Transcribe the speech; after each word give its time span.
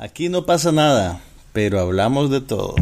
Aquí 0.00 0.28
no 0.28 0.46
pasa 0.46 0.70
nada, 0.70 1.20
pero 1.52 1.80
hablamos 1.80 2.30
de 2.30 2.40
todo. 2.40 2.76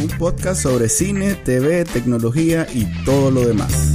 Un 0.00 0.08
podcast 0.18 0.60
sobre 0.60 0.88
cine, 0.88 1.36
TV, 1.36 1.84
tecnología 1.84 2.66
y 2.74 2.86
todo 3.04 3.30
lo 3.30 3.46
demás. 3.46 3.92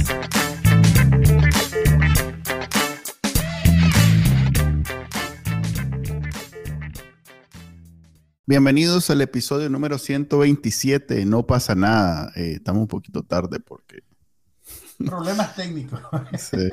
Bienvenidos 8.46 9.10
al 9.10 9.20
episodio 9.20 9.68
número 9.68 9.98
127. 9.98 11.26
No 11.26 11.46
pasa 11.46 11.74
nada. 11.74 12.32
Eh, 12.36 12.52
estamos 12.54 12.80
un 12.80 12.88
poquito 12.88 13.22
tarde 13.22 13.60
porque 13.60 14.07
Problemas 15.04 15.54
técnicos. 15.54 16.00
se, 16.38 16.70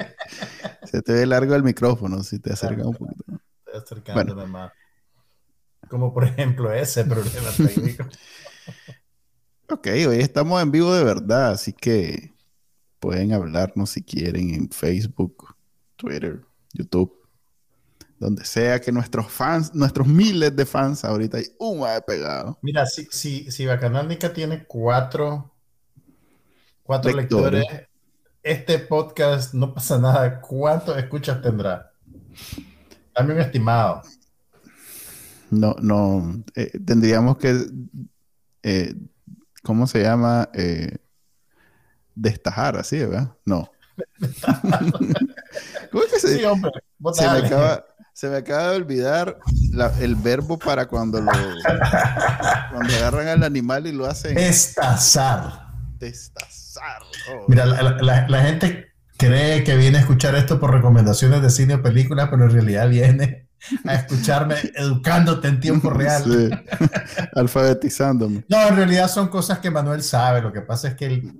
se 0.83 1.01
te 1.01 1.13
ve 1.13 1.25
largo 1.25 1.55
el 1.55 1.63
micrófono 1.63 2.23
si 2.23 2.39
te 2.39 2.53
acercas 2.53 2.85
un 2.85 2.95
poquito. 2.95 3.23
Estoy 3.65 3.81
acercándome 3.83 4.45
más. 4.47 4.71
Como 5.89 6.13
por 6.13 6.23
ejemplo 6.25 6.73
ese 6.73 7.05
problema 7.05 7.49
técnico. 7.51 8.05
Ok, 9.69 9.87
hoy 10.07 10.19
estamos 10.19 10.61
en 10.61 10.71
vivo 10.71 10.93
de 10.93 11.03
verdad, 11.03 11.51
así 11.51 11.73
que 11.73 12.33
pueden 12.99 13.33
hablarnos 13.33 13.91
si 13.91 14.03
quieren 14.03 14.53
en 14.53 14.69
Facebook, 14.69 15.55
Twitter, 15.95 16.41
YouTube, 16.73 17.13
donde 18.19 18.45
sea 18.45 18.79
que 18.79 18.91
nuestros 18.91 19.31
fans, 19.31 19.73
nuestros 19.73 20.07
miles 20.07 20.55
de 20.55 20.65
fans, 20.65 21.03
ahorita 21.03 21.37
hay 21.37 21.45
un 21.59 21.79
más 21.79 22.01
pegado. 22.03 22.57
Mira, 22.61 22.85
si, 22.85 23.07
si, 23.11 23.51
si 23.51 23.65
Bacanánica 23.65 24.33
tiene 24.33 24.65
cuatro, 24.65 25.51
cuatro 26.83 27.11
Lectores. 27.11 27.61
lectores, 27.61 27.87
este 28.45 28.77
podcast 28.77 29.55
no 29.55 29.73
pasa 29.73 29.97
nada. 29.97 30.39
¿Cuántos 30.39 30.95
escuchas 30.99 31.41
tendrá? 31.41 31.91
Dame 33.15 33.33
un 33.33 33.39
estimado. 33.41 34.03
No, 35.49 35.75
no, 35.81 36.43
eh, 36.55 36.71
tendríamos 36.85 37.37
que, 37.37 37.65
eh, 38.61 38.95
¿cómo 39.63 39.87
se 39.87 40.03
llama? 40.03 40.47
Eh, 40.53 40.97
destajar 42.13 42.77
así, 42.77 42.99
¿verdad? 42.99 43.31
No. 43.45 43.71
¿Cómo 45.91 46.03
es 46.03 46.11
que 46.13 46.19
se, 46.19 46.37
Sí, 46.37 46.43
hombre. 46.43 46.71
se 47.13 47.23
me 47.29 47.37
acaba, 47.47 47.85
se 48.13 48.29
me 48.29 48.37
acaba 48.37 48.69
de 48.71 48.75
olvidar 48.77 49.39
la- 49.71 49.93
el 49.99 50.15
verbo 50.15 50.59
para 50.59 50.87
cuando 50.87 51.19
lo 51.19 51.31
cuando 51.31 52.93
agarran 52.95 53.27
al 53.27 53.43
animal 53.43 53.87
y 53.87 53.91
lo 53.91 54.05
hacen 54.05 54.35
Destazar. 54.35 55.67
destazar. 55.97 56.64
Mira, 57.47 57.65
la, 57.65 57.81
la- 57.81 58.01
la- 58.01 58.27
la 58.27 58.41
gente 58.43 58.87
cree 59.17 59.63
que 59.63 59.75
viene 59.77 59.97
a 59.97 60.01
escuchar 60.01 60.35
esto 60.35 60.59
por 60.59 60.71
recomendaciones 60.73 61.41
de 61.41 61.49
cine 61.49 61.75
o 61.75 61.81
películas, 61.81 62.27
pero 62.29 62.43
en 62.45 62.51
realidad 62.51 62.89
viene 62.89 63.47
a 63.85 63.95
escucharme 63.95 64.55
educándote 64.75 65.47
en 65.47 65.59
tiempo 65.59 65.89
real. 65.89 66.23
Sí. 66.23 66.49
Alfabetizándome. 67.33 68.45
No, 68.49 68.67
en 68.67 68.75
realidad 68.75 69.07
son 69.09 69.29
cosas 69.29 69.59
que 69.59 69.71
Manuel 69.71 70.03
sabe. 70.03 70.41
Lo 70.41 70.51
que 70.51 70.61
pasa 70.61 70.89
es 70.89 70.95
que 70.95 71.07
disco 71.09 71.35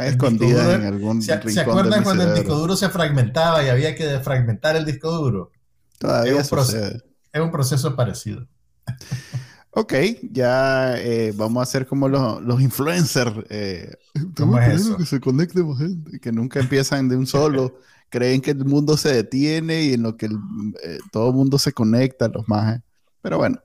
escondidas 0.00 0.64
duro, 0.64 0.74
en 0.76 0.84
algún 0.86 1.22
¿Se, 1.22 1.34
rincón 1.36 1.52
se 1.52 1.60
acuerdan 1.60 1.90
de 1.92 1.98
mi 1.98 2.04
cuando 2.04 2.24
el 2.24 2.34
disco 2.34 2.54
duro 2.54 2.76
se 2.76 2.88
fragmentaba 2.88 3.62
y 3.64 3.68
había 3.68 3.94
que 3.94 4.06
desfragmentar 4.06 4.76
el 4.76 4.84
disco 4.84 5.10
duro? 5.10 5.52
Todavía 5.98 6.40
es 6.40 6.52
un. 6.52 7.02
Es 7.32 7.40
un 7.40 7.50
proceso 7.50 7.94
parecido. 7.96 8.46
Ok, 9.78 9.92
ya 10.32 10.94
eh, 10.98 11.34
vamos 11.36 11.60
a 11.60 11.64
hacer 11.64 11.86
como 11.86 12.08
los, 12.08 12.40
los 12.42 12.62
influencers. 12.62 13.44
Eh, 13.50 13.92
¿Cómo 14.34 14.58
es 14.58 14.80
eso? 14.80 14.96
Que 14.96 15.04
se 15.04 15.20
conecte 15.20 15.62
más 15.62 15.78
gente, 15.78 16.18
que 16.18 16.32
nunca 16.32 16.60
empiezan 16.60 17.10
de 17.10 17.16
un 17.16 17.26
solo. 17.26 17.78
creen 18.08 18.40
que 18.40 18.52
el 18.52 18.64
mundo 18.64 18.96
se 18.96 19.12
detiene 19.12 19.82
y 19.82 19.92
en 19.92 20.02
lo 20.02 20.16
que 20.16 20.26
el- 20.26 20.38
eh, 20.82 20.98
todo 21.12 21.28
el 21.28 21.34
mundo 21.34 21.58
se 21.58 21.72
conecta, 21.74 22.28
los 22.28 22.48
más. 22.48 22.80
Pero 23.20 23.36
bueno, 23.36 23.58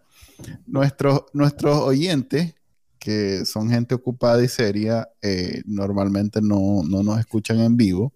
nuestros, 0.68 1.22
nuestros 1.32 1.78
oyentes, 1.80 2.56
que 3.00 3.46
son 3.46 3.70
gente 3.70 3.96
ocupada 3.96 4.44
y 4.44 4.50
seria, 4.50 5.08
eh, 5.22 5.62
normalmente 5.66 6.42
no, 6.42 6.82
no 6.86 7.04
nos 7.04 7.20
escuchan 7.20 7.62
en 7.62 7.78
vivo. 7.78 8.14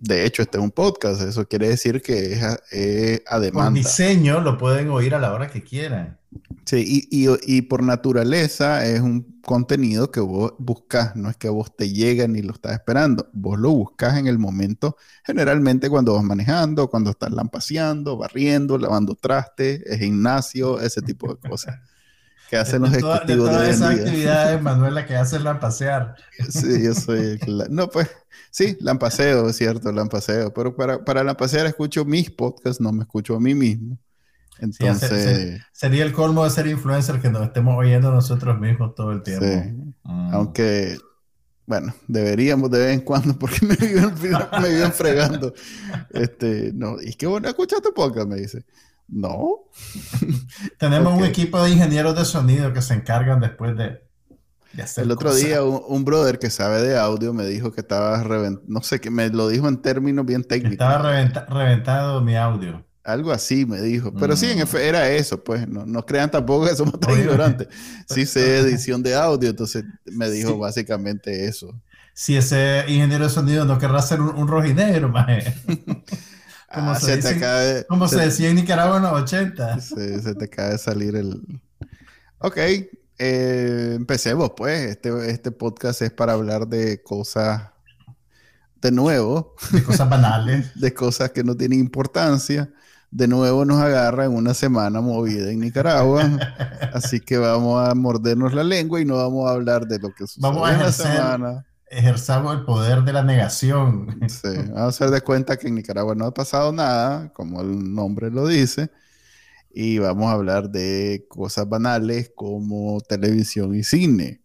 De 0.00 0.24
hecho, 0.24 0.42
este 0.42 0.58
es 0.58 0.64
un 0.64 0.70
podcast, 0.70 1.20
eso 1.22 1.46
quiere 1.48 1.68
decir 1.68 2.00
que 2.02 2.32
es 2.34 2.42
a, 2.42 2.58
es 2.70 3.22
a 3.26 3.40
demanda. 3.40 3.78
diseño 3.80 4.40
lo 4.40 4.56
pueden 4.56 4.90
oír 4.90 5.14
a 5.14 5.18
la 5.18 5.32
hora 5.32 5.48
que 5.50 5.62
quieran. 5.64 6.18
Sí, 6.66 7.08
y, 7.10 7.26
y- 7.26 7.36
y 7.46 7.62
por 7.62 7.82
naturaleza 7.82 8.86
es 8.86 9.00
un 9.00 9.40
contenido 9.40 10.10
que 10.10 10.20
vos 10.20 10.52
buscas, 10.58 11.16
no 11.16 11.30
es 11.30 11.36
que 11.36 11.48
vos 11.48 11.74
te 11.74 11.90
llegue 11.90 12.28
ni 12.28 12.42
lo 12.42 12.52
estás 12.52 12.72
esperando, 12.74 13.28
vos 13.32 13.58
lo 13.58 13.70
buscas 13.70 14.18
en 14.18 14.26
el 14.26 14.38
momento, 14.38 14.96
generalmente 15.24 15.88
cuando 15.88 16.14
vas 16.14 16.22
manejando, 16.22 16.88
cuando 16.90 17.10
estás 17.10 17.30
lampaseando, 17.32 18.18
barriendo, 18.18 18.76
lavando 18.76 19.14
trastes, 19.14 19.82
gimnasio, 19.98 20.78
ese 20.80 21.00
tipo 21.02 21.34
de 21.34 21.40
cosas 21.48 21.76
que 22.48 22.56
hacen 22.56 22.82
los 22.82 22.92
de, 22.92 23.00
toda- 23.00 23.16
ejecutivos 23.16 23.48
de, 23.50 23.54
todas 23.56 23.68
esas 23.68 23.90
actividades, 23.98 24.62
Manuela, 24.62 25.06
que 25.06 25.16
hacen 25.16 25.44
la 25.44 25.60
pasear. 25.60 26.14
Sí, 26.48 26.82
yo 26.82 26.94
soy 26.94 27.20
el 27.20 27.40
que 27.40 27.50
la- 27.50 27.66
No, 27.68 27.88
pues 27.88 28.08
sí, 28.50 28.76
lampaseo, 28.80 29.48
es 29.48 29.56
cierto, 29.56 29.92
lampaseo, 29.92 30.52
pero 30.54 30.74
para, 30.74 31.04
para 31.04 31.22
lampasear 31.24 31.66
escucho 31.66 32.04
mis 32.04 32.30
podcasts, 32.30 32.80
no 32.80 32.92
me 32.92 33.02
escucho 33.02 33.34
a 33.36 33.40
mí 33.40 33.54
mismo. 33.54 33.98
Sí, 34.72 34.86
hace- 34.86 35.06
Entonces... 35.06 35.24
se- 35.24 35.62
sería 35.72 36.04
el 36.04 36.12
colmo 36.12 36.44
de 36.44 36.50
ser 36.50 36.66
influencer 36.66 37.20
que 37.20 37.30
nos 37.30 37.42
estemos 37.44 37.76
oyendo 37.78 38.10
nosotros 38.10 38.58
mismos 38.58 38.94
todo 38.94 39.12
el 39.12 39.22
tiempo. 39.22 39.44
Sí. 39.44 39.92
Mm. 40.04 40.34
Aunque, 40.34 40.98
bueno, 41.66 41.94
deberíamos 42.08 42.70
de 42.70 42.78
vez 42.78 42.94
en 42.94 43.00
cuando 43.02 43.38
porque 43.38 43.58
me 43.66 43.76
viven, 43.76 44.12
me 44.60 44.68
viven 44.70 44.92
fregando. 44.92 45.52
Este, 46.10 46.72
no, 46.74 46.96
y 47.00 47.12
que 47.14 47.26
bueno, 47.26 47.46
escucha 47.48 47.76
tu 47.80 47.92
podcast, 47.94 48.26
me 48.26 48.36
dice. 48.36 48.64
No. 49.08 49.64
Tenemos 50.78 51.14
un 51.14 51.24
equipo 51.24 51.62
de 51.62 51.70
ingenieros 51.70 52.14
de 52.16 52.24
sonido 52.24 52.72
que 52.72 52.82
se 52.82 52.94
encargan 52.94 53.40
después 53.40 53.76
de, 53.76 54.02
de 54.72 54.82
hacer 54.82 55.04
El 55.04 55.10
otro 55.12 55.30
cosas. 55.30 55.44
día 55.44 55.62
un, 55.64 55.82
un 55.88 56.04
brother 56.04 56.38
que 56.38 56.50
sabe 56.50 56.82
de 56.82 56.98
audio 56.98 57.32
me 57.32 57.46
dijo 57.46 57.72
que 57.72 57.80
estaba 57.80 58.22
reventando, 58.22 58.66
no 58.68 58.82
sé, 58.82 59.00
que 59.00 59.10
me 59.10 59.28
lo 59.30 59.48
dijo 59.48 59.66
en 59.68 59.80
términos 59.80 60.26
bien 60.26 60.44
técnicos. 60.44 60.72
Estaba 60.72 60.98
reventa- 60.98 61.46
reventado 61.48 62.20
mi 62.20 62.36
audio. 62.36 62.84
Algo 63.04 63.32
así 63.32 63.64
me 63.64 63.80
dijo. 63.80 64.12
Pero 64.12 64.36
sí, 64.36 64.50
en 64.50 64.58
Mm. 64.58 64.62
efecto, 64.62 64.78
era 64.86 65.08
eso, 65.10 65.42
pues. 65.42 65.66
No, 65.66 65.86
no 65.86 66.04
crean 66.04 66.30
tampoco 66.30 66.66
que 66.66 66.76
somos 66.76 67.00
tan 67.00 67.12
Oye. 67.12 67.22
ignorantes. 67.22 67.68
Sí 68.06 68.26
sé 68.26 68.58
edición 68.58 69.02
de 69.02 69.14
audio, 69.14 69.48
entonces 69.48 69.84
me 70.04 70.30
dijo 70.30 70.50
Sí. 70.50 70.58
básicamente 70.58 71.46
eso. 71.46 71.80
Si 72.12 72.36
ese 72.36 72.84
ingeniero 72.88 73.24
de 73.24 73.30
sonido 73.30 73.64
no 73.64 73.78
querrá 73.78 74.02
ser 74.02 74.20
un, 74.20 74.36
un 74.36 74.46
rojinegro, 74.48 75.08
maje. 75.08 75.54
Como 76.72 76.90
Ah, 76.90 77.00
se 77.00 77.06
se 77.06 77.10
te 77.12 77.16
dice- 77.16 77.28
acaba 77.36 77.60
de- 77.60 77.86
Como 77.86 78.08
se 78.08 78.16
se- 78.18 78.24
decía 78.26 78.48
en 78.50 78.56
Nicaragua 78.56 78.96
en 78.98 79.02
los 79.04 79.12
80. 79.12 79.80
Se, 79.80 80.20
se 80.20 80.34
te 80.34 80.44
acaba 80.44 80.68
de 80.70 80.78
salir 80.78 81.16
el... 81.16 81.42
Ok, 82.38 82.56
eh, 82.58 83.92
empecemos 83.96 84.52
pues. 84.56 84.90
Este, 84.90 85.30
este 85.30 85.50
podcast 85.50 86.02
es 86.02 86.10
para 86.12 86.34
hablar 86.34 86.68
de 86.68 87.02
cosas, 87.02 87.62
de 88.80 88.92
nuevo, 88.92 89.54
De 89.72 89.82
cosas 89.82 90.08
banales. 90.08 90.70
de 90.80 90.94
cosas 90.94 91.30
que 91.30 91.42
no 91.42 91.56
tienen 91.56 91.80
importancia. 91.80 92.70
De 93.10 93.26
nuevo 93.26 93.64
nos 93.64 93.80
agarra 93.80 94.26
en 94.26 94.32
una 94.34 94.52
semana 94.52 95.00
movida 95.00 95.50
en 95.50 95.60
Nicaragua. 95.60 96.22
Así 96.92 97.20
que 97.20 97.38
vamos 97.38 97.88
a 97.88 97.94
mordernos 97.94 98.52
la 98.52 98.62
lengua 98.62 99.00
y 99.00 99.06
no 99.06 99.16
vamos 99.16 99.48
a 99.48 99.54
hablar 99.54 99.86
de 99.86 99.98
lo 99.98 100.10
que 100.14 100.26
sucedió 100.26 100.42
Vamos 100.52 100.68
a 100.68 100.74
en 100.74 100.78
la 100.80 100.92
semana. 100.92 101.64
Ejerzamos 101.90 102.54
el 102.56 102.64
poder 102.64 103.02
de 103.02 103.12
la 103.12 103.22
negación. 103.22 104.20
Sí, 104.26 104.48
vamos 104.68 104.78
a 104.80 104.86
hacer 104.88 105.10
de 105.10 105.20
cuenta 105.22 105.56
que 105.56 105.68
en 105.68 105.74
Nicaragua 105.76 106.14
no 106.14 106.26
ha 106.26 106.34
pasado 106.34 106.70
nada, 106.72 107.32
como 107.32 107.60
el 107.62 107.94
nombre 107.94 108.30
lo 108.30 108.46
dice, 108.46 108.90
y 109.70 109.98
vamos 109.98 110.26
a 110.28 110.32
hablar 110.32 110.70
de 110.70 111.26
cosas 111.28 111.68
banales 111.68 112.32
como 112.34 113.00
televisión 113.02 113.74
y 113.74 113.84
cine. 113.84 114.42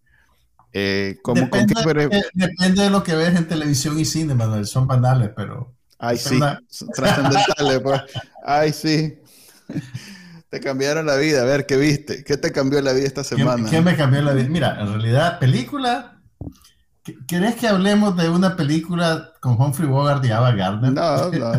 Eh, 0.73 1.19
¿cómo, 1.23 1.49
con 1.49 1.65
Depende, 1.65 1.73
qué 1.73 1.83
pre- 1.83 2.11
eh, 2.11 2.23
depende 2.33 2.83
de 2.83 2.89
lo 2.91 3.03
que 3.03 3.15
ves 3.15 3.35
en 3.35 3.47
televisión 3.47 3.99
y 3.99 4.05
cine, 4.05 4.35
Manuel. 4.35 4.65
Son 4.67 4.87
banales, 4.87 5.31
pero. 5.35 5.73
Ay, 5.97 6.17
sí, 6.17 6.35
una- 6.37 6.59
son 6.67 6.91
trascendentales, 6.91 7.79
pues. 7.81 8.01
Ay, 8.43 8.73
sí. 8.73 9.19
Te 10.49 10.59
cambiaron 10.59 11.05
la 11.05 11.15
vida. 11.17 11.41
A 11.41 11.45
ver, 11.45 11.65
¿qué 11.65 11.77
viste? 11.77 12.23
¿Qué 12.23 12.37
te 12.37 12.51
cambió 12.51 12.81
la 12.81 12.93
vida 12.93 13.07
esta 13.07 13.23
¿Qué, 13.23 13.29
semana? 13.37 13.69
qué 13.69 13.81
me 13.81 13.95
cambió 13.95 14.21
la 14.21 14.33
vida? 14.33 14.49
Mira, 14.49 14.79
en 14.81 14.87
realidad, 14.87 15.39
película. 15.39 16.21
¿Qu- 17.05 17.25
¿Querés 17.27 17.55
que 17.55 17.67
hablemos 17.67 18.15
de 18.15 18.29
una 18.29 18.55
película 18.55 19.31
con 19.41 19.59
Humphrey 19.61 19.87
Bogart 19.87 20.23
y 20.25 20.31
Ava 20.31 20.51
Gardner? 20.53 20.91
No, 20.93 21.31
no, 21.31 21.51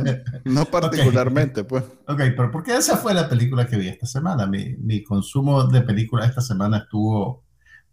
no 0.44 0.64
particularmente, 0.70 1.64
pues. 1.64 1.84
Ok, 2.06 2.18
pero 2.36 2.50
porque 2.50 2.76
esa 2.76 2.96
fue 2.96 3.14
la 3.14 3.28
película 3.28 3.66
que 3.66 3.76
vi 3.76 3.88
esta 3.88 4.06
semana. 4.06 4.46
Mi, 4.46 4.74
mi 4.78 5.02
consumo 5.02 5.64
de 5.64 5.82
películas 5.82 6.28
esta 6.28 6.40
semana 6.40 6.78
estuvo, 6.78 7.44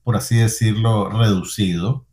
por 0.03 0.15
así 0.15 0.37
decirlo, 0.37 1.09
reducido. 1.09 2.05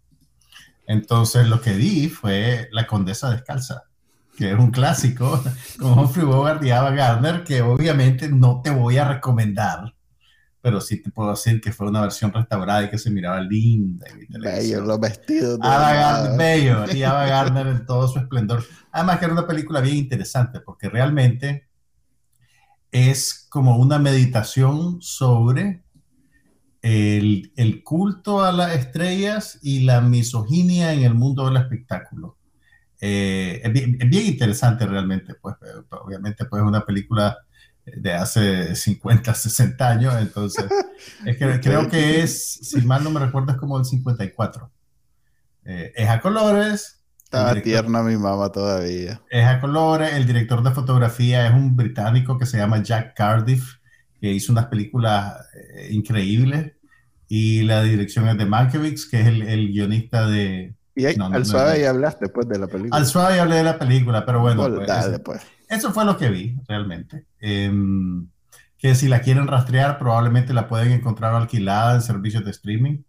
Entonces 0.86 1.46
lo 1.48 1.60
que 1.60 1.74
vi 1.74 2.08
fue 2.08 2.68
La 2.72 2.86
Condesa 2.86 3.30
Descalza, 3.30 3.84
que 4.36 4.52
es 4.52 4.58
un 4.58 4.70
clásico 4.70 5.42
con 5.78 5.98
Humphrey 5.98 6.24
Bogart 6.24 6.64
y 6.64 6.70
Ava 6.70 6.90
Gardner, 6.92 7.44
que 7.44 7.62
obviamente 7.62 8.28
no 8.28 8.60
te 8.62 8.70
voy 8.70 8.96
a 8.98 9.06
recomendar 9.06 9.94
pero 10.60 10.80
sí 10.80 11.00
te 11.00 11.10
puedo 11.10 11.30
decir 11.30 11.60
que 11.60 11.72
fue 11.72 11.88
una 11.88 12.00
versión 12.00 12.32
restaurada 12.32 12.84
y 12.84 12.90
que 12.90 12.98
se 12.98 13.10
miraba 13.10 13.40
linda. 13.40 14.06
bello, 14.40 14.80
los 14.80 15.00
vestidos. 15.00 15.58
Ava 15.62 15.92
Gardner, 15.92 16.36
bello, 16.36 16.92
y 16.92 17.02
Ava 17.04 17.26
Gardner 17.26 17.66
en 17.68 17.86
todo 17.86 18.08
su 18.08 18.18
esplendor. 18.18 18.64
Además 18.90 19.18
que 19.18 19.24
era 19.26 19.34
una 19.34 19.46
película 19.46 19.80
bien 19.80 19.96
interesante 19.96 20.60
porque 20.60 20.88
realmente 20.88 21.68
es 22.90 23.46
como 23.48 23.76
una 23.76 23.98
meditación 23.98 25.00
sobre 25.00 25.82
el, 26.82 27.52
el, 27.56 27.82
culto 27.82 28.42
a 28.42 28.52
las 28.52 28.74
estrellas 28.74 29.58
y 29.62 29.80
la 29.80 30.00
misoginia 30.00 30.92
en 30.92 31.02
el 31.02 31.14
mundo 31.14 31.46
del 31.46 31.56
espectáculo. 31.56 32.36
Eh, 33.00 33.60
es, 33.62 33.72
bien, 33.72 33.96
es, 34.00 34.08
bien, 34.08 34.26
interesante 34.26 34.86
realmente, 34.86 35.34
pues 35.34 35.56
obviamente 35.90 36.44
pues 36.46 36.62
una 36.62 36.84
película 36.84 37.38
de 37.96 38.12
hace 38.12 38.74
50, 38.74 39.34
60 39.34 39.88
años, 39.88 40.14
entonces 40.20 40.66
es 41.24 41.36
que, 41.36 41.60
creo 41.60 41.88
que 41.88 42.22
es, 42.22 42.54
si 42.62 42.80
mal 42.82 43.04
no 43.04 43.10
me 43.10 43.20
recuerdo, 43.20 43.52
es 43.52 43.58
como 43.58 43.78
el 43.78 43.84
54. 43.84 44.70
Eh, 45.64 45.92
es 45.94 46.08
a 46.08 46.20
colores. 46.20 47.04
Estaba 47.22 47.50
director, 47.50 47.82
tierna 47.82 48.02
mi 48.02 48.16
mamá 48.16 48.50
todavía. 48.50 49.20
Es 49.30 49.46
a 49.46 49.60
colores, 49.60 50.14
el 50.14 50.26
director 50.26 50.62
de 50.62 50.70
fotografía 50.70 51.46
es 51.46 51.52
un 51.52 51.76
británico 51.76 52.38
que 52.38 52.46
se 52.46 52.56
llama 52.56 52.82
Jack 52.82 53.14
Cardiff, 53.14 53.76
que 54.20 54.32
hizo 54.32 54.52
unas 54.52 54.66
películas 54.66 55.34
eh, 55.54 55.88
increíbles, 55.90 56.72
y 57.28 57.62
la 57.62 57.82
dirección 57.82 58.28
es 58.28 58.38
de 58.38 58.46
Mankiewicz, 58.46 59.10
que 59.10 59.20
es 59.20 59.26
el, 59.26 59.42
el 59.42 59.68
guionista 59.68 60.26
de... 60.26 60.74
Y 60.94 61.04
ahí, 61.04 61.16
no, 61.16 61.26
al 61.26 61.32
no, 61.32 61.44
suave 61.44 61.82
no, 61.82 61.90
hablaste 61.90 62.24
después 62.24 62.48
de 62.48 62.58
la 62.58 62.66
película. 62.66 62.96
Al 62.96 63.06
suave 63.06 63.38
hablé 63.38 63.56
de 63.56 63.62
la 63.62 63.78
película, 63.78 64.24
pero 64.24 64.40
bueno. 64.40 64.66
Pues, 64.74 64.86
dale, 64.88 65.18
pues. 65.20 65.42
Eso 65.68 65.92
fue 65.92 66.04
lo 66.04 66.16
que 66.16 66.30
vi, 66.30 66.56
realmente. 66.66 67.26
Eh, 67.40 67.70
que 68.78 68.94
si 68.94 69.08
la 69.08 69.20
quieren 69.20 69.48
rastrear, 69.48 69.98
probablemente 69.98 70.54
la 70.54 70.68
pueden 70.68 70.92
encontrar 70.92 71.34
alquilada 71.34 71.96
en 71.96 72.02
servicios 72.02 72.44
de 72.44 72.52
streaming. 72.52 73.02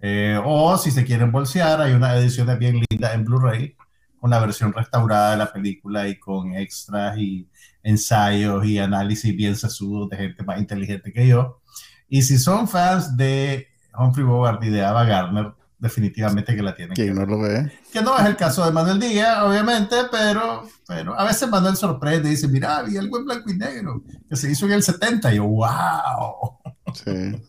Eh, 0.00 0.40
o 0.44 0.76
si 0.78 0.90
se 0.90 1.04
quieren 1.04 1.32
bolsear, 1.32 1.80
hay 1.80 1.92
una 1.92 2.16
edición 2.16 2.56
bien 2.58 2.82
linda 2.88 3.12
en 3.12 3.24
Blu-ray, 3.24 3.76
una 4.20 4.38
versión 4.38 4.72
restaurada 4.72 5.32
de 5.32 5.36
la 5.38 5.52
película 5.52 6.08
y 6.08 6.18
con 6.18 6.54
extras 6.54 7.18
y 7.18 7.48
ensayos 7.82 8.64
y 8.64 8.78
análisis 8.78 9.36
bien 9.36 9.56
sesudos 9.56 10.08
de 10.08 10.16
gente 10.16 10.44
más 10.44 10.58
inteligente 10.58 11.12
que 11.12 11.26
yo. 11.26 11.60
Y 12.08 12.22
si 12.22 12.38
son 12.38 12.68
fans 12.68 13.16
de 13.16 13.68
Humphrey 13.98 14.24
Bogart 14.24 14.62
y 14.64 14.70
de 14.70 14.84
Ava 14.84 15.04
Gardner, 15.04 15.52
definitivamente 15.82 16.54
que 16.54 16.62
la 16.62 16.76
tienen 16.76 16.94
que 16.94 17.12
no 17.12 17.26
lo 17.26 17.40
ve. 17.40 17.72
Que 17.92 18.02
no 18.02 18.16
es 18.16 18.24
el 18.24 18.36
caso 18.36 18.64
de 18.64 18.70
Manuel 18.70 19.00
Díaz, 19.00 19.42
obviamente, 19.42 19.96
pero, 20.12 20.68
pero 20.86 21.18
a 21.18 21.24
veces 21.24 21.50
Manuel 21.50 21.76
sorprende 21.76 22.28
y 22.28 22.32
dice, 22.32 22.46
mira, 22.46 22.82
vi 22.82 22.96
algo 22.96 23.18
en 23.18 23.24
blanco 23.24 23.50
y 23.50 23.56
negro, 23.56 24.04
que 24.28 24.36
se 24.36 24.48
hizo 24.48 24.66
en 24.66 24.72
el 24.72 24.84
70, 24.84 25.32
y 25.32 25.36
yo, 25.38 25.44
wow. 25.44 26.56
Sí. 26.94 27.42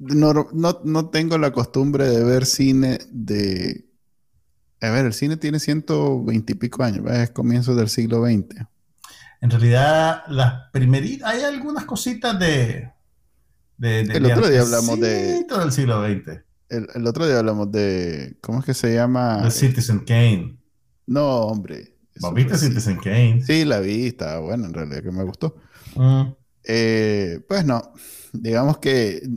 No, 0.00 0.48
no, 0.52 0.80
no 0.82 1.08
tengo 1.10 1.38
la 1.38 1.52
costumbre 1.52 2.08
de 2.08 2.24
ver 2.24 2.44
cine 2.44 2.98
de... 3.12 3.86
A 4.80 4.90
ver, 4.90 5.06
el 5.06 5.12
cine 5.12 5.36
tiene 5.36 5.60
120 5.60 6.52
y 6.52 6.56
pico 6.56 6.82
años, 6.82 7.08
es 7.08 7.30
comienzo 7.30 7.76
del 7.76 7.88
siglo 7.88 8.24
XX. 8.24 8.66
En 9.40 9.50
realidad, 9.50 10.24
las 10.26 10.70
primeritas, 10.72 11.32
hay 11.32 11.42
algunas 11.42 11.84
cositas 11.84 12.36
de... 12.36 12.90
de, 13.76 14.02
de 14.02 14.16
el 14.16 14.26
otro 14.26 14.48
día 14.48 14.62
hablamos 14.62 14.98
de... 14.98 15.44
del 15.44 15.70
siglo 15.70 16.04
XX. 16.04 16.49
El, 16.70 16.88
el, 16.94 17.06
otro 17.06 17.26
día 17.26 17.38
hablamos 17.38 17.70
de. 17.70 18.38
¿Cómo 18.40 18.60
es 18.60 18.64
que 18.64 18.74
se 18.74 18.94
llama? 18.94 19.40
The 19.42 19.50
Citizen 19.50 20.00
Kane. 20.00 20.56
No, 21.06 21.40
hombre. 21.40 21.96
¿Vos 22.20 22.32
viste 22.34 22.56
Citizen 22.56 22.98
Kane? 22.98 23.42
Sí, 23.44 23.64
la 23.64 23.80
vi, 23.80 24.06
estaba 24.06 24.40
buena, 24.40 24.66
en 24.66 24.74
realidad, 24.74 25.02
que 25.02 25.10
me 25.10 25.24
gustó. 25.24 25.56
Mm. 25.96 26.22
Eh, 26.64 27.40
pues 27.48 27.64
no, 27.64 27.92
digamos 28.32 28.78
que. 28.78 29.28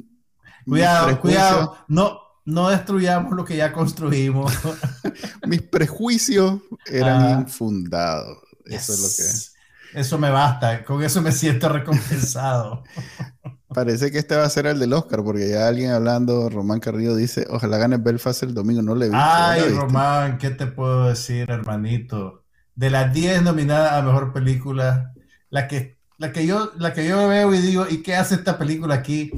Cuidado, 0.65 1.07
prejuicios... 1.07 1.43
cuidado, 1.43 1.77
no, 1.87 2.19
no 2.45 2.69
destruyamos 2.69 3.33
lo 3.33 3.45
que 3.45 3.55
ya 3.55 3.73
construimos. 3.73 4.53
mis 5.47 5.61
prejuicios 5.61 6.61
eran 6.85 7.23
ah. 7.23 7.31
infundados. 7.41 8.37
Eso 8.65 8.75
yes. 8.75 8.89
es 8.89 8.99
lo 9.01 9.07
que. 9.09 9.53
Eso 10.01 10.17
me 10.17 10.29
basta, 10.29 10.83
con 10.83 11.03
eso 11.03 11.21
me 11.21 11.31
siento 11.31 11.69
recompensado. 11.69 12.83
Parece 13.73 14.11
que 14.11 14.19
este 14.19 14.35
va 14.35 14.45
a 14.45 14.49
ser 14.49 14.67
el 14.67 14.79
del 14.79 14.93
Oscar, 14.93 15.23
porque 15.23 15.49
ya 15.49 15.67
alguien 15.67 15.91
hablando, 15.91 16.49
Román 16.49 16.79
Carrillo 16.79 17.15
dice, 17.15 17.45
ojalá 17.49 17.77
gane 17.77 17.97
Belfast 17.97 18.43
el 18.43 18.53
domingo, 18.53 18.81
no 18.81 18.95
le 18.95 19.09
vi. 19.09 19.15
Ay, 19.15 19.69
Román, 19.69 20.37
¿qué 20.37 20.49
te 20.49 20.67
puedo 20.67 21.07
decir, 21.07 21.49
hermanito? 21.49 22.43
De 22.75 22.89
las 22.89 23.13
10 23.13 23.43
nominadas 23.43 23.93
a 23.93 24.01
Mejor 24.01 24.33
Película, 24.33 25.13
la 25.49 25.67
que, 25.67 25.99
la, 26.17 26.31
que 26.31 26.45
yo, 26.45 26.71
la 26.77 26.93
que 26.93 27.07
yo 27.07 27.27
veo 27.27 27.53
y 27.53 27.59
digo, 27.59 27.85
¿y 27.89 28.01
qué 28.01 28.15
hace 28.15 28.35
esta 28.35 28.57
película 28.57 28.95
aquí? 28.95 29.31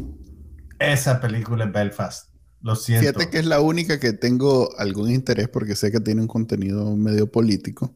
Esa 0.79 1.19
película 1.19 1.65
es 1.65 1.71
Belfast. 1.71 2.29
Lo 2.61 2.75
siento. 2.75 3.07
Fíjate 3.07 3.29
que 3.29 3.39
es 3.39 3.45
la 3.45 3.61
única 3.61 3.99
que 3.99 4.13
tengo 4.13 4.69
algún 4.77 5.11
interés 5.11 5.47
porque 5.49 5.75
sé 5.75 5.91
que 5.91 5.99
tiene 5.99 6.21
un 6.21 6.27
contenido 6.27 6.95
medio 6.95 7.31
político, 7.31 7.95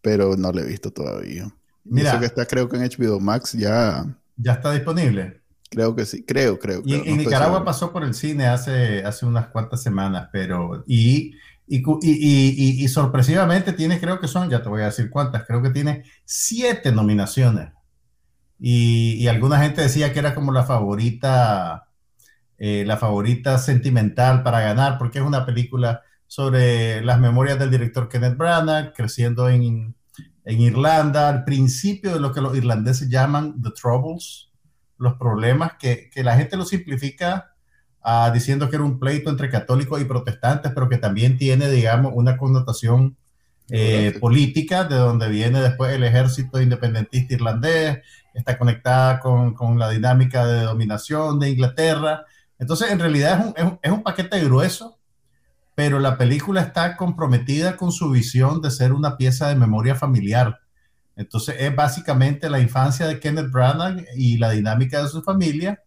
pero 0.00 0.36
no 0.36 0.52
la 0.52 0.62
he 0.62 0.64
visto 0.64 0.90
todavía. 0.90 1.54
Mira, 1.84 2.10
eso 2.10 2.20
que 2.20 2.26
está 2.26 2.46
creo 2.46 2.68
que 2.68 2.76
en 2.76 2.84
HBO 2.84 3.20
Max 3.20 3.52
ya 3.52 4.06
¿Ya 4.38 4.52
está 4.52 4.72
disponible? 4.72 5.42
Creo 5.70 5.94
que 5.94 6.06
sí, 6.06 6.24
creo, 6.24 6.58
creo. 6.58 6.80
Y, 6.84 6.92
creo. 6.92 7.04
en 7.04 7.16
no 7.16 7.22
Nicaragua 7.22 7.64
pasó 7.64 7.92
por 7.92 8.04
el 8.04 8.14
cine 8.14 8.46
hace, 8.46 9.04
hace 9.04 9.26
unas 9.26 9.48
cuantas 9.48 9.82
semanas, 9.82 10.28
pero... 10.32 10.84
Y, 10.86 11.34
y, 11.66 11.82
y, 12.02 12.84
y, 12.84 12.88
sorpresivamente 12.88 13.74
tiene, 13.74 14.00
creo 14.00 14.20
que 14.20 14.28
son, 14.28 14.48
ya 14.48 14.62
te 14.62 14.70
voy 14.70 14.80
a 14.80 14.86
decir 14.86 15.10
cuántas, 15.10 15.44
creo 15.44 15.60
que 15.60 15.68
tiene 15.68 16.04
siete 16.24 16.92
nominaciones. 16.92 17.72
Y, 18.58 19.26
alguna 19.28 19.60
gente 19.60 19.82
decía 19.82 20.12
que 20.12 20.18
era 20.20 20.34
como 20.34 20.52
la 20.52 20.64
favorita, 20.64 21.88
eh, 22.58 22.84
la 22.86 22.96
favorita 22.96 23.58
sentimental 23.58 24.42
para 24.42 24.60
ganar, 24.60 24.98
porque 24.98 25.18
es 25.18 25.24
una 25.24 25.44
película 25.44 26.02
sobre 26.26 27.02
las 27.02 27.20
memorias 27.20 27.58
del 27.58 27.70
director 27.70 28.08
Kenneth 28.08 28.36
Branagh, 28.36 28.94
creciendo 28.94 29.48
en, 29.48 29.94
en 30.48 30.62
Irlanda, 30.62 31.28
al 31.28 31.44
principio 31.44 32.14
de 32.14 32.20
lo 32.20 32.32
que 32.32 32.40
los 32.40 32.56
irlandeses 32.56 33.10
llaman 33.10 33.60
the 33.60 33.70
troubles, 33.70 34.48
los 34.96 35.12
problemas, 35.18 35.72
que, 35.78 36.08
que 36.08 36.24
la 36.24 36.36
gente 36.36 36.56
lo 36.56 36.64
simplifica 36.64 37.52
uh, 38.02 38.32
diciendo 38.32 38.70
que 38.70 38.76
era 38.76 38.84
un 38.86 38.98
pleito 38.98 39.28
entre 39.28 39.50
católicos 39.50 40.00
y 40.00 40.06
protestantes, 40.06 40.72
pero 40.74 40.88
que 40.88 40.96
también 40.96 41.36
tiene, 41.36 41.68
digamos, 41.68 42.12
una 42.14 42.38
connotación 42.38 43.18
eh, 43.68 44.16
política, 44.18 44.84
de 44.84 44.96
donde 44.96 45.28
viene 45.28 45.60
después 45.60 45.92
el 45.92 46.02
ejército 46.02 46.62
independentista 46.62 47.34
irlandés, 47.34 47.98
está 48.32 48.56
conectada 48.56 49.20
con, 49.20 49.52
con, 49.52 49.78
la 49.78 49.90
dinámica 49.90 50.46
de 50.46 50.62
dominación 50.62 51.38
de 51.38 51.50
Inglaterra. 51.50 52.24
Entonces, 52.58 52.90
en 52.90 53.00
realidad 53.00 53.38
es 53.38 53.44
un, 53.44 53.54
es 53.54 53.64
un, 53.64 53.78
es 53.82 53.92
un 53.92 54.02
paquete 54.02 54.42
grueso 54.42 54.97
pero 55.78 56.00
la 56.00 56.18
película 56.18 56.60
está 56.60 56.96
comprometida 56.96 57.76
con 57.76 57.92
su 57.92 58.10
visión 58.10 58.60
de 58.60 58.72
ser 58.72 58.92
una 58.92 59.16
pieza 59.16 59.48
de 59.48 59.54
memoria 59.54 59.94
familiar. 59.94 60.58
Entonces 61.14 61.54
es 61.60 61.76
básicamente 61.76 62.50
la 62.50 62.58
infancia 62.58 63.06
de 63.06 63.20
Kenneth 63.20 63.52
Branagh 63.52 64.04
y 64.16 64.38
la 64.38 64.50
dinámica 64.50 65.00
de 65.00 65.08
su 65.08 65.22
familia 65.22 65.80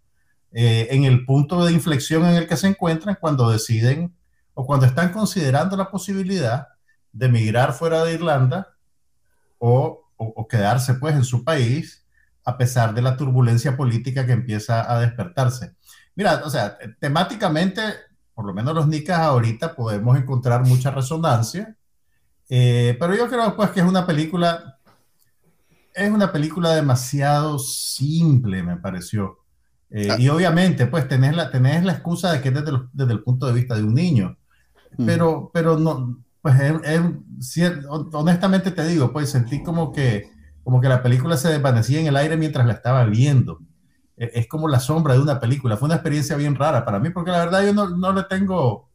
eh, 0.54 0.88
en 0.92 1.04
el 1.04 1.26
punto 1.26 1.66
de 1.66 1.74
inflexión 1.74 2.24
en 2.24 2.38
el 2.38 2.48
que 2.48 2.56
se 2.56 2.68
encuentran 2.68 3.18
cuando 3.20 3.50
deciden 3.50 4.16
o 4.54 4.66
cuando 4.66 4.86
están 4.86 5.12
considerando 5.12 5.76
la 5.76 5.92
posibilidad 5.92 6.70
de 7.12 7.26
emigrar 7.26 7.74
fuera 7.74 8.06
de 8.06 8.14
Irlanda 8.14 8.70
o, 9.58 10.10
o, 10.16 10.26
o 10.26 10.48
quedarse 10.48 10.94
pues 10.94 11.16
en 11.16 11.26
su 11.26 11.44
país 11.44 12.08
a 12.46 12.58
pesar 12.58 12.94
de 12.94 13.02
la 13.02 13.18
turbulencia 13.18 13.76
política 13.76 14.26
que 14.26 14.32
empieza 14.32 14.90
a 14.90 15.02
despertarse. 15.02 15.76
Mira, 16.16 16.44
o 16.46 16.50
sea, 16.50 16.78
temáticamente 17.02 17.82
por 18.42 18.48
lo 18.48 18.56
menos 18.56 18.74
los 18.74 18.88
nicas 18.88 19.20
ahorita 19.20 19.76
podemos 19.76 20.18
encontrar 20.18 20.66
mucha 20.66 20.90
resonancia, 20.90 21.76
eh, 22.50 22.98
pero 23.00 23.16
yo 23.16 23.30
creo 23.30 23.56
pues 23.56 23.70
que 23.70 23.82
es 23.82 23.86
una 23.86 24.08
película, 24.08 24.80
es 25.94 26.10
una 26.10 26.32
película 26.32 26.74
demasiado 26.74 27.60
simple, 27.60 28.64
me 28.64 28.78
pareció. 28.78 29.38
Eh, 29.92 30.08
ah. 30.10 30.16
Y 30.18 30.28
obviamente, 30.30 30.88
pues 30.88 31.08
tenés 31.08 31.36
la, 31.36 31.52
tenés 31.52 31.84
la 31.84 31.92
excusa 31.92 32.34
de 32.34 32.42
que 32.42 32.50
es 32.50 32.56
desde, 32.56 32.72
el, 32.72 32.90
desde 32.92 33.14
el 33.14 33.22
punto 33.22 33.46
de 33.46 33.54
vista 33.54 33.76
de 33.76 33.84
un 33.84 33.94
niño, 33.94 34.36
mm. 34.98 35.06
pero, 35.06 35.52
pero 35.54 35.78
no, 35.78 36.18
pues 36.42 36.56
es, 36.60 37.60
es, 37.60 37.86
honestamente 37.86 38.72
te 38.72 38.88
digo, 38.88 39.14
pues 39.14 39.30
sentí 39.30 39.62
como 39.62 39.92
que, 39.92 40.32
como 40.64 40.82
que 40.82 40.90
la 40.90 41.04
película 41.04 41.38
se 41.38 41.50
desvanecía 41.50 42.00
en 42.00 42.08
el 42.08 42.18
aire 42.18 42.38
mientras 42.38 42.66
la 42.66 42.74
estaba 42.74 43.06
viendo. 43.06 43.60
E, 44.22 44.32
es 44.36 44.48
como 44.48 44.68
la 44.68 44.80
sombra 44.80 45.16
de 45.16 45.20
una 45.20 45.40
película. 45.40 45.78
Fue 45.78 45.88
una 45.88 45.96
experiencia 45.96 46.36
bien 46.36 46.56
rara 46.56 46.86
para 46.86 47.00
mí, 47.00 47.10
porque 47.10 47.32
la 47.32 47.40
verdad 47.40 47.66
yo 47.66 47.74
no, 47.74 47.90
no 47.90 48.14
le 48.14 48.24
tengo, 48.26 48.88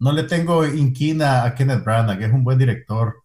no 0.00 0.10
le 0.10 0.24
tengo 0.24 0.66
inquina 0.66 1.44
a 1.44 1.54
Kenneth 1.54 1.84
Branagh, 1.84 2.18
que 2.18 2.24
es 2.24 2.32
un 2.32 2.42
buen 2.42 2.58
director, 2.58 3.22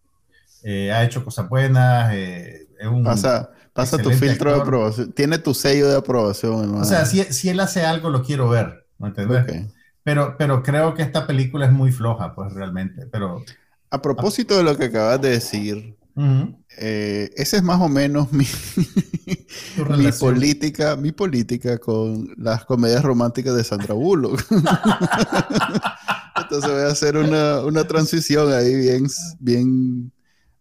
eh, 0.62 0.92
ha 0.92 1.02
hecho 1.02 1.24
cosas 1.24 1.48
buenas, 1.48 2.14
eh, 2.14 2.68
es 2.78 2.86
un 2.86 3.02
pasa, 3.02 3.50
pasa 3.72 3.98
tu 3.98 4.10
filtro 4.10 4.50
actor. 4.50 4.54
de 4.54 4.60
aprobación, 4.60 5.12
tiene 5.12 5.38
tu 5.38 5.52
sello 5.52 5.88
de 5.88 5.96
aprobación. 5.96 6.76
O 6.76 6.84
sea, 6.84 7.04
si, 7.06 7.24
si, 7.24 7.48
él 7.48 7.58
hace 7.58 7.84
algo, 7.84 8.08
lo 8.08 8.22
quiero 8.22 8.48
ver, 8.48 8.86
¿me 8.98 9.08
entiendes? 9.08 9.42
Okay. 9.42 9.66
Pero, 10.04 10.36
pero 10.38 10.62
creo 10.62 10.94
que 10.94 11.02
esta 11.02 11.26
película 11.26 11.66
es 11.66 11.72
muy 11.72 11.90
floja, 11.90 12.34
pues 12.36 12.52
realmente, 12.52 13.06
pero... 13.06 13.42
A 13.90 14.00
propósito 14.00 14.56
de 14.56 14.62
lo 14.62 14.76
que 14.76 14.84
acabas 14.86 15.20
de 15.20 15.30
decir, 15.30 15.96
Eh, 16.78 17.30
esa 17.36 17.56
es 17.56 17.62
más 17.62 17.80
o 17.80 17.88
menos 17.88 18.32
mi, 18.32 18.46
mi 19.98 20.12
política, 20.12 20.96
mi 20.96 21.12
política 21.12 21.78
con 21.78 22.34
las 22.36 22.64
comedias 22.64 23.02
románticas 23.02 23.56
de 23.56 23.64
Sandra 23.64 23.94
Bullock. 23.94 24.44
Entonces 26.36 26.70
voy 26.70 26.82
a 26.82 26.88
hacer 26.88 27.16
una, 27.16 27.60
una 27.60 27.84
transición 27.84 28.52
ahí 28.52 28.74
bien, 28.74 29.06
bien, 29.40 30.12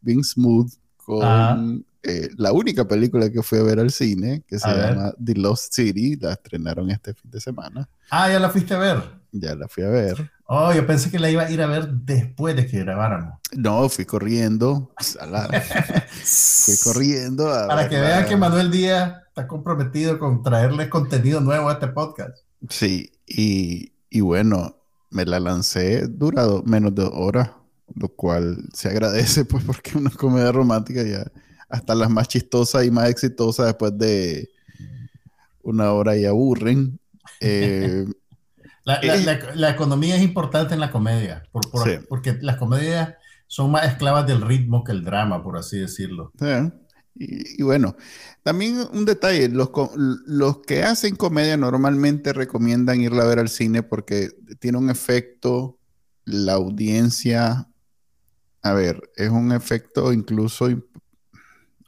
bien 0.01 0.23
smooth 0.23 0.71
con 0.97 1.85
eh, 2.03 2.29
la 2.37 2.51
única 2.51 2.85
película 2.87 3.29
que 3.29 3.41
fui 3.41 3.59
a 3.59 3.63
ver 3.63 3.79
al 3.79 3.91
cine, 3.91 4.43
que 4.47 4.59
se 4.59 4.67
llama 4.67 5.13
The 5.23 5.35
Lost 5.35 5.73
City. 5.73 6.17
La 6.17 6.33
estrenaron 6.33 6.91
este 6.91 7.13
fin 7.13 7.31
de 7.31 7.39
semana. 7.39 7.89
Ah, 8.09 8.29
ya 8.29 8.39
la 8.39 8.49
fuiste 8.49 8.73
a 8.73 8.77
ver. 8.77 9.03
Ya 9.31 9.55
la 9.55 9.67
fui 9.67 9.83
a 9.83 9.89
ver. 9.89 10.31
Oh, 10.45 10.73
yo 10.73 10.85
pensé 10.85 11.09
que 11.09 11.19
la 11.19 11.29
iba 11.29 11.43
a 11.43 11.51
ir 11.51 11.61
a 11.61 11.67
ver 11.67 11.87
después 11.89 12.55
de 12.55 12.67
que 12.67 12.79
grabáramos. 12.79 13.39
No, 13.55 13.87
fui 13.89 14.05
corriendo. 14.05 14.91
fui 16.23 16.75
corriendo. 16.83 17.45
Para 17.45 17.87
que 17.87 17.99
vean 17.99 18.25
que 18.27 18.35
Manuel 18.35 18.71
Díaz 18.71 19.23
está 19.27 19.47
comprometido 19.47 20.19
con 20.19 20.43
traerles 20.43 20.89
contenido 20.89 21.39
nuevo 21.39 21.69
a 21.69 21.73
este 21.73 21.87
podcast. 21.87 22.37
Sí, 22.69 23.11
y, 23.25 23.93
y 24.09 24.21
bueno, 24.21 24.77
me 25.09 25.25
la 25.25 25.39
lancé 25.39 26.07
durado 26.07 26.63
menos 26.63 26.93
de 26.95 27.03
horas, 27.03 27.51
lo 27.95 28.09
cual 28.09 28.57
se 28.73 28.89
agradece, 28.89 29.45
pues, 29.45 29.63
porque 29.63 29.97
una 29.97 30.09
comedia 30.09 30.51
romántica 30.51 31.03
ya, 31.03 31.31
hasta 31.69 31.95
las 31.95 32.09
más 32.09 32.27
chistosas 32.27 32.85
y 32.85 32.91
más 32.91 33.09
exitosas 33.09 33.67
después 33.67 33.97
de 33.97 34.49
una 35.61 35.93
hora 35.93 36.17
y 36.17 36.25
aburren. 36.25 36.99
Eh, 37.45 38.05
la, 38.83 39.69
economía 39.69 40.15
es 40.15 40.23
importante 40.23 40.73
en 40.73 40.79
la 40.79 40.91
comedia, 40.91 41.43
porque 42.09 42.37
las 42.41 42.57
comedias 42.57 43.15
son 43.47 43.71
más 43.71 43.87
esclavas 43.87 44.27
del 44.27 44.41
ritmo 44.41 44.83
que 44.83 44.91
el 44.91 45.03
drama, 45.03 45.43
por 45.43 45.57
así 45.57 45.79
decirlo. 45.79 46.31
Y, 47.15 47.61
bueno, 47.61 47.95
también 48.41 48.87
un 48.91 49.05
detalle, 49.05 49.47
los, 49.47 49.69
los 50.25 50.57
que 50.59 50.83
hacen 50.83 51.15
comedia 51.15 51.55
normalmente 51.55 52.33
recomiendan 52.33 53.01
irla 53.01 53.23
a 53.23 53.27
ver 53.27 53.39
al 53.39 53.49
cine 53.49 53.83
porque 53.83 54.31
tiene 54.59 54.79
un 54.79 54.89
efecto, 54.89 55.77
la 56.25 56.53
audiencia, 56.53 57.67
a 58.63 58.73
ver, 58.73 59.11
es 59.15 59.29
un 59.29 59.51
efecto 59.51 60.11
incluso 60.11 60.67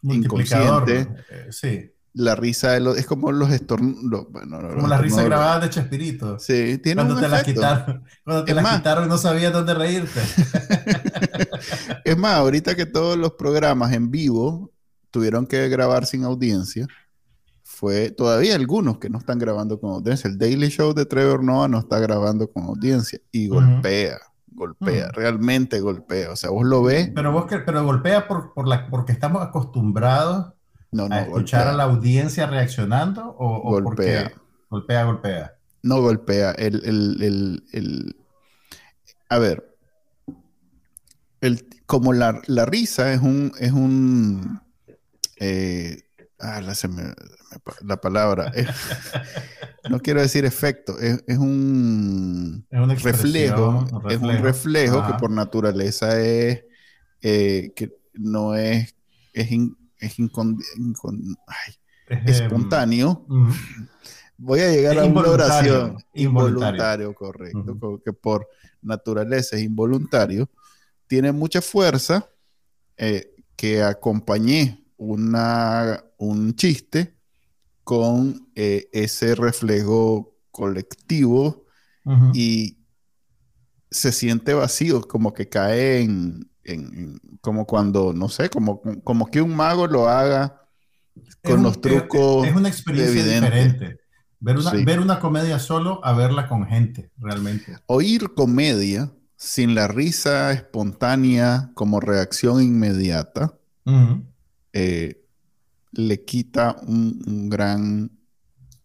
inconsciente. 0.02 1.08
Eh, 1.32 1.48
sí 1.50 1.95
la 2.16 2.34
risa 2.34 2.72
de 2.72 2.80
los, 2.80 2.98
es 2.98 3.06
como 3.06 3.32
los 3.32 3.52
estornudos. 3.52 4.28
Bueno, 4.32 4.58
como 4.74 4.88
la 4.88 4.98
risa 4.98 5.24
grabada 5.24 5.60
de 5.60 5.70
Chespirito. 5.70 6.40
Sí, 6.40 6.78
tiene 6.78 7.02
cuando 7.02 7.16
un 7.16 7.20
te 7.20 7.28
efecto. 7.28 7.62
La 7.62 7.76
quitaron, 7.76 8.04
cuando 8.24 8.46
te 8.46 8.54
la 8.54 8.76
quitaron 8.78 9.10
no 9.10 9.18
sabías 9.18 9.52
dónde 9.52 9.74
reírte. 9.74 10.22
es 12.06 12.18
más, 12.18 12.36
ahorita 12.36 12.76
que 12.76 12.86
todos 12.86 13.18
los 13.18 13.34
programas 13.34 13.92
en 13.94 14.12
vivo 14.12 14.72
tuvieron 15.12 15.46
que 15.46 15.68
grabar 15.68 16.06
sin 16.06 16.24
audiencia, 16.24 16.88
fue 17.64 18.12
todavía 18.12 18.56
algunos 18.56 18.98
que 18.98 19.10
no 19.10 19.18
están 19.18 19.38
grabando 19.38 19.80
con 19.80 19.92
audiencia. 19.92 20.30
El 20.30 20.38
Daily 20.38 20.70
Show 20.70 20.94
de 20.94 21.06
Trevor 21.06 21.44
Noah 21.44 21.68
no 21.68 21.80
está 21.80 22.00
grabando 22.00 22.50
con 22.50 22.64
audiencia 22.64 23.20
y 23.32 23.50
golpea. 23.50 24.20
Golpea, 24.48 25.10
realmente 25.12 25.82
golpea. 25.82 26.32
O 26.32 26.38
sea, 26.38 26.50
vos 26.50 26.66
lo 26.66 26.82
ves. 26.82 27.12
Pero 27.14 27.34
vos 27.34 27.46
que, 27.46 27.60
pero 27.60 27.84
golpea 27.84 28.26
por, 28.26 28.54
por 28.54 28.70
la, 28.70 28.88
porque 28.88 29.12
estamos 29.12 29.42
acostumbrados 29.42 30.56
no, 30.96 31.10
no, 31.10 31.16
escuchar 31.16 31.68
a 31.68 31.74
la 31.74 31.84
audiencia 31.84 32.48
reaccionando 32.48 33.36
o, 33.38 33.82
golpea. 33.82 34.32
golpea, 34.70 35.04
golpea. 35.04 35.58
No 35.84 36.02
golpea. 36.02 36.52
El, 36.52 38.16
a 39.30 39.38
ver, 39.38 39.78
el, 41.42 41.68
como 41.86 42.14
la, 42.14 42.42
risa 42.66 43.14
es 43.14 43.22
un, 43.22 43.52
es 43.60 43.74
un, 43.74 44.62
eh, 45.38 46.04
ah, 46.40 46.62
la, 47.82 47.98
palabra, 48.00 48.54
no 49.90 50.00
quiero 50.00 50.22
decir 50.22 50.46
efecto, 50.46 50.98
es, 50.98 51.38
un, 51.38 52.66
reflejo, 52.72 53.86
es 54.10 54.18
un 54.18 54.38
reflejo 54.38 55.06
que 55.06 55.14
por 55.16 55.30
naturaleza 55.30 56.22
es, 56.22 56.64
eh, 57.22 57.74
que 57.76 57.98
no 58.14 58.56
es, 58.56 58.96
es 59.34 59.52
es, 62.08 62.42
espontáneo, 62.42 63.26
voy 64.38 64.60
a 64.62 64.72
llegar 64.72 65.00
a 65.00 65.06
una 65.06 65.22
oración 65.22 65.98
involuntario, 66.14 67.14
correcto, 67.14 68.02
que 68.04 68.14
por 68.14 68.48
naturaleza 68.82 69.56
es 69.56 69.64
involuntario, 69.64 70.50
tiene 71.08 71.32
mucha 71.32 71.62
fuerza 71.62 72.30
eh, 72.98 73.34
que 73.56 73.82
acompañé 73.84 74.84
una, 74.98 76.04
un 76.18 76.56
chiste 76.56 77.16
con 77.84 78.50
eh, 78.56 78.90
ese 78.92 79.36
reflejo 79.36 80.36
colectivo 80.52 81.66
y 82.34 82.78
se 83.90 84.12
siente 84.12 84.54
vacío, 84.54 85.02
como 85.02 85.34
que 85.34 85.50
cae 85.50 86.02
en, 86.02 86.48
como 87.42 87.66
cuando, 87.66 88.14
no 88.14 88.30
sé, 88.30 88.50
como, 88.50 88.82
como 89.04 89.28
que 89.28 89.42
un 89.42 89.56
mago 89.56 89.88
lo 89.88 90.08
haga 90.10 90.62
con 91.44 91.64
los 91.64 91.80
trucos. 91.80 92.48
Es, 92.48 92.56
una 92.56 92.70
experiencia 92.70 93.24
diferente. 93.24 94.00
Ver 94.40 94.58
una, 94.58 94.72
ver 94.72 95.00
una 95.00 95.20
comedia 95.20 95.60
solo 95.60 96.04
a 96.04 96.14
verla 96.14 96.48
con 96.48 96.66
gente, 96.68 97.12
realmente. 97.18 97.78
Oír 97.88 98.34
comedia 98.36 99.12
sin 99.36 99.76
la 99.76 99.88
risa 99.88 100.52
espontánea 100.52 101.72
como 101.74 102.00
reacción 102.00 102.62
inmediata 102.62 103.54
eh, 104.74 105.26
le 105.92 106.26
quita 106.26 106.76
un, 106.82 107.50
gran... 107.50 108.12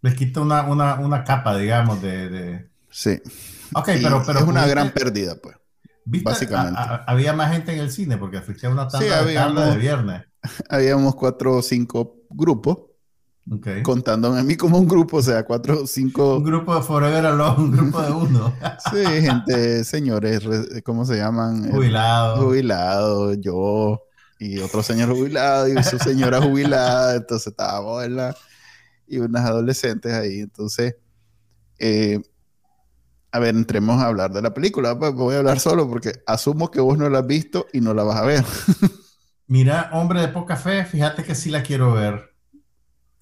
Le 0.02 0.14
quita 0.14 0.40
una, 0.40 0.62
una, 0.62 0.94
una 1.00 1.24
capa, 1.24 1.56
digamos, 1.56 2.00
de... 2.00 2.28
de... 2.28 2.70
Sí. 2.90 3.20
Ok, 3.74 3.86
pero, 4.02 4.22
pero... 4.24 4.40
Es 4.40 4.44
una 4.44 4.66
gran 4.66 4.92
pérdida, 4.92 5.36
pues. 5.40 5.56
Básicamente. 6.04 6.80
había 7.06 7.32
más 7.32 7.52
gente 7.52 7.72
en 7.72 7.80
el 7.80 7.90
cine 7.90 8.16
porque 8.16 8.40
fuiste 8.40 8.66
a 8.66 8.70
una 8.70 8.88
tanda 8.88 9.24
de, 9.24 9.70
de 9.70 9.76
viernes. 9.76 10.22
Habíamos 10.68 11.14
cuatro 11.14 11.56
o 11.56 11.62
cinco 11.62 12.16
grupos. 12.30 12.90
Contándome 13.82 14.38
a 14.38 14.44
mí 14.44 14.56
como 14.56 14.78
un 14.78 14.86
grupo, 14.86 15.16
o 15.16 15.22
sea, 15.22 15.44
cuatro 15.44 15.82
o 15.82 15.86
cinco. 15.86 16.36
Un 16.36 16.44
grupo 16.44 16.74
de 16.76 16.82
Forever 16.82 17.26
Alone, 17.26 17.64
un 17.64 17.70
grupo 17.72 18.00
de 18.00 18.12
uno. 18.12 18.54
sí, 18.92 19.04
gente, 19.04 19.82
señores, 19.82 20.40
¿cómo 20.84 21.04
se 21.04 21.16
llaman? 21.16 21.68
Jubilados. 21.70 22.38
Jubilados, 22.38 23.38
yo 23.40 24.02
y 24.38 24.58
otro 24.58 24.82
señor 24.82 25.10
jubilado 25.10 25.68
y 25.68 25.82
su 25.82 25.98
señora 25.98 26.40
jubilada. 26.42 27.16
Entonces 27.16 27.48
estábamos 27.48 28.04
en 28.04 28.16
la. 28.16 28.36
y 29.08 29.18
unas 29.18 29.44
adolescentes 29.44 30.12
ahí. 30.12 30.40
Entonces, 30.40 30.94
eh, 31.78 32.20
a 33.32 33.38
ver, 33.38 33.54
entremos 33.54 34.00
a 34.00 34.06
hablar 34.06 34.32
de 34.32 34.42
la 34.42 34.52
película. 34.52 34.98
Pues 34.98 35.12
voy 35.14 35.34
a 35.34 35.38
hablar 35.38 35.60
solo 35.60 35.88
porque 35.88 36.22
asumo 36.26 36.70
que 36.70 36.80
vos 36.80 36.98
no 36.98 37.08
la 37.08 37.20
has 37.20 37.26
visto 37.26 37.66
y 37.72 37.80
no 37.80 37.94
la 37.94 38.02
vas 38.02 38.16
a 38.16 38.24
ver. 38.24 38.44
Mira, 39.46 39.90
hombre 39.92 40.20
de 40.20 40.28
poca 40.28 40.56
fe, 40.56 40.84
fíjate 40.84 41.24
que 41.24 41.34
sí 41.34 41.50
la 41.50 41.62
quiero 41.62 41.92
ver. 41.92 42.32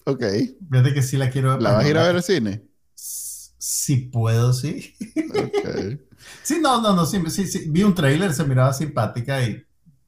Ok. 0.05 0.25
Fíjate 0.71 0.95
que 0.95 1.03
sí 1.03 1.17
la 1.17 1.31
quiero 1.31 1.53
ver. 1.53 1.63
¿La 1.63 1.73
vas 1.73 1.85
a 1.85 1.89
ir 1.89 1.99
a 1.99 2.05
ver 2.05 2.17
al 2.17 2.23
cine? 2.23 2.63
Si 2.95 3.97
puedo, 3.97 4.53
sí. 4.53 4.95
Ok. 5.31 5.99
sí, 6.43 6.59
no, 6.61 6.81
no, 6.81 6.95
no, 6.95 7.07
sí, 7.07 7.19
sí, 7.31 7.65
vi 7.69 7.83
un 7.83 7.95
trailer, 7.95 8.33
se 8.33 8.45
miraba 8.45 8.73
simpática 8.73 9.43
y... 9.43 9.63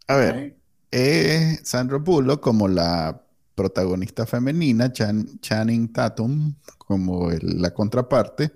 A 0.09 0.17
ver, 0.17 0.57
es 0.91 1.61
Sandra 1.63 1.99
Bullock 1.99 2.41
como 2.41 2.67
la 2.69 3.23
protagonista 3.55 4.27
femenina, 4.27 4.93
Channing 4.93 5.93
Tatum 5.93 6.55
como 6.79 7.31
la 7.31 7.73
contraparte, 7.73 8.53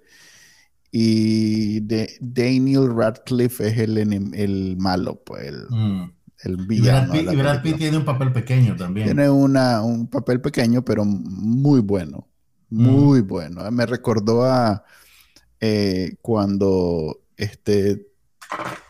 y 0.97 1.81
de 1.81 2.09
Daniel 2.21 2.95
Radcliffe 2.95 3.67
es 3.67 3.79
el, 3.79 3.99
el 3.99 4.77
malo, 4.77 5.21
pues 5.25 5.49
el, 5.49 5.67
mm. 5.69 6.69
villano. 6.69 7.17
Y 7.17 7.35
Brad, 7.35 7.63
Pitt, 7.63 7.79
tiene 7.79 7.97
un 7.97 8.05
papel 8.05 8.31
pequeño 8.33 8.77
también. 8.77 9.07
Tiene 9.07 9.29
una, 9.29 9.83
un 9.83 10.07
papel 10.07 10.41
pequeño, 10.41 10.85
pero 10.85 11.05
muy 11.05 11.81
bueno. 11.81 12.29
Muy 12.71 13.25
mm. 13.25 13.27
bueno. 13.27 13.69
Me 13.73 13.87
recordó 13.87 14.45
a 14.45 14.85
eh, 15.59 16.15
cuando 16.23 17.25
este 17.37 18.07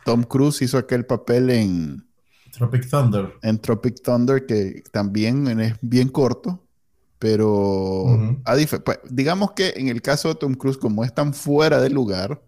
Tom 0.05 0.25
Cruise 0.25 0.61
hizo 0.61 0.77
aquel 0.77 1.07
papel 1.07 1.49
en 1.49 2.07
Tropic 2.53 2.87
Thunder. 2.87 3.33
En 3.41 3.59
Tropic 3.59 4.03
Thunder, 4.03 4.45
que 4.45 4.83
también 4.93 5.59
es 5.59 5.75
bien 5.81 6.11
corto, 6.11 6.64
pero 7.25 8.37
pues, 8.85 8.99
digamos 9.09 9.53
que 9.53 9.73
en 9.77 9.89
el 9.89 10.03
caso 10.03 10.29
de 10.29 10.35
Tom 10.35 10.53
Cruise, 10.53 10.77
como 10.77 11.05
es 11.05 11.15
tan 11.15 11.33
fuera 11.33 11.81
de 11.81 11.89
lugar, 11.89 12.43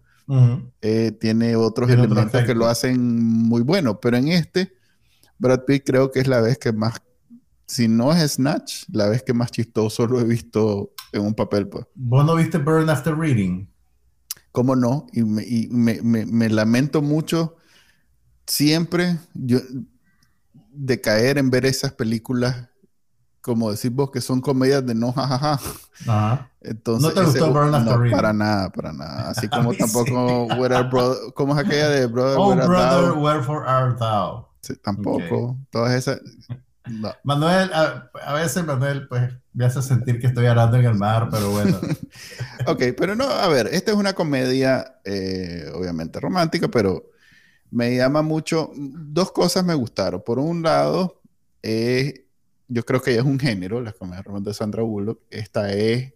eh, 0.83 1.11
tiene 1.19 1.55
otros 1.55 1.89
elementos 1.89 2.43
que 2.43 2.53
lo 2.53 2.67
hacen 2.67 3.23
muy 3.23 3.63
bueno. 3.63 3.99
Pero 3.99 4.17
en 4.17 4.27
este, 4.27 4.71
Brad 5.39 5.63
Pitt 5.65 5.81
creo 5.83 6.11
que 6.11 6.19
es 6.19 6.27
la 6.27 6.41
vez 6.41 6.59
que 6.59 6.73
más, 6.73 7.01
si 7.65 7.87
no 7.87 8.13
es 8.13 8.33
Snatch, 8.33 8.83
la 8.91 9.09
vez 9.09 9.23
que 9.23 9.33
más 9.33 9.49
chistoso 9.49 10.05
lo 10.05 10.19
he 10.19 10.25
visto 10.25 10.93
en 11.11 11.23
un 11.23 11.33
papel. 11.33 11.67
Pues. 11.67 11.87
¿Vos 11.95 12.23
no 12.23 12.35
viste 12.35 12.59
Burn 12.59 12.87
After 12.87 13.17
Reading? 13.17 13.65
¿Cómo 14.51 14.75
no? 14.75 15.07
Y 15.11 15.23
me, 15.23 16.49
lamento 16.51 17.01
mucho. 17.01 17.55
Siempre, 18.45 19.17
yo, 19.33 19.57
de 20.71 21.01
caer 21.01 21.39
en 21.39 21.49
ver 21.49 21.65
esas 21.65 21.93
películas, 21.93 22.69
como 23.47 23.71
decís 23.71 23.91
vos, 23.91 24.11
que 24.11 24.21
son 24.21 24.41
comedias 24.41 24.85
de 24.85 24.93
no 24.93 25.11
jajaja. 25.11 25.59
Ajá. 26.07 26.51
Entonces, 26.61 27.07
¿No 27.07 27.13
te 27.13 27.25
gustó 27.25 27.51
Burn 27.51 27.73
After 27.73 27.93
no, 27.95 27.97
Reading? 28.01 28.17
para 28.17 28.33
nada, 28.33 28.69
para 28.71 28.93
nada. 28.93 29.29
Así 29.31 29.47
como 29.49 29.73
tampoco 29.73 30.45
Where 30.55 30.75
Are 30.75 30.87
Brother- 30.89 31.33
¿cómo 31.33 31.53
es 31.57 31.65
aquella 31.65 31.89
de 31.89 32.05
Brother, 32.07 32.37
Oh, 32.39 32.49
Where 32.49 32.67
brother, 32.67 33.11
Thou? 33.13 33.23
wherefore 33.23 33.65
art 33.67 33.97
thou? 33.99 34.45
Sí, 34.61 34.75
tampoco. 34.83 35.57
Todas 35.71 35.93
esas. 35.93 36.19
no. 36.85 37.11
Manuel, 37.23 37.71
a, 37.73 38.09
a 38.25 38.33
veces 38.33 38.65
Manuel, 38.65 39.07
pues, 39.07 39.33
me 39.53 39.65
hace 39.65 39.81
sentir 39.81 40.19
que 40.19 40.27
estoy 40.27 40.45
arando 40.45 40.77
en 40.77 40.85
el 40.85 40.95
mar, 40.95 41.29
pero 41.31 41.51
bueno. 41.51 41.79
Ok, 42.67 42.83
pero 42.97 43.15
no, 43.15 43.23
a 43.25 43.47
ver, 43.47 43.67
esta 43.71 43.91
es 43.91 43.97
una 43.97 44.13
comedia, 44.13 44.99
eh, 45.05 45.71
obviamente 45.73 46.19
romántica, 46.19 46.67
pero 46.67 47.05
me 47.71 47.95
llama 47.95 48.21
mucho. 48.21 48.71
Dos 48.75 49.31
cosas 49.31 49.63
me 49.65 49.73
gustaron. 49.73 50.21
Por 50.25 50.39
un 50.39 50.63
lado, 50.63 51.21
eh, 51.63 52.26
yo 52.67 52.83
creo 52.83 53.01
que 53.01 53.11
ella 53.11 53.21
es 53.21 53.25
un 53.25 53.39
género, 53.39 53.81
la 53.81 53.93
comedia 53.93 54.21
romántica 54.21 54.51
de 54.51 54.55
Sandra 54.55 54.83
Bullock. 54.83 55.21
Esta 55.29 55.71
es 55.73 56.13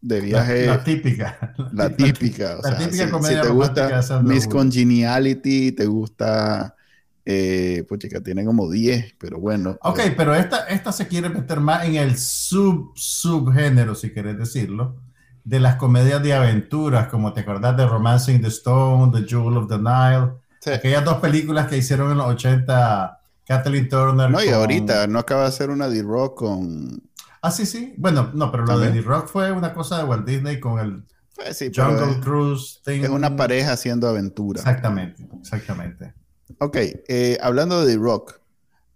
de 0.00 0.20
viaje. 0.20 0.66
la 0.66 0.84
típica. 0.84 1.54
La 1.72 1.90
típica, 1.90 2.58
o 2.58 2.62
La 2.62 2.76
sea, 2.76 2.78
típica 2.78 3.04
si, 3.06 3.10
comedia 3.10 3.42
si 3.42 3.48
te 3.48 3.54
gusta 3.54 3.88
de 3.88 4.22
Miss 4.22 4.46
Bullock. 4.46 4.52
Congeniality, 4.52 5.72
te 5.72 5.86
gusta, 5.86 6.76
eh, 7.24 7.84
pues 7.88 8.00
chica, 8.00 8.20
tiene 8.20 8.44
como 8.44 8.70
10, 8.70 9.14
pero 9.18 9.40
bueno. 9.40 9.76
Ok, 9.82 9.98
eh, 10.00 10.14
pero 10.16 10.34
esta, 10.34 10.66
esta 10.68 10.92
se 10.92 11.08
quiere 11.08 11.28
meter 11.28 11.60
más 11.60 11.84
en 11.86 11.96
el 11.96 12.16
sub 12.18 12.92
subgénero, 12.94 13.94
si 13.94 14.12
querés 14.12 14.38
decirlo, 14.38 14.96
de 15.42 15.58
las 15.58 15.76
comedias 15.76 16.22
de 16.22 16.34
aventuras, 16.34 17.08
como 17.08 17.32
te 17.32 17.40
acordás 17.40 17.76
de 17.76 17.86
Romancing 17.86 18.40
the 18.40 18.48
Stone, 18.48 19.18
The 19.18 19.26
Jewel 19.26 19.56
of 19.56 19.68
the 19.68 19.78
Nile, 19.78 20.34
sí. 20.60 20.70
aquellas 20.70 21.04
dos 21.04 21.18
películas 21.18 21.66
que 21.66 21.78
hicieron 21.78 22.12
en 22.12 22.18
los 22.18 22.26
80 22.28 23.23
Kathleen 23.46 23.88
Turner. 23.88 24.30
No, 24.30 24.42
y 24.42 24.46
con- 24.46 24.54
ahorita 24.54 25.06
no 25.06 25.18
acaba 25.18 25.42
de 25.42 25.48
hacer 25.48 25.70
una 25.70 25.88
D-Rock 25.88 26.38
con... 26.38 27.02
Ah, 27.42 27.50
sí, 27.50 27.66
sí. 27.66 27.94
Bueno, 27.98 28.30
no, 28.34 28.50
pero 28.50 28.64
lo 28.64 28.78
de 28.78 28.86
También. 28.86 29.04
The 29.04 29.10
Rock 29.10 29.28
fue 29.28 29.52
una 29.52 29.74
cosa 29.74 29.98
de 29.98 30.04
Walt 30.04 30.26
Disney 30.26 30.60
con 30.60 30.78
el 30.78 31.04
Pues 31.34 31.58
sí, 31.58 31.70
Jungle 31.74 32.12
es, 32.12 32.16
Cruise 32.18 32.80
thing. 32.84 33.02
es 33.02 33.10
una 33.10 33.36
pareja 33.36 33.72
haciendo 33.72 34.08
aventura. 34.08 34.60
Exactamente, 34.60 35.28
exactamente. 35.40 36.14
Ok, 36.58 36.76
eh, 37.08 37.38
hablando 37.42 37.80
de 37.84 37.92
D-Rock, 37.92 38.40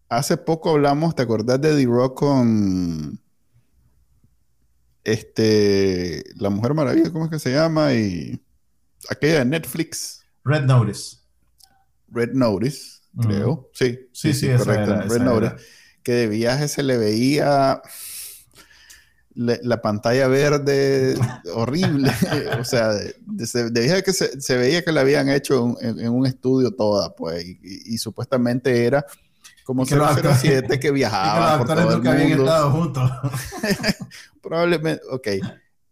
hace 0.09 0.37
poco 0.38 0.71
hablamos, 0.71 1.14
¿te 1.14 1.23
acordás 1.23 1.61
de 1.61 1.75
D-Rock 1.75 2.19
con 2.19 3.21
este, 5.05 6.25
La 6.37 6.50
Mujer 6.50 6.75
Maravilla, 6.75 7.11
¿cómo 7.12 7.25
es 7.26 7.31
que 7.31 7.38
se 7.38 7.52
llama? 7.52 7.93
Y 7.95 8.40
aquella 9.11 9.40
de 9.40 9.45
Netflix, 9.45 10.23
Red 10.45 10.64
Notice. 10.64 11.19
Red 12.09 12.33
Notice, 12.33 12.98
Creo. 13.20 13.68
Sí, 13.72 13.98
Sí, 14.12 14.32
sí, 14.34 14.46
esa 14.48 14.72
era, 14.75 14.84
Red 15.02 15.06
esa 15.06 15.18
Notice. 15.25 15.46
era. 15.46 15.56
Que 16.02 16.12
de 16.12 16.26
viaje 16.28 16.68
se 16.68 16.82
le 16.82 16.96
veía 16.96 17.82
le- 19.34 19.60
la 19.62 19.80
pantalla 19.82 20.26
verde 20.28 21.14
horrible. 21.54 22.10
o 22.60 22.64
sea, 22.64 22.88
de, 22.94 23.14
de- 23.26 23.46
se- 23.46 23.70
de 23.70 23.80
viaje 23.82 24.02
que 24.02 24.12
se, 24.12 24.40
se 24.40 24.56
veía 24.56 24.82
que 24.82 24.92
la 24.92 25.02
habían 25.02 25.28
hecho 25.28 25.76
en, 25.80 25.98
en 26.00 26.08
un 26.12 26.26
estudio 26.26 26.72
toda, 26.72 27.14
pues, 27.14 27.44
y, 27.44 27.50
y- 27.62 27.94
y 27.94 27.98
supuestamente 27.98 28.84
era 28.87 29.04
como 29.64 29.84
que 29.84 29.96
los 29.96 30.08
actores- 30.08 30.40
007 30.40 30.68
que 30.68 30.75
Y 30.76 30.78
que 30.80 30.88
los 30.88 30.94
viajaba 30.94 31.58
por 31.58 31.66
todo 31.68 31.88
el 31.90 31.96
nunca 31.96 32.12
habían 32.12 32.28
mundo. 32.30 32.44
estado 32.44 32.70
juntos. 32.70 33.10
Probablemente, 34.42 35.02
ok. 35.10 35.28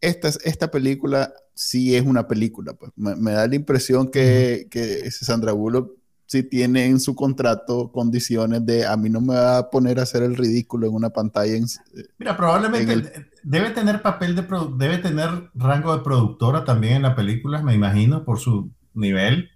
Esta, 0.01 0.29
es- 0.29 0.39
esta 0.45 0.71
película 0.71 1.33
sí 1.55 1.95
es 1.97 2.03
una 2.05 2.27
película, 2.27 2.75
pues. 2.75 2.93
Me, 2.97 3.17
me 3.17 3.33
da 3.33 3.47
la 3.47 3.55
impresión 3.55 4.09
que, 4.11 4.67
que 4.71 5.11
Sandra 5.11 5.53
Bullock 5.53 5.93
sí 6.27 6.43
tiene 6.43 6.87
en 6.87 7.01
su 7.01 7.15
contrato 7.15 7.91
condiciones 7.93 8.65
de 8.67 8.87
a 8.87 8.97
mí 8.97 9.09
no 9.11 9.21
me 9.21 9.35
va 9.35 9.59
a 9.59 9.71
poner 9.71 9.99
a 9.99 10.03
hacer 10.03 10.23
el 10.23 10.37
ridículo 10.37 10.87
en 10.87 10.95
una 10.95 11.11
pantalla. 11.11 11.55
en- 11.57 11.67
Mira, 12.19 12.37
probablemente 12.37 12.93
En 12.93 12.99
el- 13.01 13.13
debe 13.43 13.71
tener 13.71 14.03
papel 14.03 14.35
de 14.37 14.45
debe 14.77 14.99
tener 14.99 15.51
rango 15.55 15.97
de 15.97 16.03
productora 16.03 16.65
también 16.65 16.95
en 16.97 17.03
la 17.03 17.15
película, 17.15 17.63
me 17.63 17.75
imagino, 17.75 18.25
por 18.25 18.39
su 18.41 18.71
nivel. 18.95 19.51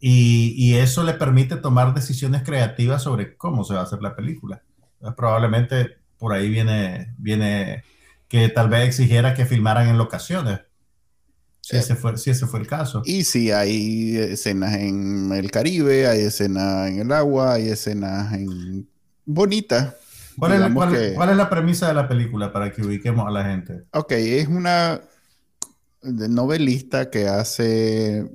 Y, 0.00 0.54
y 0.56 0.74
eso 0.74 1.04
le 1.04 1.14
permite 1.14 1.56
tomar 1.56 1.94
decisiones 1.94 2.42
creativas 2.42 3.02
sobre 3.02 3.36
cómo 3.36 3.64
se 3.64 3.74
va 3.74 3.80
a 3.80 3.84
hacer 3.84 4.02
la 4.02 4.16
película. 4.16 4.62
Entonces, 4.94 5.16
probablemente 5.16 5.96
por 6.18 6.32
ahí 6.32 6.48
viene, 6.50 7.14
viene 7.18 7.84
que 8.28 8.48
tal 8.48 8.68
vez 8.68 8.86
exigiera 8.88 9.34
que 9.34 9.46
filmaran 9.46 9.88
en 9.88 9.98
locaciones. 9.98 10.60
Si, 11.72 11.76
ese 11.78 11.96
fue, 11.96 12.16
si 12.18 12.30
ese 12.30 12.46
fue 12.46 12.60
el 12.60 12.66
caso. 12.66 13.02
Y 13.04 13.24
sí, 13.24 13.50
hay 13.50 14.16
escenas 14.16 14.74
en 14.76 15.32
el 15.32 15.50
Caribe, 15.50 16.06
hay 16.06 16.20
escenas 16.22 16.88
en 16.90 17.00
el 17.00 17.12
agua, 17.12 17.54
hay 17.54 17.68
escenas 17.68 18.32
en... 18.32 18.88
bonitas. 19.24 19.96
¿Cuál 20.38 20.52
es, 20.52 20.60
la, 20.60 20.66
digamos 20.66 20.74
cuál- 20.74 20.90
que- 21.00 21.14
cuál 21.14 21.30
es 21.30 21.36
la 21.36 21.48
premisa 21.50 21.88
de 21.88 21.94
la 21.94 22.06
película 22.08 22.52
para 22.52 22.70
que 22.72 22.82
ubiquemos 22.82 23.26
a 23.26 23.30
la 23.30 23.44
gente? 23.44 23.84
Ok, 23.92 24.12
es 24.12 24.48
una 24.48 25.00
novelista 26.02 27.10
que 27.10 27.28
hace, 27.28 28.30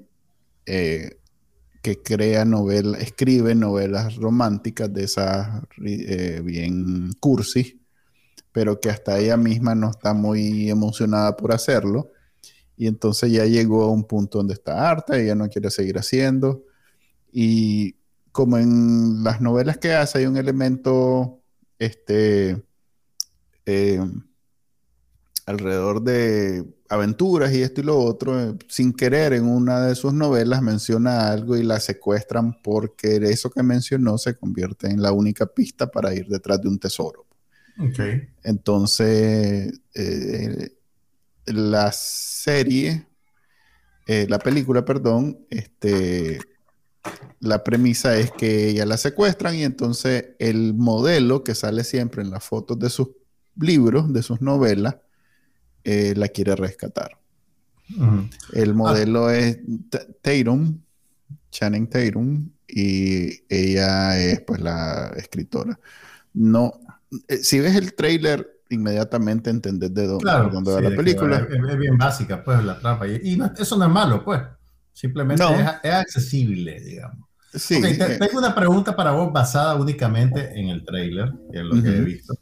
eh, 0.65 1.19
que 1.84 2.02
crea 2.04 2.45
novelas, 2.45 3.02
escribe 3.02 3.56
novelas 3.56 4.15
románticas 4.17 4.93
de 4.93 5.06
esas 5.06 5.63
eh, 5.86 6.41
bien 6.43 7.13
cursi, 7.19 7.82
pero 8.52 8.80
que 8.82 8.89
hasta 8.91 9.19
ella 9.19 9.38
misma 9.38 9.76
no 9.76 9.91
está 9.91 10.13
muy 10.13 10.69
emocionada 10.69 11.38
por 11.38 11.54
hacerlo. 11.54 12.12
Y 12.77 12.87
entonces 12.87 13.31
ya 13.31 13.45
llegó 13.45 13.83
a 13.83 13.91
un 13.91 14.03
punto 14.05 14.37
donde 14.37 14.53
está 14.53 14.89
harta, 14.89 15.19
ella 15.19 15.35
no 15.35 15.49
quiere 15.49 15.71
seguir 15.71 15.97
haciendo. 15.97 16.63
Y 17.31 17.95
como 18.31 18.57
en 18.59 19.23
las 19.23 19.41
novelas 19.41 19.77
que 19.79 19.93
hace 19.93 20.19
hay 20.19 20.25
un 20.27 20.37
elemento, 20.37 21.41
este, 21.79 22.63
eh, 23.65 23.99
alrededor 25.47 26.03
de 26.03 26.65
aventuras 26.89 27.51
y 27.53 27.61
esto 27.61 27.81
y 27.81 27.85
lo 27.85 27.97
otro, 27.97 28.39
eh, 28.39 28.55
sin 28.67 28.93
querer 28.93 29.33
en 29.33 29.45
una 29.45 29.81
de 29.81 29.95
sus 29.95 30.13
novelas 30.13 30.61
menciona 30.61 31.31
algo 31.31 31.57
y 31.57 31.63
la 31.63 31.79
secuestran 31.79 32.61
porque 32.61 33.15
eso 33.15 33.49
que 33.49 33.63
mencionó 33.63 34.17
se 34.17 34.35
convierte 34.35 34.87
en 34.87 35.01
la 35.01 35.11
única 35.11 35.47
pista 35.47 35.87
para 35.87 36.13
ir 36.13 36.27
detrás 36.27 36.61
de 36.61 36.67
un 36.67 36.79
tesoro. 36.79 37.25
Ok. 37.79 37.99
Entonces, 38.43 39.79
eh, 39.93 40.76
la 41.47 41.91
serie, 41.91 43.07
eh, 44.05 44.27
la 44.29 44.39
película, 44.39 44.86
perdón, 44.86 45.39
este, 45.49 46.39
la 47.39 47.63
premisa 47.63 48.17
es 48.17 48.31
que 48.31 48.69
ella 48.69 48.86
la 48.86 48.97
secuestran 48.97 49.55
y 49.55 49.63
entonces 49.63 50.29
el 50.39 50.73
modelo 50.73 51.43
que 51.43 51.55
sale 51.55 51.83
siempre 51.83 52.21
en 52.21 52.29
las 52.29 52.43
fotos 52.43 52.79
de 52.79 52.89
sus 52.89 53.10
libros, 53.60 54.12
de 54.13 54.23
sus 54.23 54.41
novelas, 54.41 54.97
eh, 55.83 56.13
la 56.15 56.27
quiere 56.27 56.55
rescatar. 56.55 57.17
El 58.51 58.73
modelo 58.73 59.29
es 59.29 59.60
Tatum, 60.21 60.81
Channing 61.51 61.88
Tatum, 61.88 62.49
y 62.67 63.43
ella 63.47 64.19
es 64.19 64.41
pues 64.41 64.60
la 64.60 65.13
escritora. 65.15 65.79
No, 66.33 66.73
eh, 67.27 67.38
si 67.38 67.60
ves 67.60 67.75
el 67.75 67.93
trailer, 67.93 68.56
inmediatamente 68.69 69.49
entendés 69.49 69.93
de 69.93 70.08
dónde, 70.08 70.23
Claro, 70.23 70.49
dónde 70.49 70.73
va 70.73 70.82
la 70.82 70.89
película. 70.95 71.38
Es, 71.38 71.69
es 71.69 71.77
bien 71.77 71.97
básica, 71.97 72.43
pues, 72.43 72.63
la 72.63 72.80
trampa. 72.80 73.08
Y, 73.08 73.19
y 73.23 73.38
no- 73.38 73.51
eso 73.58 73.77
no 73.77 73.86
es 73.86 73.91
malo, 73.91 74.23
pues. 74.23 74.41
Simplemente 74.93 75.43
No. 75.43 75.51
es, 75.51 75.69
es 75.84 75.93
accesible, 75.93 76.80
digamos. 76.82 77.25
Sí, 77.53 77.75
Ok, 77.75 77.82
te- 77.84 78.13
eh, 78.15 78.17
tengo 78.19 78.39
una 78.39 78.53
pregunta 78.53 78.95
para 78.95 79.12
vos 79.12 79.32
basada 79.32 79.75
únicamente 79.75 80.60
en 80.60 80.69
el 80.69 80.84
trailer, 80.84 81.32
que 81.51 81.60
es 81.60 81.63
lo 81.63 81.82
que 81.82 81.89
he 81.89 82.01
visto. 82.01 82.34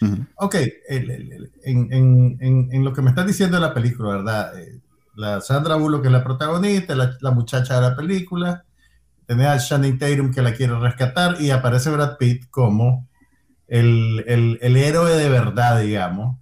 ujú. 0.00 0.26
Ok, 0.36 0.54
el- 0.88 1.10
el- 1.10 1.32
el- 1.32 1.52
en, 1.64 1.92
en- 1.92 2.36
en- 2.40 2.68
en 2.72 2.84
lo 2.84 2.92
que 2.92 3.02
me 3.02 3.10
estás 3.10 3.26
diciendo 3.26 3.56
de 3.56 3.62
la 3.62 3.74
película, 3.74 4.16
¿verdad? 4.16 4.58
Eh, 4.58 4.78
La 5.14 5.40
Sandra 5.42 5.74
Bullock 5.76 6.00
que 6.02 6.08
es 6.08 6.12
la 6.12 6.24
protagonista, 6.24 6.94
la, 6.94 7.16
la 7.20 7.30
muchacha 7.32 7.74
de 7.78 7.82
la 7.90 7.94
película, 7.96 8.64
tenés 9.26 9.46
a 9.46 9.58
Shannon 9.58 9.98
Tatum 9.98 10.32
que 10.32 10.40
la 10.42 10.54
quiere 10.54 10.78
rescatar 10.78 11.36
y 11.40 11.50
aparece 11.50 11.90
Brad 11.90 12.16
Pitt 12.16 12.48
como 12.50 13.08
el, 13.80 14.24
el- 14.26 14.58
el 14.62 14.76
héroe 14.76 15.14
de 15.16 15.28
verdad, 15.28 15.80
digamos. 15.80 16.38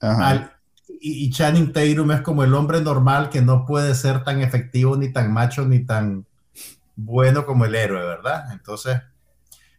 Ajá. 0.00 0.28
Al- 0.30 0.52
y, 1.00 1.30
Channing 1.30 1.72
Tatum 1.72 2.10
es 2.12 2.22
como 2.22 2.44
el 2.44 2.54
hombre 2.54 2.80
normal 2.80 3.28
que 3.30 3.42
no 3.42 3.66
puede 3.66 3.94
ser 3.94 4.24
tan 4.24 4.40
efectivo, 4.40 4.96
ni 4.96 5.12
tan 5.12 5.32
macho, 5.32 5.66
ni 5.66 5.84
tan 5.84 6.26
bueno 6.96 7.44
como 7.46 7.64
el 7.66 7.74
héroe, 7.74 8.02
¿verdad? 8.04 8.52
Entonces, 8.52 9.00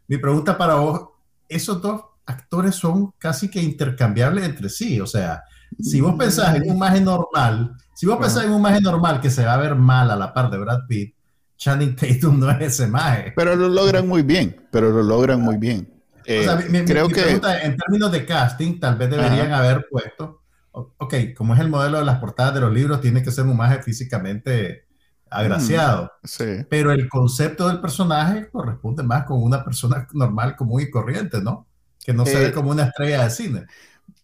mi 0.07 0.17
pregunta 0.17 0.57
para 0.57 0.75
vos, 0.75 1.09
esos 1.49 1.81
dos 1.81 2.01
actores 2.25 2.75
son 2.75 3.13
casi 3.17 3.49
que 3.49 3.61
intercambiables 3.61 4.45
entre 4.45 4.69
sí, 4.69 4.99
o 5.01 5.07
sea, 5.07 5.43
si 5.79 6.01
vos 6.01 6.15
pensás 6.17 6.55
en 6.55 6.69
un 6.71 6.77
maje 6.79 7.01
normal, 7.01 7.73
si 7.95 8.05
vos 8.05 8.17
pensás 8.17 8.45
en 8.45 8.51
un 8.51 8.61
maje 8.61 8.81
normal 8.81 9.19
que 9.21 9.29
se 9.29 9.45
va 9.45 9.53
a 9.55 9.57
ver 9.57 9.75
mal 9.75 10.11
a 10.11 10.15
la 10.15 10.33
par 10.33 10.49
de 10.51 10.57
Brad 10.57 10.87
Pitt, 10.87 11.15
Channing 11.57 11.95
Tatum 11.95 12.39
no 12.39 12.51
es 12.51 12.61
ese 12.61 12.87
maje. 12.87 13.33
Pero 13.35 13.55
lo 13.55 13.67
logran 13.69 14.07
muy 14.07 14.21
bien, 14.23 14.67
pero 14.71 14.91
lo 14.91 15.03
logran 15.03 15.41
muy 15.41 15.57
bien. 15.57 15.96
Eh, 16.27 16.39
O 16.41 16.43
sea, 16.43 16.55
mi, 16.57 16.69
mi- 16.69 16.83
creo 16.85 17.07
mi 17.07 17.13
que 17.13 17.21
pregunta, 17.23 17.61
en 17.61 17.77
términos 17.77 18.11
de 18.11 18.25
casting, 18.25 18.79
tal 18.79 18.97
vez 18.97 19.09
deberían 19.09 19.51
haber 19.53 19.85
puesto, 19.89 20.41
ok, 20.71 21.13
como 21.35 21.53
es 21.53 21.59
el 21.59 21.69
modelo 21.69 21.99
de 21.99 22.05
las 22.05 22.19
portadas 22.19 22.53
de 22.53 22.61
los 22.61 22.73
libros, 22.73 23.01
tiene 23.01 23.23
que 23.23 23.31
ser 23.31 23.45
un 23.45 23.57
maje 23.57 23.81
físicamente 23.81 24.85
agraciado. 25.29 26.11
Mm, 26.23 26.27
sí. 26.27 26.43
Pero 26.69 26.91
el 26.91 27.07
concepto 27.09 27.67
del 27.67 27.79
personaje 27.81 28.49
corresponde 28.49 29.03
más 29.03 29.25
con 29.25 29.41
una 29.41 29.63
persona 29.63 30.07
normal, 30.13 30.55
común 30.55 30.81
y 30.81 30.89
corriente, 30.89 31.41
¿no? 31.41 31.67
Que 32.05 32.13
no 32.13 32.25
se 32.25 32.39
Eh, 32.43 32.47
ve 32.47 32.51
como 32.53 32.71
una 32.71 32.83
estrella 32.85 33.23
de 33.23 33.29
cine. 33.29 33.65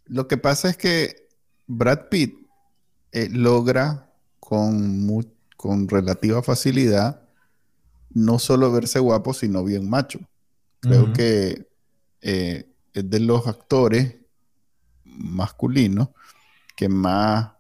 Lo 0.05 0.27
que 0.27 0.37
pasa 0.37 0.69
es 0.69 0.77
que 0.77 1.27
Brad 1.67 2.09
Pitt 2.09 2.35
eh, 3.11 3.29
logra 3.31 4.11
con, 4.39 5.07
con 5.57 5.87
relativa 5.87 6.43
facilidad 6.43 7.21
no 8.11 8.39
solo 8.39 8.71
verse 8.71 8.99
guapo, 8.99 9.33
sino 9.33 9.63
bien 9.63 9.89
macho. 9.89 10.19
Creo 10.79 11.13
que 11.13 11.67
eh, 12.23 12.69
es 12.93 13.09
de 13.09 13.19
los 13.19 13.45
actores 13.47 14.15
masculinos 15.05 16.09
que 16.75 16.89
más 16.89 17.51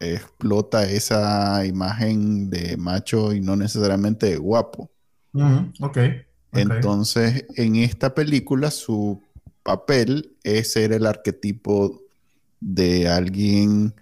explota 0.00 0.84
esa 0.88 1.64
imagen 1.66 2.50
de 2.50 2.76
macho 2.76 3.32
y 3.32 3.40
no 3.40 3.56
necesariamente 3.56 4.26
de 4.26 4.36
guapo. 4.36 4.90
Ujú, 5.32 5.72
ok. 5.80 5.98
ok. 5.98 5.98
Entonces, 6.52 7.44
en 7.56 7.76
esta 7.76 8.14
película, 8.14 8.70
su 8.70 9.22
papel 9.62 10.36
es 10.42 10.72
ser 10.72 10.92
el 10.92 11.06
arquetipo 11.06 12.02
de 12.60 13.08
alguien 13.08 13.94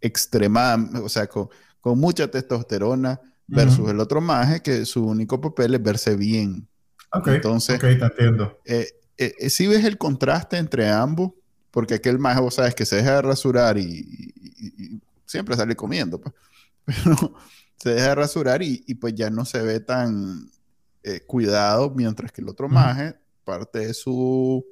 extremadamente, 0.00 0.98
o 0.98 1.08
sea, 1.08 1.26
con, 1.26 1.48
con 1.80 1.98
mucha 1.98 2.28
testosterona 2.28 3.20
versus 3.46 3.90
el 3.90 4.00
otro 4.00 4.20
maje 4.20 4.60
que 4.60 4.86
su 4.86 5.04
único 5.06 5.40
papel 5.40 5.74
es 5.74 5.82
verse 5.82 6.16
bien. 6.16 6.66
Ok, 7.12 7.28
Entonces- 7.28 7.78
te 7.78 7.90
entiendo. 7.92 8.58
Eh, 8.64 8.88
eh, 9.18 9.34
eh, 9.38 9.50
si 9.50 9.66
ves 9.66 9.84
el 9.84 9.98
contraste 9.98 10.56
entre 10.58 10.88
ambos, 10.90 11.32
porque 11.70 11.94
aquel 11.94 12.18
vos 12.18 12.54
sabes, 12.54 12.74
que 12.74 12.86
se 12.86 12.96
deja 12.96 13.16
de 13.16 13.22
rasurar 13.22 13.78
y, 13.78 13.84
y- 13.84 14.84
y 14.96 15.00
siempre 15.26 15.56
sale 15.56 15.76
comiendo, 15.76 16.20
pues. 16.20 16.34
Pero 16.86 17.34
se 17.76 17.90
deja 17.90 18.08
de 18.10 18.14
rasurar 18.14 18.62
y, 18.62 18.84
y 18.86 18.94
pues 18.96 19.14
ya 19.14 19.30
no 19.30 19.44
se 19.44 19.62
ve 19.62 19.80
tan 19.80 20.50
eh, 21.02 21.20
cuidado, 21.26 21.90
mientras 21.94 22.32
que 22.32 22.42
el 22.42 22.48
otro 22.48 22.68
maje, 22.68 23.16
parte 23.44 23.80
de 23.80 23.94
su 23.94 24.64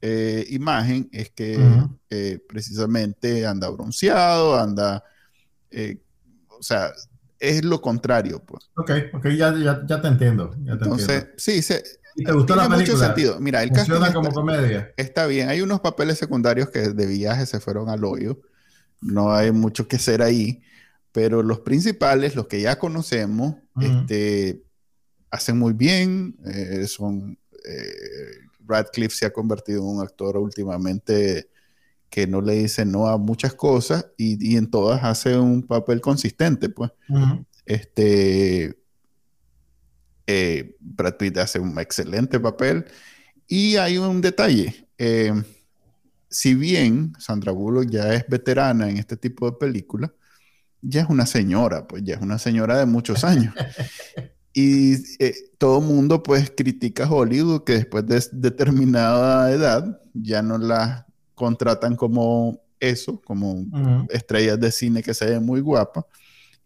eh, 0.00 0.46
imagen 0.50 1.08
es 1.12 1.30
que 1.30 1.58
eh, 2.10 2.40
precisamente 2.48 3.46
anda 3.46 3.68
bronceado, 3.70 4.56
anda, 4.58 5.04
o 6.48 6.62
sea, 6.62 6.92
es 7.38 7.64
lo 7.64 7.80
contrario, 7.80 8.40
pues. 8.44 8.70
Ok, 8.74 8.90
ok, 9.14 9.26
ya, 9.36 9.54
ya, 9.56 9.82
ya 9.86 10.00
te 10.00 10.08
entiendo. 10.08 10.54
Ya 10.64 10.78
te 10.78 10.84
Entonces, 10.84 11.08
entiendo. 11.10 11.34
sí, 11.36 11.62
se, 11.62 11.82
¿Y 12.18 12.24
te 12.24 12.32
gustó 12.32 12.46
tiene 12.54 12.62
la 12.62 12.68
mucho 12.68 12.78
película? 12.84 13.06
sentido. 13.06 13.40
Mira, 13.40 13.62
el 13.62 13.68
Funciona 13.70 14.06
está- 14.08 14.14
como 14.14 14.32
comedia. 14.32 14.92
Está 14.96 15.26
bien, 15.26 15.48
hay 15.48 15.60
unos 15.60 15.80
papeles 15.80 16.18
secundarios 16.18 16.70
que 16.70 16.80
de 16.80 17.06
viaje 17.06 17.46
se 17.46 17.60
fueron 17.60 17.88
al 17.88 18.04
hoyo. 18.04 18.40
No 19.00 19.32
hay 19.32 19.52
mucho 19.52 19.86
que 19.88 19.96
hacer 19.96 20.20
ahí, 20.22 20.60
pero 21.12 21.42
los 21.42 21.60
principales, 21.60 22.34
los 22.34 22.46
que 22.48 22.60
ya 22.60 22.78
conocemos, 22.78 23.54
este, 23.80 24.62
hacen 25.30 25.58
muy 25.58 25.72
bien. 25.72 26.36
eh, 26.46 26.86
son 26.88 27.38
eh, 27.64 27.92
Radcliffe 28.66 29.14
se 29.14 29.26
ha 29.26 29.32
convertido 29.32 29.80
en 29.80 29.86
un 29.96 30.02
actor 30.02 30.36
últimamente 30.36 31.48
que 32.10 32.26
no 32.26 32.40
le 32.40 32.54
dice 32.54 32.84
no 32.86 33.06
a 33.06 33.18
muchas 33.18 33.54
cosas 33.54 34.06
y, 34.16 34.52
y 34.52 34.56
en 34.56 34.70
todas 34.70 35.04
hace 35.04 35.36
un 35.36 35.62
papel 35.66 36.00
consistente, 36.00 36.68
pues. 36.70 36.90
Este 37.66 38.77
eh, 40.28 40.76
Brad 40.80 41.16
Pitt 41.16 41.38
hace 41.38 41.58
un 41.58 41.78
excelente 41.80 42.38
papel. 42.38 42.84
Y 43.48 43.76
hay 43.76 43.98
un 43.98 44.20
detalle. 44.20 44.86
eh, 44.98 45.32
si 46.30 46.54
bien 46.54 47.14
Sandra 47.18 47.52
Bullock 47.52 47.88
ya 47.90 48.12
es 48.14 48.24
veterana 48.28 48.88
en 48.90 48.98
este 48.98 49.16
tipo 49.16 49.50
de 49.50 49.56
películas, 49.56 50.10
ya 50.82 51.00
es 51.02 51.08
una 51.08 51.26
señora, 51.26 51.88
pues 51.88 52.04
ya 52.04 52.16
es 52.16 52.20
una 52.22 52.38
señora 52.38 52.78
de 52.78 52.86
muchos 52.86 53.24
años. 53.24 53.54
Y 54.52 54.94
eh, 55.22 55.34
todo 55.58 55.80
mundo 55.80 56.22
pues 56.22 56.50
critica 56.50 57.04
a 57.04 57.10
Hollywood 57.12 57.62
que 57.64 57.74
después 57.74 58.04
de 58.06 58.20
determinada 58.32 59.52
edad 59.52 60.00
ya 60.14 60.42
no 60.42 60.58
la 60.58 61.06
contratan 61.34 61.94
como 61.94 62.60
eso, 62.80 63.20
como 63.22 63.52
Ujú. 63.52 64.06
estrellas 64.10 64.58
de 64.58 64.72
cine 64.72 65.02
que 65.02 65.14
se 65.14 65.26
ven 65.26 65.44
muy 65.46 65.60
guapas. 65.60 66.04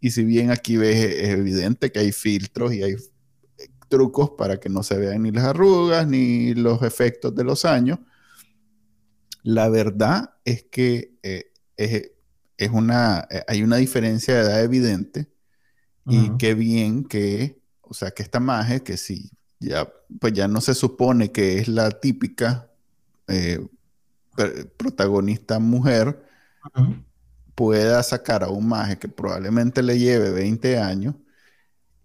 Y 0.00 0.10
si 0.10 0.24
bien 0.24 0.50
aquí 0.50 0.76
ves, 0.78 0.96
es 1.04 1.28
evidente 1.30 1.92
que 1.92 1.98
hay 1.98 2.12
filtros 2.12 2.72
y 2.72 2.82
hay 2.82 2.96
trucos 3.92 4.30
para 4.38 4.58
que 4.58 4.70
no 4.70 4.82
se 4.82 4.96
vean 4.96 5.22
ni 5.22 5.30
las 5.32 5.44
arrugas 5.44 6.06
ni 6.08 6.54
los 6.54 6.82
efectos 6.82 7.34
de 7.34 7.44
los 7.44 7.66
años, 7.66 7.98
la 9.42 9.68
verdad 9.68 10.30
es 10.46 10.62
que 10.62 11.18
eh, 11.22 11.52
es, 11.76 12.10
es 12.56 12.70
una, 12.70 13.28
eh, 13.30 13.44
hay 13.46 13.62
una 13.62 13.76
diferencia 13.76 14.34
de 14.34 14.40
edad 14.40 14.64
evidente 14.64 15.28
y 16.06 16.38
qué 16.38 16.54
bien 16.54 17.04
que, 17.04 17.60
o 17.82 17.92
sea, 17.92 18.12
que 18.12 18.22
esta 18.22 18.40
magia 18.40 18.80
que 18.80 18.96
sí, 18.96 19.30
ya, 19.60 19.92
pues 20.18 20.32
ya 20.32 20.48
no 20.48 20.62
se 20.62 20.74
supone 20.74 21.30
que 21.30 21.58
es 21.58 21.68
la 21.68 21.90
típica 21.90 22.70
eh, 23.28 23.60
protagonista 24.78 25.58
mujer, 25.58 26.24
pueda 27.54 28.02
sacar 28.02 28.42
a 28.42 28.48
un 28.48 28.68
maje 28.68 28.98
que 28.98 29.08
probablemente 29.08 29.82
le 29.82 29.98
lleve 29.98 30.30
20 30.30 30.78
años 30.78 31.14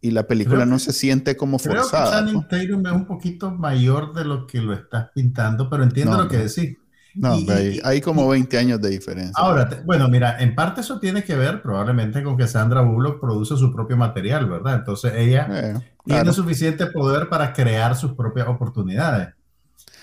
y 0.07 0.11
la 0.11 0.25
película 0.27 0.57
Creo 0.57 0.65
no 0.67 0.75
que- 0.77 0.83
se 0.83 0.93
siente 0.93 1.35
como 1.37 1.57
Creo 1.59 1.73
que 1.73 1.79
forzada. 1.81 2.23
Pues. 2.31 2.47
Tatum 2.47 2.85
es 2.85 2.91
un 2.93 3.05
poquito 3.05 3.51
mayor 3.51 4.13
de 4.13 4.25
lo 4.25 4.47
que 4.47 4.59
lo 4.61 4.73
estás 4.73 5.09
pintando, 5.13 5.69
pero 5.69 5.83
entiendo 5.83 6.17
No, 6.17 6.23
lo 6.23 6.29
que 6.29 6.37
no. 6.37 6.43
decís. 6.43 6.77
No, 7.15 7.39
y- 7.39 7.49
hay, 7.49 7.67
y- 7.77 7.81
hay 7.83 7.99
como 8.01 8.27
20 8.29 8.57
años 8.59 8.79
de 8.79 8.89
diferencia. 8.89 9.33
Ahora, 9.35 9.67
te- 9.67 9.81
bueno, 9.81 10.07
mira, 10.07 10.39
en 10.39 10.53
parte 10.53 10.81
eso 10.81 10.99
tiene 10.99 11.23
que 11.23 11.35
ver 11.35 11.61
probablemente 11.63 12.21
con 12.21 12.37
que 12.37 12.47
Sandra 12.47 12.81
Bullock 12.81 13.19
produce 13.19 13.57
su 13.57 13.73
propio 13.73 13.97
material, 13.97 14.47
¿verdad? 14.47 14.75
Entonces 14.75 15.13
ella 15.15 15.47
Eh, 15.49 15.73
tiene 16.05 16.21
claro. 16.21 16.33
suficiente 16.33 16.85
poder 16.87 17.27
para 17.27 17.53
crear 17.53 17.95
sus 17.95 18.13
propias 18.13 18.47
oportunidades. 18.47 19.29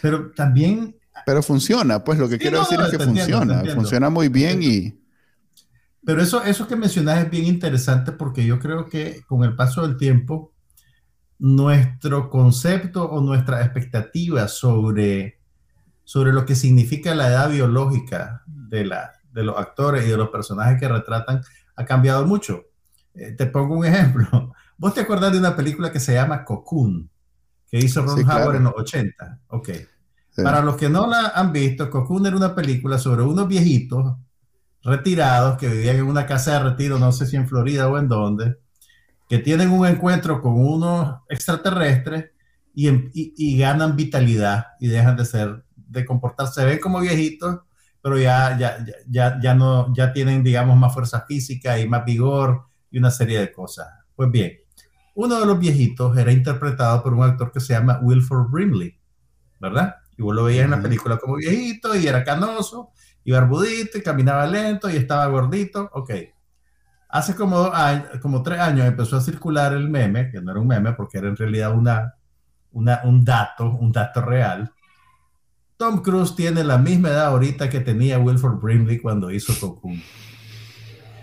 Pero 0.02 0.32
también, 0.34 0.96
Pero 1.24 1.42
funciona, 1.42 2.02
pues 2.02 2.18
lo 2.18 2.28
que 2.28 2.34
Sí, 2.34 2.40
quiero 2.40 2.56
no, 2.58 2.62
decir 2.64 2.78
no, 2.78 2.84
es 2.86 2.90
que 2.90 2.98
funciona, 2.98 3.54
entiendo. 3.54 3.74
funciona 3.80 4.10
muy 4.10 4.28
bien 4.28 4.62
y 4.62 4.98
pero 6.04 6.20
eso, 6.20 6.42
eso 6.44 6.68
que 6.68 6.76
mencionas 6.76 7.24
es 7.24 7.30
bien 7.30 7.46
interesante 7.46 8.12
porque 8.12 8.44
yo 8.44 8.58
creo 8.58 8.86
que 8.88 9.22
con 9.26 9.42
el 9.44 9.56
paso 9.56 9.82
del 9.82 9.96
tiempo, 9.96 10.52
nuestro 11.38 12.28
concepto 12.30 13.04
o 13.04 13.20
nuestra 13.20 13.62
expectativa 13.62 14.48
sobre, 14.48 15.40
sobre 16.04 16.32
lo 16.32 16.44
que 16.44 16.56
significa 16.56 17.14
la 17.14 17.28
edad 17.28 17.50
biológica 17.50 18.42
de, 18.46 18.84
la, 18.84 19.12
de 19.32 19.44
los 19.44 19.56
actores 19.58 20.06
y 20.06 20.10
de 20.10 20.16
los 20.16 20.28
personajes 20.28 20.78
que 20.78 20.88
retratan 20.88 21.40
ha 21.76 21.84
cambiado 21.84 22.26
mucho. 22.26 22.64
Eh, 23.14 23.32
te 23.32 23.46
pongo 23.46 23.78
un 23.78 23.86
ejemplo. 23.86 24.52
¿Vos 24.76 24.94
te 24.94 25.00
acordás 25.00 25.32
de 25.32 25.38
una 25.38 25.56
película 25.56 25.90
que 25.90 26.00
se 26.00 26.14
llama 26.14 26.44
Cocoon, 26.44 27.08
que 27.70 27.78
hizo 27.78 28.02
Ron 28.02 28.18
Sí, 28.18 28.22
Howard 28.24 28.36
claro. 28.36 28.54
en 28.54 28.64
los 28.64 28.74
80? 28.76 29.40
Ok. 29.48 29.70
Sí. 30.30 30.42
Para 30.42 30.62
los 30.62 30.76
que 30.76 30.90
no 30.90 31.06
la 31.06 31.28
han 31.28 31.52
visto, 31.52 31.88
Cocoon 31.88 32.26
era 32.26 32.36
una 32.36 32.54
película 32.54 32.98
sobre 32.98 33.22
unos 33.22 33.46
viejitos 33.46 34.16
retirados 34.84 35.58
que 35.58 35.68
vivían 35.68 35.96
en 35.96 36.04
una 36.06 36.26
casa 36.26 36.54
de 36.54 36.70
retiro, 36.70 36.98
no 36.98 37.12
sé 37.12 37.26
si 37.26 37.36
en 37.36 37.48
Florida 37.48 37.88
o 37.88 37.98
en 37.98 38.08
dónde, 38.08 38.56
que 39.28 39.38
tienen 39.38 39.70
un 39.70 39.86
encuentro 39.86 40.40
con 40.42 40.54
unos 40.54 41.16
extraterrestres 41.28 42.30
y, 42.74 42.88
em- 42.88 43.10
y- 43.14 43.34
y 43.36 43.58
ganan 43.58 43.96
vitalidad 43.96 44.66
y 44.80 44.88
dejan 44.88 45.16
de 45.16 45.24
ser, 45.24 45.64
de 45.76 46.04
comportarse, 46.04 46.60
se 46.60 46.66
ven 46.66 46.78
como 46.80 47.00
viejitos, 47.00 47.60
pero 48.02 48.18
ya, 48.18 48.56
ya, 48.58 48.78
ya, 49.08 49.38
ya, 49.42 49.54
no, 49.54 49.92
ya 49.94 50.12
tienen, 50.12 50.42
digamos, 50.44 50.76
más 50.76 50.92
fuerza 50.92 51.24
física 51.26 51.78
y 51.78 51.88
más 51.88 52.04
vigor 52.04 52.64
y 52.90 52.98
una 52.98 53.10
serie 53.10 53.40
de 53.40 53.52
cosas. 53.52 53.88
Pues 54.14 54.30
bien, 54.30 54.52
uno 55.14 55.40
de 55.40 55.46
los 55.46 55.58
viejitos 55.58 56.16
era 56.18 56.32
interpretado 56.32 57.02
por 57.02 57.14
un 57.14 57.24
actor 57.24 57.52
que 57.52 57.60
se 57.60 57.72
llama 57.74 58.00
Wilford 58.02 58.50
Brimley, 58.50 58.98
¿verdad? 59.60 59.96
Y 60.16 60.22
vos 60.22 60.34
lo 60.34 60.44
veías 60.44 60.64
en 60.64 60.70
la 60.72 60.82
película 60.82 61.18
como 61.18 61.36
viejito 61.36 61.94
y 61.96 62.06
era 62.06 62.24
canoso 62.24 62.92
y 63.24 63.32
barbudito 63.32 63.98
y 63.98 64.02
caminaba 64.02 64.46
lento 64.46 64.88
y 64.90 64.96
estaba 64.96 65.26
gordito. 65.26 65.90
Ok. 65.94 66.10
Hace 67.08 67.34
como, 67.36 67.70
como 68.20 68.42
tres 68.42 68.58
años 68.60 68.86
empezó 68.86 69.16
a 69.16 69.20
circular 69.20 69.72
el 69.72 69.88
meme, 69.88 70.30
que 70.30 70.40
no 70.40 70.50
era 70.50 70.60
un 70.60 70.66
meme 70.66 70.92
porque 70.94 71.18
era 71.18 71.28
en 71.28 71.36
realidad 71.36 71.72
una, 71.74 72.14
una, 72.72 73.00
un 73.04 73.24
dato, 73.24 73.70
un 73.70 73.92
dato 73.92 74.20
real. 74.20 74.70
Tom 75.76 76.02
Cruise 76.02 76.34
tiene 76.34 76.64
la 76.64 76.78
misma 76.78 77.08
edad 77.10 77.26
ahorita 77.26 77.68
que 77.68 77.80
tenía 77.80 78.18
Wilford 78.18 78.60
Brimley 78.60 78.98
cuando 79.00 79.30
hizo 79.30 79.52
Cocoon. 79.60 80.00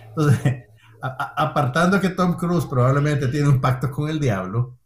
Entonces, 0.10 0.64
a- 1.02 1.08
a- 1.08 1.44
apartando 1.44 2.00
que 2.00 2.10
Tom 2.10 2.36
Cruise 2.38 2.66
probablemente 2.66 3.28
tiene 3.28 3.50
un 3.50 3.62
pacto 3.62 3.90
con 3.92 4.10
el 4.10 4.20
diablo, 4.20 4.78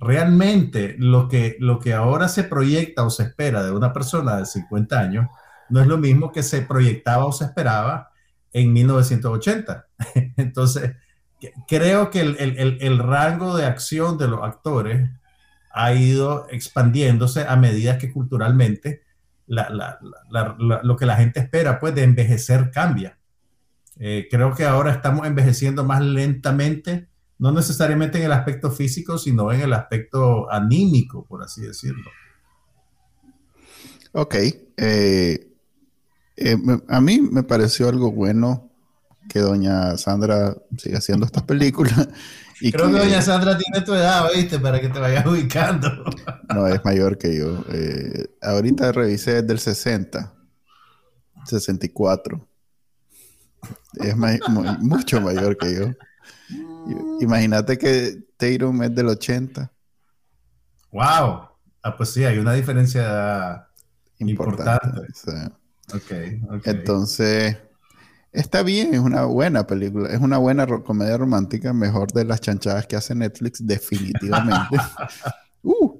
realmente 0.00 0.96
lo 0.98 1.28
que, 1.28 1.56
lo 1.60 1.78
que 1.78 1.92
ahora 1.94 2.28
se 2.28 2.44
proyecta 2.44 3.04
o 3.04 3.10
se 3.10 3.24
espera 3.24 3.62
de 3.64 3.72
una 3.72 3.92
persona 3.92 4.36
de 4.36 4.46
50 4.46 4.98
años 4.98 5.26
no 5.70 5.80
es 5.80 5.86
lo 5.86 5.98
mismo 5.98 6.32
que 6.32 6.42
se 6.42 6.62
proyectaba 6.62 7.24
o 7.26 7.32
se 7.32 7.44
esperaba 7.44 8.10
en 8.52 8.72
1980. 8.72 9.86
Entonces, 10.36 10.96
creo 11.68 12.10
que 12.10 12.20
el, 12.20 12.36
el- 12.38 12.78
el- 12.80 12.98
rango 12.98 13.56
de 13.56 13.66
acción 13.66 14.18
de 14.18 14.28
los 14.28 14.42
actores 14.42 15.10
ha 15.72 15.92
ido 15.92 16.46
expandiéndose 16.50 17.42
a 17.46 17.56
medida 17.56 17.98
que 17.98 18.12
culturalmente 18.12 19.02
lo 19.46 20.96
que 20.96 21.06
la 21.06 21.16
gente 21.16 21.40
espera 21.40 21.78
pues, 21.78 21.94
de 21.94 22.02
envejecer 22.04 22.70
cambia. 22.70 23.18
Eh, 24.00 24.28
creo 24.30 24.54
que 24.54 24.64
ahora 24.64 24.92
estamos 24.92 25.26
envejeciendo 25.26 25.84
más 25.84 26.00
lentamente 26.02 27.08
no 27.38 27.52
necesariamente 27.52 28.18
en 28.18 28.24
el 28.24 28.32
aspecto 28.32 28.70
físico, 28.70 29.16
sino 29.16 29.52
en 29.52 29.60
el 29.60 29.72
aspecto 29.72 30.50
anímico, 30.50 31.24
por 31.24 31.42
así 31.42 31.62
decirlo. 31.62 32.10
Ok. 34.12 34.34
Eh, 34.76 35.47
eh, 36.38 36.56
a 36.88 37.00
mí 37.00 37.20
me 37.20 37.42
pareció 37.42 37.88
algo 37.88 38.12
bueno 38.12 38.70
que 39.28 39.40
doña 39.40 39.96
Sandra 39.96 40.56
siga 40.76 40.98
haciendo 40.98 41.26
estas 41.26 41.42
películas. 41.44 42.08
Y 42.60 42.72
Creo 42.72 42.90
que, 42.90 42.98
doña 42.98 43.22
Sandra 43.22 43.56
tiene 43.56 43.86
tu 43.86 43.94
edad, 43.94 44.28
¿viste? 44.34 44.58
Para 44.58 44.80
que 44.80 44.88
te 44.88 44.98
vayas 44.98 45.24
ubicando. 45.28 45.88
No, 46.52 46.66
es 46.66 46.84
mayor 46.84 47.16
que 47.16 47.36
yo. 47.38 47.64
Eh, 47.70 48.26
ahorita 48.42 48.90
revisé 48.90 49.42
del 49.42 49.60
60, 49.60 50.34
64. 51.44 52.48
Es 53.94 54.16
mucho 54.80 55.20
mayor 55.20 55.56
que 55.56 55.72
yo. 55.72 55.86
Imagínate 57.20 57.78
que 57.78 58.26
Tatum 58.36 58.82
es 58.82 58.92
del 58.92 59.06
80. 59.06 59.70
¡Wow! 60.90 61.48
Ah, 61.82 61.96
pues 61.96 62.10
sí, 62.10 62.24
hay 62.24 62.38
una 62.38 62.54
diferencia 62.54 63.68
importante. 64.18 65.06
Entonces, 66.64 67.56
está 68.32 68.62
bien, 68.62 68.94
es 68.94 69.00
una 69.00 69.24
buena 69.24 69.66
película, 69.66 70.10
es 70.10 70.20
una 70.20 70.38
buena 70.38 70.66
comedia 70.66 71.16
romántica, 71.16 71.72
mejor 71.72 72.12
de 72.12 72.24
las 72.24 72.40
chanchadas 72.40 72.86
que 72.86 72.96
hace 72.96 73.14
Netflix, 73.14 73.58
definitivamente. 73.66 74.76
uh, 75.62 75.98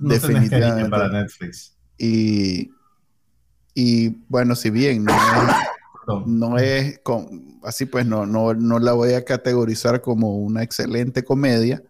definitivamente. 0.00 0.90
para 0.90 1.08
Netflix. 1.08 1.76
Y, 1.96 2.70
y 3.74 4.08
bueno, 4.28 4.54
si 4.54 4.70
bien 4.70 5.04
no 5.04 5.12
es, 5.12 6.26
no 6.26 6.58
es 6.58 7.00
así, 7.62 7.86
pues 7.86 8.06
no, 8.06 8.26
no, 8.26 8.54
no 8.54 8.78
la 8.78 8.92
voy 8.92 9.14
a 9.14 9.24
categorizar 9.24 10.00
como 10.00 10.36
una 10.36 10.62
excelente 10.62 11.24
comedia, 11.24 11.82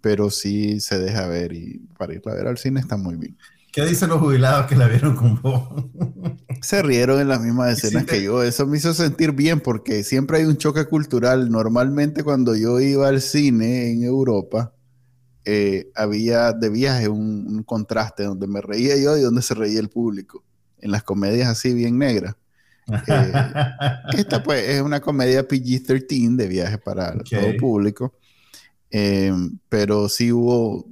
pero 0.00 0.30
sí 0.30 0.80
se 0.80 0.98
deja 0.98 1.26
ver 1.26 1.52
y 1.52 1.78
para 1.96 2.14
irla 2.14 2.32
a 2.32 2.34
ver 2.34 2.46
al 2.46 2.58
cine 2.58 2.80
está 2.80 2.96
muy 2.96 3.16
bien. 3.16 3.36
¿Qué 3.74 3.84
dicen 3.84 4.08
los 4.08 4.20
jubilados 4.20 4.66
que 4.66 4.76
la 4.76 4.86
vieron 4.86 5.16
con 5.16 5.42
vos? 5.42 5.64
Se 6.62 6.80
rieron 6.80 7.20
en 7.20 7.26
las 7.26 7.40
mismas 7.40 7.76
escenas 7.76 8.04
que 8.04 8.22
yo. 8.22 8.40
Eso 8.44 8.68
me 8.68 8.76
hizo 8.76 8.94
sentir 8.94 9.32
bien 9.32 9.58
porque 9.58 10.04
siempre 10.04 10.38
hay 10.38 10.44
un 10.44 10.56
choque 10.56 10.84
cultural. 10.84 11.50
Normalmente 11.50 12.22
cuando 12.22 12.54
yo 12.54 12.78
iba 12.78 13.08
al 13.08 13.20
cine 13.20 13.90
en 13.90 14.04
Europa, 14.04 14.72
eh, 15.44 15.90
había 15.96 16.52
de 16.52 16.68
viaje 16.68 17.08
un, 17.08 17.64
contraste 17.64 18.22
donde 18.22 18.46
me 18.46 18.60
reía 18.60 18.96
yo 18.96 19.16
y 19.16 19.22
donde 19.22 19.42
se 19.42 19.54
reía 19.54 19.80
el 19.80 19.88
público. 19.88 20.44
En 20.78 20.92
las 20.92 21.02
comedias 21.02 21.48
así 21.48 21.74
bien 21.74 21.98
negras. 21.98 22.36
Eh, 22.86 23.32
esta 24.18 24.40
pues 24.40 24.68
es 24.68 24.82
una 24.82 25.00
comedia 25.00 25.48
PG-13 25.48 26.36
de 26.36 26.46
viaje 26.46 26.78
para 26.78 27.18
todo 27.18 27.56
público. 27.58 28.14
Eh, 28.92 29.32
pero 29.68 30.08
sí 30.08 30.30
hubo 30.30 30.86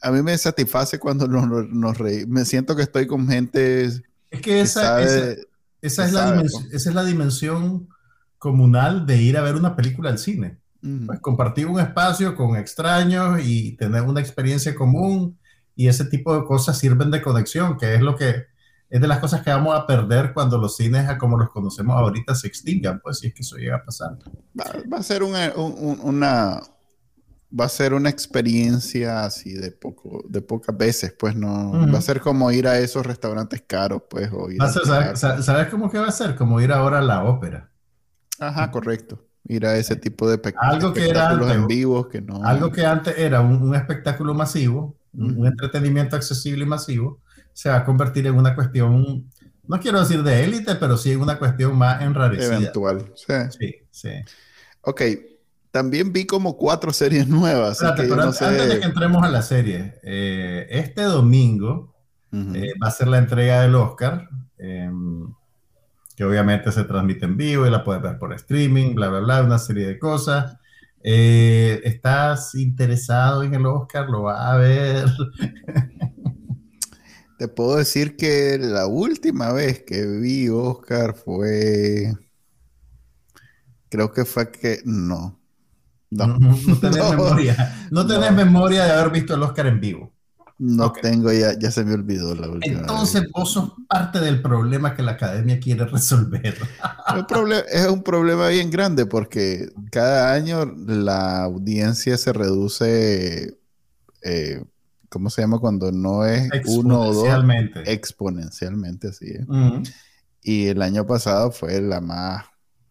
a 0.00 0.10
mí 0.10 0.22
me 0.22 0.36
satisface 0.36 0.98
cuando 0.98 1.26
nos, 1.26 1.68
nos 1.68 2.00
Me 2.28 2.44
siento 2.44 2.76
que 2.76 2.82
estoy 2.82 3.06
con 3.06 3.28
gente. 3.28 3.84
Es 3.84 4.40
que 4.40 4.60
esa, 4.60 5.02
esa, 5.02 6.04
es, 6.04 6.12
la 6.12 6.32
dimensión, 6.32 6.68
esa 6.72 6.88
es 6.88 6.94
la 6.94 7.04
dimensión 7.04 7.88
comunal 8.38 9.06
de 9.06 9.20
ir 9.20 9.36
a 9.36 9.42
ver 9.42 9.56
una 9.56 9.76
película 9.76 10.10
al 10.10 10.18
cine. 10.18 10.58
Pues 11.06 11.20
compartir 11.20 11.68
un 11.68 11.78
espacio 11.78 12.34
con 12.34 12.56
extraños 12.56 13.40
y 13.44 13.76
tener 13.76 14.02
una 14.02 14.20
experiencia 14.20 14.74
común 14.74 15.38
y 15.76 15.86
ese 15.86 16.06
tipo 16.06 16.34
de 16.36 16.44
cosas 16.44 16.76
sirven 16.76 17.12
de 17.12 17.22
conexión, 17.22 17.76
que 17.76 17.94
es 17.94 18.00
lo 18.00 18.16
que 18.16 18.46
es 18.92 19.00
de 19.00 19.08
las 19.08 19.20
cosas 19.20 19.42
que 19.42 19.50
vamos 19.50 19.74
a 19.74 19.86
perder 19.86 20.34
cuando 20.34 20.58
los 20.58 20.76
cines, 20.76 21.08
como 21.18 21.38
los 21.38 21.50
conocemos 21.50 21.96
ahorita, 21.96 22.34
se 22.34 22.46
extingan, 22.46 23.00
pues 23.02 23.20
si 23.20 23.28
es 23.28 23.34
que 23.34 23.40
eso 23.40 23.56
llega 23.56 23.76
a 23.76 23.84
pasar. 23.84 24.18
Va, 24.60 24.98
a 24.98 25.02
ser 25.02 25.22
una, 25.22 25.50
una, 25.54 26.60
va 27.58 27.66
a 27.66 27.68
ser 27.68 27.94
una 27.94 28.08
experiencia 28.08 29.24
así 29.24 29.52
de 29.52 29.70
poco, 29.70 30.24
de 30.28 30.40
pocas 30.40 30.76
veces, 30.76 31.14
pues 31.18 31.36
no, 31.36 31.72
va 31.92 31.98
a 31.98 32.02
ser 32.02 32.20
como 32.20 32.50
ir 32.50 32.66
a 32.66 32.78
esos 32.78 33.04
restaurantes 33.04 33.62
caros, 33.66 34.02
pues, 34.08 34.30
o 34.32 34.50
ir 34.50 34.58
¿sabes, 34.62 35.68
cómo 35.70 35.90
que 35.90 35.98
va 35.98 36.08
a 36.08 36.12
ser? 36.12 36.34
Como 36.34 36.60
ir 36.60 36.72
ahora 36.72 36.98
a 36.98 37.02
la 37.02 37.24
ópera. 37.24 37.70
Ajá, 38.38 38.70
correcto. 38.70 39.24
Ir 39.44 39.66
a 39.66 39.76
ese 39.76 39.96
tipo 39.96 40.30
de 40.30 40.40
algo 40.56 40.92
que 40.92 41.08
era 41.08 41.30
antes, 41.30 41.50
en 41.50 41.66
vivos 41.66 42.06
que 42.08 42.20
no. 42.20 42.42
Algo 42.44 42.70
que 42.70 42.86
antes 42.86 43.18
era 43.18 43.40
un, 43.40 43.74
espectáculo 43.74 44.34
masivo, 44.34 44.96
un 45.12 45.46
entretenimiento 45.46 46.16
accesible 46.16 46.64
y 46.64 46.66
masivo, 46.66 47.20
se 47.52 47.68
va 47.68 47.76
a 47.76 47.84
convertir 47.84 48.26
en 48.26 48.34
una 48.34 48.54
cuestión, 48.54 49.30
no 49.66 49.80
quiero 49.80 50.00
decir 50.00 50.22
de 50.22 50.44
élite, 50.44 50.76
pero 50.76 50.96
sí 50.96 51.12
en 51.12 51.20
una 51.20 51.38
cuestión 51.38 51.76
más 51.76 52.00
enrarecida. 52.02 52.56
Eventual, 52.56 53.12
sí. 53.14 53.34
Sí, 53.58 53.74
sí. 53.90 54.10
Ok, 54.82 55.02
también 55.72 56.12
vi 56.12 56.26
como 56.26 56.56
cuatro 56.56 56.92
series 56.92 57.26
nuevas. 57.26 57.82
antes 57.82 58.08
de 58.08 58.78
que 58.78 58.84
entremos 58.84 59.24
a 59.24 59.30
la 59.30 59.42
serie, 59.42 59.94
eh, 60.02 60.66
este 60.70 61.02
domingo 61.02 61.94
eh, 62.30 62.72
va 62.82 62.88
a 62.88 62.90
ser 62.90 63.08
la 63.08 63.18
entrega 63.18 63.62
del 63.62 63.74
Oscar, 63.74 64.28
em, 64.58 65.32
que 66.14 66.24
obviamente 66.24 66.70
se 66.72 66.84
transmite 66.84 67.24
en 67.24 67.36
vivo 67.36 67.66
y 67.66 67.70
la 67.70 67.84
puedes 67.84 68.02
ver 68.02 68.18
por 68.18 68.32
streaming, 68.34 68.94
bla, 68.94 69.08
bla, 69.08 69.20
bla, 69.20 69.42
una 69.42 69.58
serie 69.58 69.86
de 69.86 69.98
cosas. 69.98 70.56
Eh, 71.02 71.80
¿Estás 71.84 72.54
interesado 72.54 73.42
en 73.42 73.54
el 73.54 73.66
Oscar? 73.66 74.08
¿Lo 74.08 74.22
vas 74.22 74.40
a 74.40 74.56
ver? 74.56 75.06
Te 77.38 77.48
puedo 77.48 77.76
decir 77.76 78.16
que 78.16 78.58
la 78.58 78.86
última 78.86 79.52
vez 79.52 79.82
que 79.84 80.06
vi 80.06 80.48
Oscar 80.48 81.14
fue... 81.14 82.14
Creo 83.88 84.12
que 84.12 84.24
fue 84.24 84.50
que... 84.50 84.80
No, 84.84 85.41
no, 86.12 86.38
no, 86.38 86.76
tenés 86.78 87.10
memoria. 87.10 87.88
No 87.90 88.06
tenés 88.06 88.32
memoria 88.32 88.84
de 88.84 88.92
haber 88.92 89.10
visto 89.10 89.34
el 89.34 89.42
Oscar 89.42 89.66
en 89.66 89.80
vivo. 89.80 90.12
No 90.58 90.92
tengo, 90.92 91.32
ya, 91.32 91.58
ya 91.58 91.72
se 91.72 91.84
me 91.84 91.94
olvidó 91.94 92.34
la 92.36 92.48
última. 92.48 92.80
Entonces 92.80 93.28
vos 93.32 93.50
sos 93.50 93.72
parte 93.88 94.20
del 94.20 94.40
problema 94.40 94.94
que 94.94 95.02
la 95.02 95.12
academia 95.12 95.58
quiere 95.58 95.86
resolver. 95.86 96.54
es 97.72 97.88
un 97.88 98.02
problema 98.02 98.48
bien 98.48 98.70
grande 98.70 99.06
porque 99.06 99.72
cada 99.90 100.32
año 100.32 100.64
la 100.64 101.42
audiencia 101.42 102.16
se 102.16 102.32
reduce, 102.32 103.58
eh, 104.22 104.64
¿cómo 105.08 105.30
se 105.30 105.42
llama? 105.42 105.58
Cuando 105.58 105.90
no 105.90 106.24
es 106.26 106.48
uno 106.66 107.00
o 107.00 107.12
dos. 107.12 107.28
Exponencialmente, 107.86 109.08
así 109.08 109.30
es. 109.30 109.46
Y 110.42 110.68
el 110.68 110.82
año 110.82 111.06
pasado 111.06 111.50
fue 111.50 111.80
la 111.80 112.00
más 112.00 112.44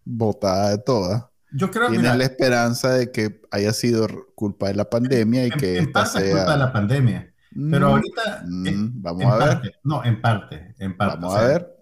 votada 0.04 0.72
de 0.72 0.78
todas. 0.80 1.31
Yo 1.54 1.70
creo 1.70 1.90
Tienen 1.90 2.18
la 2.18 2.24
esperanza 2.24 2.92
de 2.94 3.12
que 3.12 3.42
haya 3.52 3.74
sido 3.74 4.08
culpa 4.36 4.68
de 4.68 4.76
la 4.76 4.90
pandemia 4.90 5.46
y 5.46 5.52
que 5.52 5.78
en 5.78 5.86
esta 5.86 6.06
sea... 6.06 6.32
culpa 6.32 6.52
de 6.54 6.58
la 6.58 6.72
pandemia. 6.72 7.34
Pero 7.54 7.90
mm, 7.90 7.92
ahorita... 7.92 8.44
Mm, 8.48 9.02
vamos 9.02 9.26
a 9.26 9.38
ver. 9.38 9.80
no, 9.84 10.04
en 10.06 10.22
parte, 10.22 10.76
en 10.80 10.96
parte. 10.96 11.18
Vamos 11.20 11.36
a 11.36 11.42
ver. 11.46 11.82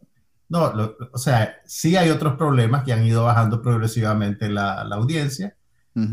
No, 0.49 0.73
o 1.11 1.17
sea, 1.19 1.57
sí 1.65 1.95
hay 1.95 2.09
otros 2.09 2.35
problemas 2.35 2.83
que 2.83 2.91
han 2.91 3.05
ido 3.05 3.23
bajando 3.23 3.61
progresivamente 3.61 4.49
la, 4.49 4.83
la 4.83 4.95
audiencia, 4.95 5.55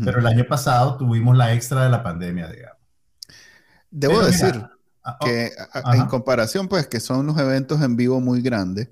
pero 0.03 0.19
el 0.19 0.27
año 0.27 0.45
pasado 0.47 0.97
tuvimos 0.97 1.35
la 1.35 1.53
extra 1.53 1.83
de 1.83 1.89
la 1.89 2.03
pandemia, 2.03 2.47
digamos. 2.47 2.77
Debo 3.89 4.23
decir 4.23 4.63
ah, 5.03 5.17
que 5.19 5.51
oh, 5.83 5.93
en 5.93 6.05
comparación, 6.05 6.67
pues, 6.67 6.87
que 6.87 6.99
son 6.99 7.19
unos 7.19 7.39
eventos 7.39 7.81
en 7.81 7.95
vivo 7.95 8.19
muy 8.19 8.41
grandes, 8.41 8.89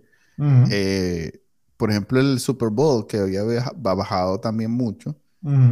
eh, 0.71 1.43
por 1.77 1.91
ejemplo, 1.91 2.19
el 2.19 2.39
Super 2.39 2.69
Bowl, 2.69 3.07
que 3.07 3.19
había 3.19 3.71
bajado 3.75 4.39
también 4.39 4.71
mucho, 4.71 5.15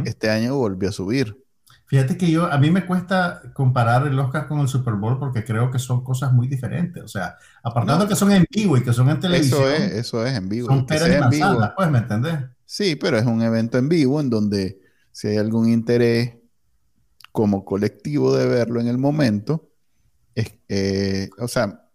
este 0.04 0.30
año 0.30 0.56
volvió 0.56 0.88
a 0.88 0.92
subir. 0.92 1.44
Fíjate 1.86 2.16
que 2.16 2.30
yo, 2.30 2.50
a 2.50 2.58
mí 2.58 2.70
me 2.70 2.86
cuesta 2.86 3.42
comparar 3.52 4.06
el 4.06 4.18
Oscar 4.18 4.48
con 4.48 4.60
el 4.60 4.68
Super 4.68 4.94
Bowl 4.94 5.18
porque 5.18 5.44
creo 5.44 5.70
que 5.70 5.78
son 5.78 6.02
cosas 6.02 6.32
muy 6.32 6.48
diferentes. 6.48 7.02
O 7.02 7.08
sea, 7.08 7.36
apartando 7.62 8.08
que 8.08 8.16
son 8.16 8.32
en 8.32 8.46
vivo 8.50 8.76
y 8.76 8.82
que 8.82 8.92
son 8.92 9.10
en 9.10 9.20
televisión. 9.20 9.62
Eso 9.62 9.70
es, 9.70 9.92
eso 9.92 10.26
es 10.26 10.36
en 10.36 10.48
vivo. 10.48 10.68
Son 10.68 10.86
peras 10.86 11.08
en 11.08 11.28
vivo. 11.28 11.58
pues, 11.76 11.90
¿me 11.90 11.98
entendés? 11.98 12.38
Sí, 12.64 12.96
pero 12.96 13.18
es 13.18 13.26
un 13.26 13.42
evento 13.42 13.78
en 13.78 13.88
vivo 13.88 14.20
en 14.20 14.30
donde 14.30 14.80
si 15.12 15.28
hay 15.28 15.36
algún 15.36 15.68
interés 15.68 16.34
como 17.32 17.64
colectivo 17.64 18.34
de 18.36 18.46
verlo 18.46 18.80
en 18.80 18.88
el 18.88 18.98
momento, 18.98 19.68
eh, 20.36 21.30
o 21.38 21.48
sea, 21.48 21.88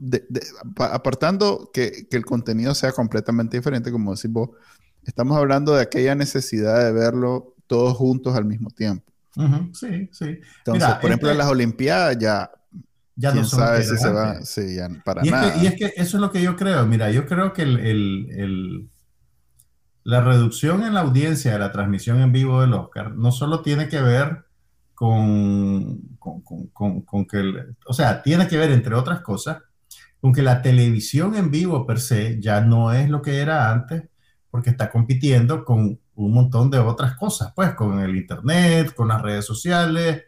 apartando 0.77 1.71
que, 1.73 2.07
el 2.11 2.25
contenido 2.25 2.73
sea 2.73 2.91
completamente 2.91 3.57
diferente, 3.57 3.91
como 3.91 4.15
decís 4.15 4.31
vos, 4.31 4.51
estamos 5.03 5.37
hablando 5.37 5.75
de 5.75 5.81
aquella 5.81 6.15
necesidad 6.15 6.83
de 6.85 6.91
verlo 6.91 7.55
todos 7.67 7.97
juntos 7.97 8.35
al 8.35 8.45
mismo 8.45 8.69
tiempo. 8.69 9.11
sí, 9.73 10.09
sí. 10.11 10.39
Entonces, 10.59 10.89
por 10.95 11.09
ejemplo, 11.09 11.31
en 11.31 11.37
las 11.37 11.47
Olimpiadas 11.47 12.17
ya, 12.17 12.49
ya 13.15 13.33
no 13.33 13.43
sabe 13.43 13.83
si 13.83 13.97
se 13.97 14.09
va, 14.09 14.41
sí, 14.43 14.75
ya 14.75 14.87
para 15.03 15.25
y 15.25 15.29
nada. 15.29 15.47
Es 15.47 15.53
que, 15.53 15.59
y 15.59 15.67
es 15.67 15.75
que 15.75 15.85
eso 16.01 16.17
es 16.17 16.21
lo 16.21 16.31
que 16.31 16.41
yo 16.41 16.55
creo. 16.55 16.85
Mira, 16.85 17.11
yo 17.11 17.25
creo 17.25 17.51
que 17.51 17.65
la 20.03 20.21
reducción 20.21 20.83
en 20.83 20.93
la 20.93 21.01
audiencia 21.01 21.51
de 21.51 21.59
la 21.59 21.73
transmisión 21.73 22.21
en 22.21 22.31
vivo 22.31 22.61
del 22.61 22.73
Oscar 22.73 23.15
no 23.15 23.33
solo 23.33 23.61
tiene 23.61 23.89
que 23.89 24.01
ver 24.01 24.45
con, 24.99 25.97
con, 26.19 27.25
que, 27.25 27.53
o 27.87 27.93
sea, 27.93 28.21
tiene 28.21 28.49
que 28.49 28.57
ver, 28.57 28.69
entre 28.71 28.95
otras 28.95 29.21
cosas, 29.21 29.59
con 30.19 30.33
que 30.33 30.41
la 30.41 30.61
televisión 30.61 31.37
en 31.37 31.49
vivo 31.49 31.87
per 31.87 32.01
se 32.01 32.41
ya 32.41 32.59
no 32.59 32.91
es 32.91 33.09
lo 33.09 33.21
que 33.21 33.37
era 33.37 33.71
antes, 33.71 34.03
porque 34.51 34.71
está 34.71 34.91
compitiendo 34.91 35.63
con 35.63 36.01
un 36.15 36.33
montón 36.33 36.69
de 36.69 36.79
otras 36.79 37.15
cosas, 37.15 37.53
pues 37.55 37.75
con 37.75 38.01
el 38.01 38.13
Internet, 38.17 38.93
con 38.93 39.07
las 39.07 39.21
redes 39.21 39.45
sociales, 39.45 40.23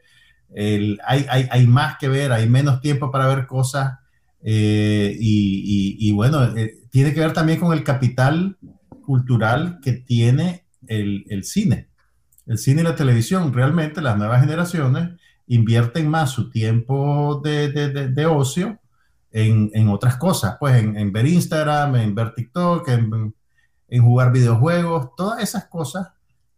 hay, 0.56 0.98
hay, 1.06 1.48
hay, 1.52 1.68
más 1.68 1.98
que 1.98 2.08
ver, 2.08 2.32
hay 2.32 2.48
menos 2.48 2.80
tiempo 2.80 3.12
para 3.12 3.28
ver 3.28 3.48
cosas 3.48 4.00
eh, 4.42 5.14
y, 5.20 5.98
y, 6.00 6.12
bueno, 6.14 6.46
eh, 6.56 6.78
tiene 6.90 7.14
que 7.14 7.20
ver 7.20 7.34
también 7.34 7.60
con 7.60 7.74
el 7.74 7.84
capital 7.84 8.58
cultural 9.04 9.80
que 9.82 9.92
tiene 9.92 10.66
el, 10.88 11.26
el, 11.28 11.44
cine. 11.44 11.90
El 12.52 12.58
cine 12.58 12.82
y 12.82 12.84
la 12.84 12.98
televisión, 12.98 13.54
realmente 13.54 14.02
las 14.02 14.18
nuevas 14.18 14.42
generaciones 14.42 15.18
invierten 15.48 16.10
más 16.10 16.32
su 16.32 16.50
tiempo 16.50 17.40
de, 17.42 17.70
de, 17.72 18.10
de, 18.10 18.26
ocio 18.26 18.78
en, 19.32 19.72
en, 19.74 19.88
otras 19.88 20.18
cosas, 20.18 20.58
pues 20.60 20.76
en, 20.76 20.98
en, 20.98 21.14
ver 21.14 21.28
Instagram, 21.28 21.96
en 21.96 22.14
ver 22.14 22.34
TikTok, 22.34 22.90
en, 22.90 23.34
en, 23.88 24.04
jugar 24.04 24.34
videojuegos, 24.34 25.16
todas 25.16 25.42
esas 25.42 25.68
cosas 25.68 26.10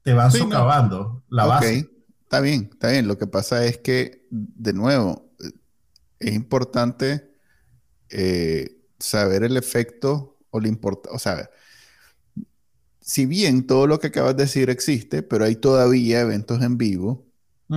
te 0.01 0.13
van 0.13 0.31
socavando 0.31 1.21
la 1.29 1.45
base. 1.45 1.87
Está 2.23 2.39
bien, 2.39 2.69
está 2.73 2.89
bien. 2.89 3.07
Lo 3.07 3.19
que 3.19 3.27
pasa 3.27 3.63
es 3.63 3.77
que, 3.77 4.25
de 4.31 4.73
nuevo, 4.73 5.29
es 6.17 6.33
importante 6.33 7.35
eh, 8.09 8.79
saber 8.97 9.43
el 9.43 9.57
efecto 9.57 10.39
o 10.49 10.59
la 10.59 10.69
importancia. 10.69 11.15
O 11.15 11.19
sea, 11.19 11.51
si 13.03 13.25
bien 13.25 13.67
todo 13.67 13.85
lo 13.85 13.99
que 13.99 14.07
acabas 14.07 14.35
de 14.35 14.43
decir 14.43 14.69
existe, 14.69 15.23
pero 15.23 15.45
hay 15.45 15.55
todavía 15.55 16.21
eventos 16.21 16.61
en 16.61 16.77
vivo 16.77 17.25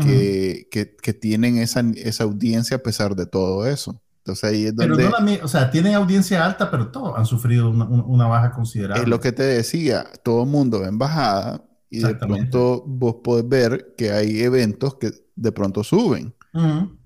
que, 0.02 0.68
que, 0.70 1.14
tienen 1.14 1.56
esa, 1.56 1.82
esa, 1.96 2.24
audiencia 2.24 2.76
a 2.76 2.82
pesar 2.82 3.16
de 3.16 3.26
todo 3.26 3.66
eso. 3.66 4.00
Entonces 4.18 4.44
ahí 4.44 4.66
es 4.66 4.76
donde... 4.76 4.96
Pero 4.96 5.10
no 5.18 5.44
o 5.44 5.48
sea, 5.48 5.70
tienen 5.70 5.94
audiencia 5.94 6.44
alta, 6.44 6.70
pero 6.70 6.88
todos 6.88 7.16
han 7.16 7.24
sufrido 7.24 7.70
una, 7.70 7.86
una, 7.86 8.26
baja 8.26 8.52
considerable. 8.52 9.02
Es 9.02 9.08
lo 9.08 9.20
que 9.20 9.32
te 9.32 9.44
decía, 9.44 10.04
todo 10.22 10.42
el 10.42 10.50
mundo 10.50 10.84
en 10.84 10.98
bajada 10.98 11.64
y 11.88 12.00
de 12.00 12.14
pronto 12.14 12.84
vos 12.86 13.16
podés 13.24 13.48
ver 13.48 13.94
que 13.96 14.10
hay 14.10 14.42
eventos 14.42 14.96
que 14.96 15.12
de 15.34 15.52
pronto 15.52 15.82
suben. 15.82 16.34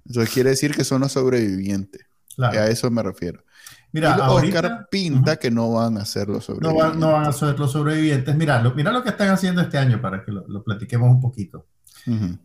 Eso 0.08 0.22
quiere 0.32 0.50
decir 0.50 0.74
que 0.74 0.84
son 0.84 1.02
los 1.02 1.12
sobrevivientes. 1.12 2.02
A 2.38 2.68
eso 2.68 2.90
me 2.90 3.02
refiero. 3.02 3.44
Mira, 3.92 4.30
Oscar 4.30 4.88
pinta 4.90 5.36
que 5.36 5.50
no 5.50 5.72
van 5.72 5.98
a 5.98 6.04
ser 6.04 6.28
los 6.28 6.44
sobrevivientes. 6.44 6.96
No, 6.96 7.12
van 7.12 7.26
a 7.26 7.32
ser 7.32 7.58
los 7.58 7.72
sobrevivientes. 7.72 8.34
Mira 8.36 8.62
lo, 8.62 8.74
mira 8.74 8.92
lo 8.92 9.02
que 9.02 9.10
están 9.10 9.30
haciendo 9.30 9.60
este 9.60 9.78
año 9.78 10.00
para 10.00 10.24
que 10.24 10.32
lo, 10.32 10.62
platiquemos 10.62 11.10
un 11.10 11.20
poquito. 11.20 11.66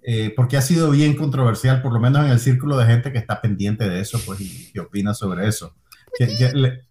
Eh, 0.02 0.34
porque 0.36 0.58
ha 0.58 0.62
sido 0.62 0.92
bien 0.92 1.16
controversial, 1.16 1.82
por 1.82 1.94
lo 1.94 2.00
menos 2.00 2.26
en 2.26 2.32
el 2.32 2.40
círculo 2.40 2.78
de 2.78 2.86
gente 2.86 3.12
que 3.12 3.18
está 3.18 3.42
pendiente 3.42 3.88
de 3.88 4.02
eso, 4.02 4.20
pues, 4.26 4.42
y 4.42 4.72
que 4.72 4.82
opina 4.82 5.14
sobre 5.14 5.48
eso. 5.48 5.76
le, 6.20 6.84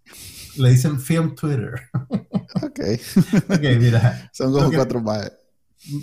le, 0.56 0.70
dicen 0.70 0.98
Film 0.98 1.34
Twitter. 1.34 1.74
ok. 2.62 2.80
ok, 3.50 3.62
mira. 3.78 4.30
Son 4.32 4.52
como 4.52 4.72
cuatro 4.72 5.00
más. 5.00 5.30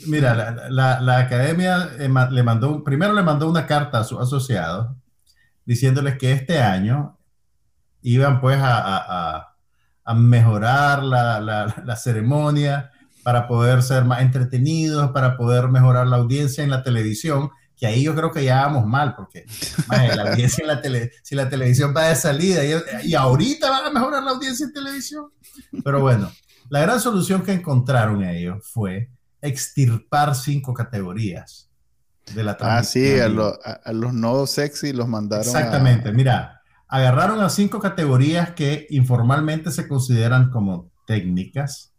Mira, 0.05 0.69
la, 0.69 1.17
academia 1.17 1.89
eh, 1.97 2.09
le 2.31 2.43
mandó, 2.43 2.83
primero 2.83 3.13
le 3.13 3.23
mandó 3.23 3.49
una 3.49 3.65
carta 3.65 3.99
a 3.99 4.03
sus 4.03 4.19
asociados 4.19 4.95
diciéndoles 5.65 6.17
que 6.17 6.31
este 6.31 6.59
año 6.59 7.17
iban 8.01 8.41
pues 8.41 8.59
a, 8.61 9.47
mejorar 10.15 11.03
la, 11.03 11.95
ceremonia 11.95 12.91
para 13.23 13.47
poder 13.47 13.83
ser 13.83 14.03
más 14.03 14.21
entretenidos, 14.21 15.11
para 15.11 15.37
poder 15.37 15.69
mejorar 15.69 16.07
la 16.07 16.17
audiencia 16.17 16.63
en 16.63 16.69
la 16.69 16.83
televisión, 16.83 17.49
que 17.77 17.87
ahí 17.87 18.03
yo 18.03 18.15
creo 18.15 18.31
que 18.31 18.43
ya 18.43 18.65
vamos 18.65 18.85
mal, 18.85 19.15
porque 19.15 19.45
la 19.87 20.31
audiencia 20.31 20.63
en 20.63 20.67
la 20.67 20.81
tele, 20.81 21.11
si 21.23 21.35
la 21.35 21.49
televisión 21.49 21.93
va 21.95 22.07
de 22.07 22.15
salida 22.15 22.63
y, 22.65 23.09
y 23.09 23.15
ahorita 23.15 23.69
van 23.69 23.85
a 23.85 23.89
mejorar 23.91 24.23
la 24.23 24.31
audiencia 24.31 24.65
en 24.65 24.73
televisión. 24.73 25.31
Pero 25.83 26.01
bueno, 26.01 26.31
la 26.69 26.81
gran 26.81 26.99
solución 26.99 27.43
que 27.43 27.51
encontraron 27.51 28.23
ellos 28.23 28.65
fue 28.65 29.09
extirpar 29.41 30.35
cinco 30.35 30.73
categorías 30.73 31.69
de 32.33 32.43
la 32.43 32.57
Ah, 32.61 32.83
sí, 32.83 33.19
a, 33.19 33.27
los 33.27 34.13
no 34.13 34.47
sexy 34.47 34.93
los 34.93 35.07
mandaron. 35.07 35.45
Exactamente, 35.45 36.11
mira, 36.11 36.60
agarraron 36.91 37.41
a 37.41 37.49
cinco 37.49 37.79
categorías 37.79 38.51
que 38.51 38.85
informalmente 38.91 39.71
se 39.71 39.87
consideran 39.87 40.51
como 40.51 40.91
técnicas, 41.07 41.93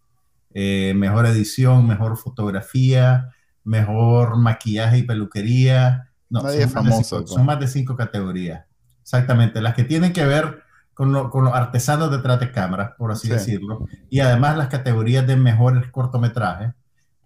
eh, 0.55 0.93
mejor 0.95 1.27
edición, 1.27 1.89
mejor 1.89 2.17
fotografía, 2.17 3.31
mejor 3.65 4.37
maquillaje 4.37 4.99
y 4.99 5.03
peluquería. 5.03 6.11
No, 6.31 6.43
Nadie 6.43 6.63
son, 6.63 6.71
famoso, 6.71 7.21
más 7.21 7.31
son 7.31 7.47
más 7.47 7.59
de 7.59 7.67
cinco 7.67 7.97
categorías. 7.97 8.65
Exactamente, 9.01 9.61
las 9.61 9.75
que 9.75 9.83
tienen 9.83 10.13
que 10.13 10.25
ver 10.25 10.63
con, 10.95 11.13
los 11.13 11.31
artesanos 11.53 12.11
detrás 12.11 12.39
de 12.39 12.53
cámaras, 12.53 12.93
por 12.97 13.11
así 13.11 13.29
decirlo, 13.29 13.89
y 14.09 14.21
además 14.21 14.57
las 14.57 14.69
categorías 14.69 15.27
de 15.27 15.37
mejores 15.37 15.91
cortometrajes 15.91 16.73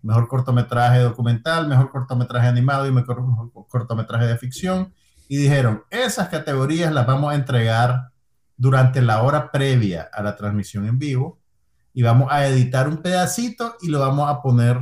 mejor 0.07 0.29
cortometraje 0.29 1.01
documental, 1.01 1.67
mejor 1.67 1.91
cortometraje 1.91 2.47
animado 2.47 2.87
y 2.87 2.93
mejor, 2.93 3.25
cortometraje 3.69 4.27
de 4.27 4.39
ficción. 4.39 4.95
Y 5.29 5.37
dijeron, 5.37 5.85
esas 5.91 6.29
categorías 6.29 6.93
las 6.93 7.07
vamos 7.07 7.33
a 7.33 7.37
entregar 7.37 8.11
durante 8.57 9.03
la 9.03 9.23
hora 9.23 9.51
previa 9.51 10.09
a 10.13 10.23
la 10.23 10.37
transmisión 10.37 10.87
en 10.87 10.99
vivo 10.99 11.41
y 11.93 12.03
vamos 12.03 12.31
a 12.31 12.47
editar 12.47 12.89
un 12.89 12.99
pedacito 12.99 13.77
y 13.83 13.89
lo 13.89 14.01
vamos 14.01 14.31
a 14.31 14.41
poner 14.43 14.79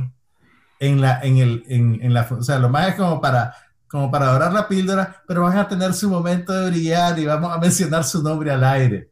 en 0.79 1.01
la, 1.01 1.19
en 1.21 1.37
el, 1.37 1.63
en, 1.67 1.99
en 2.01 2.13
la, 2.13 2.27
o 2.29 2.43
sea, 2.43 2.59
lo 2.59 2.69
más 2.69 2.89
es 2.89 2.95
como 2.95 3.21
para, 3.21 3.55
como 3.87 4.11
para 4.11 4.27
dorar 4.27 4.53
la 4.53 4.67
píldora, 4.67 5.23
pero 5.27 5.43
van 5.43 5.57
a 5.57 5.67
tener 5.67 5.93
su 5.93 6.09
momento 6.09 6.53
de 6.53 6.69
brillar 6.69 7.17
y 7.17 7.25
vamos 7.25 7.51
a 7.53 7.57
mencionar 7.57 8.03
su 8.03 8.21
nombre 8.21 8.51
al 8.51 8.63
aire. 8.63 9.11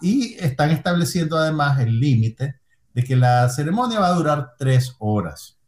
Y 0.00 0.34
están 0.34 0.70
estableciendo 0.70 1.36
además 1.36 1.78
el 1.80 1.98
límite 1.98 2.60
de 2.94 3.04
que 3.04 3.16
la 3.16 3.48
ceremonia 3.48 4.00
va 4.00 4.08
a 4.08 4.14
durar 4.14 4.52
tres 4.58 4.94
horas. 4.98 5.58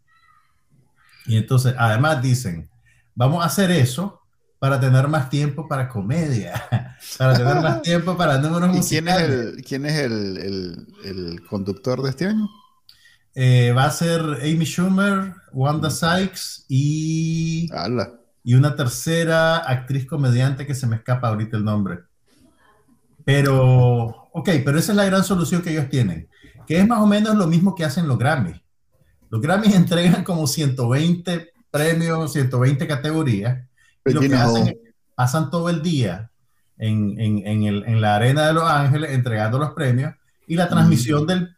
Y 1.26 1.36
entonces, 1.36 1.74
además 1.78 2.20
dicen, 2.20 2.70
vamos 3.14 3.42
a 3.42 3.46
hacer 3.46 3.70
eso 3.70 4.23
para 4.64 4.80
tener 4.80 5.06
más 5.08 5.28
tiempo 5.28 5.68
para 5.68 5.90
comedia, 5.90 6.54
para 7.18 7.34
tener 7.34 7.56
más 7.56 7.82
tiempo 7.82 8.16
para 8.16 8.38
números 8.38 8.70
¿Y 8.72 8.76
musicales. 8.78 9.56
¿Quién 9.68 9.84
es, 9.84 9.92
el, 9.98 10.38
el, 10.38 10.86
el, 11.04 11.46
conductor 11.46 12.00
de 12.02 12.08
este 12.08 12.24
año? 12.28 12.48
Eh, 13.34 13.74
va 13.76 13.84
a 13.84 13.90
ser 13.90 14.22
Amy 14.40 14.64
Schumer, 14.64 15.34
Wanda 15.52 15.90
Sykes 15.90 16.64
y, 16.66 17.68
y 18.42 18.54
una 18.54 18.74
tercera 18.74 19.58
actriz 19.58 20.06
comediante 20.06 20.66
que 20.66 20.74
se 20.74 20.86
me 20.86 20.96
escapa 20.96 21.28
ahorita 21.28 21.58
el 21.58 21.64
nombre. 21.66 21.98
Pero, 23.22 24.30
ok, 24.32 24.48
pero 24.64 24.78
esa 24.78 24.92
es 24.92 24.96
la 24.96 25.04
gran 25.04 25.24
solución 25.24 25.60
que 25.60 25.72
ellos 25.72 25.90
tienen 25.90 26.26
que 26.66 26.78
es 26.78 26.88
más 26.88 27.00
o 27.00 27.06
menos 27.06 27.36
lo 27.36 27.46
mismo 27.46 27.74
que 27.74 27.84
hacen 27.84 28.08
los 28.08 28.16
Grammys. 28.18 28.62
Los 29.28 29.42
Grammys 29.42 29.74
entregan 29.74 30.24
como 30.24 30.46
120 30.46 31.52
premios, 31.70 32.32
120 32.32 32.86
categorías, 32.86 33.68
y 34.04 34.12
lo 34.12 34.20
que 34.20 34.34
hacen 34.34 34.68
es, 34.68 34.76
pasan 35.14 35.50
todo 35.50 35.70
el 35.70 35.82
día 35.82 36.30
en, 36.76 37.18
en, 37.20 37.46
en, 37.46 37.62
el, 37.64 37.84
en, 37.84 38.00
la 38.00 38.16
arena 38.16 38.46
de 38.46 38.52
Los 38.52 38.64
Ángeles 38.64 39.12
entregando 39.12 39.58
los 39.58 39.72
premios, 39.72 40.14
y 40.46 40.56
la 40.56 40.68
transmisión 40.68 41.26
del, 41.26 41.56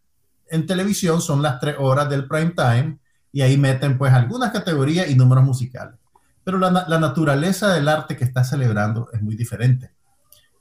en 0.48 0.66
televisión 0.66 1.20
son 1.20 1.42
las 1.42 1.58
tres 1.58 1.76
horas 1.78 2.08
del 2.08 2.28
prime 2.28 2.54
time, 2.56 2.98
y 3.32 3.42
ahí 3.42 3.56
meten 3.56 3.98
pues 3.98 4.12
algunas 4.12 4.52
categorías 4.52 5.10
y 5.10 5.14
números 5.14 5.44
musicales. 5.44 5.96
Pero 6.44 6.58
la, 6.58 6.86
la 6.86 6.98
naturaleza 7.00 7.74
del 7.74 7.88
arte 7.88 8.16
que 8.16 8.24
está 8.24 8.44
celebrando 8.44 9.10
es 9.12 9.20
muy 9.20 9.34
diferente. 9.34 9.96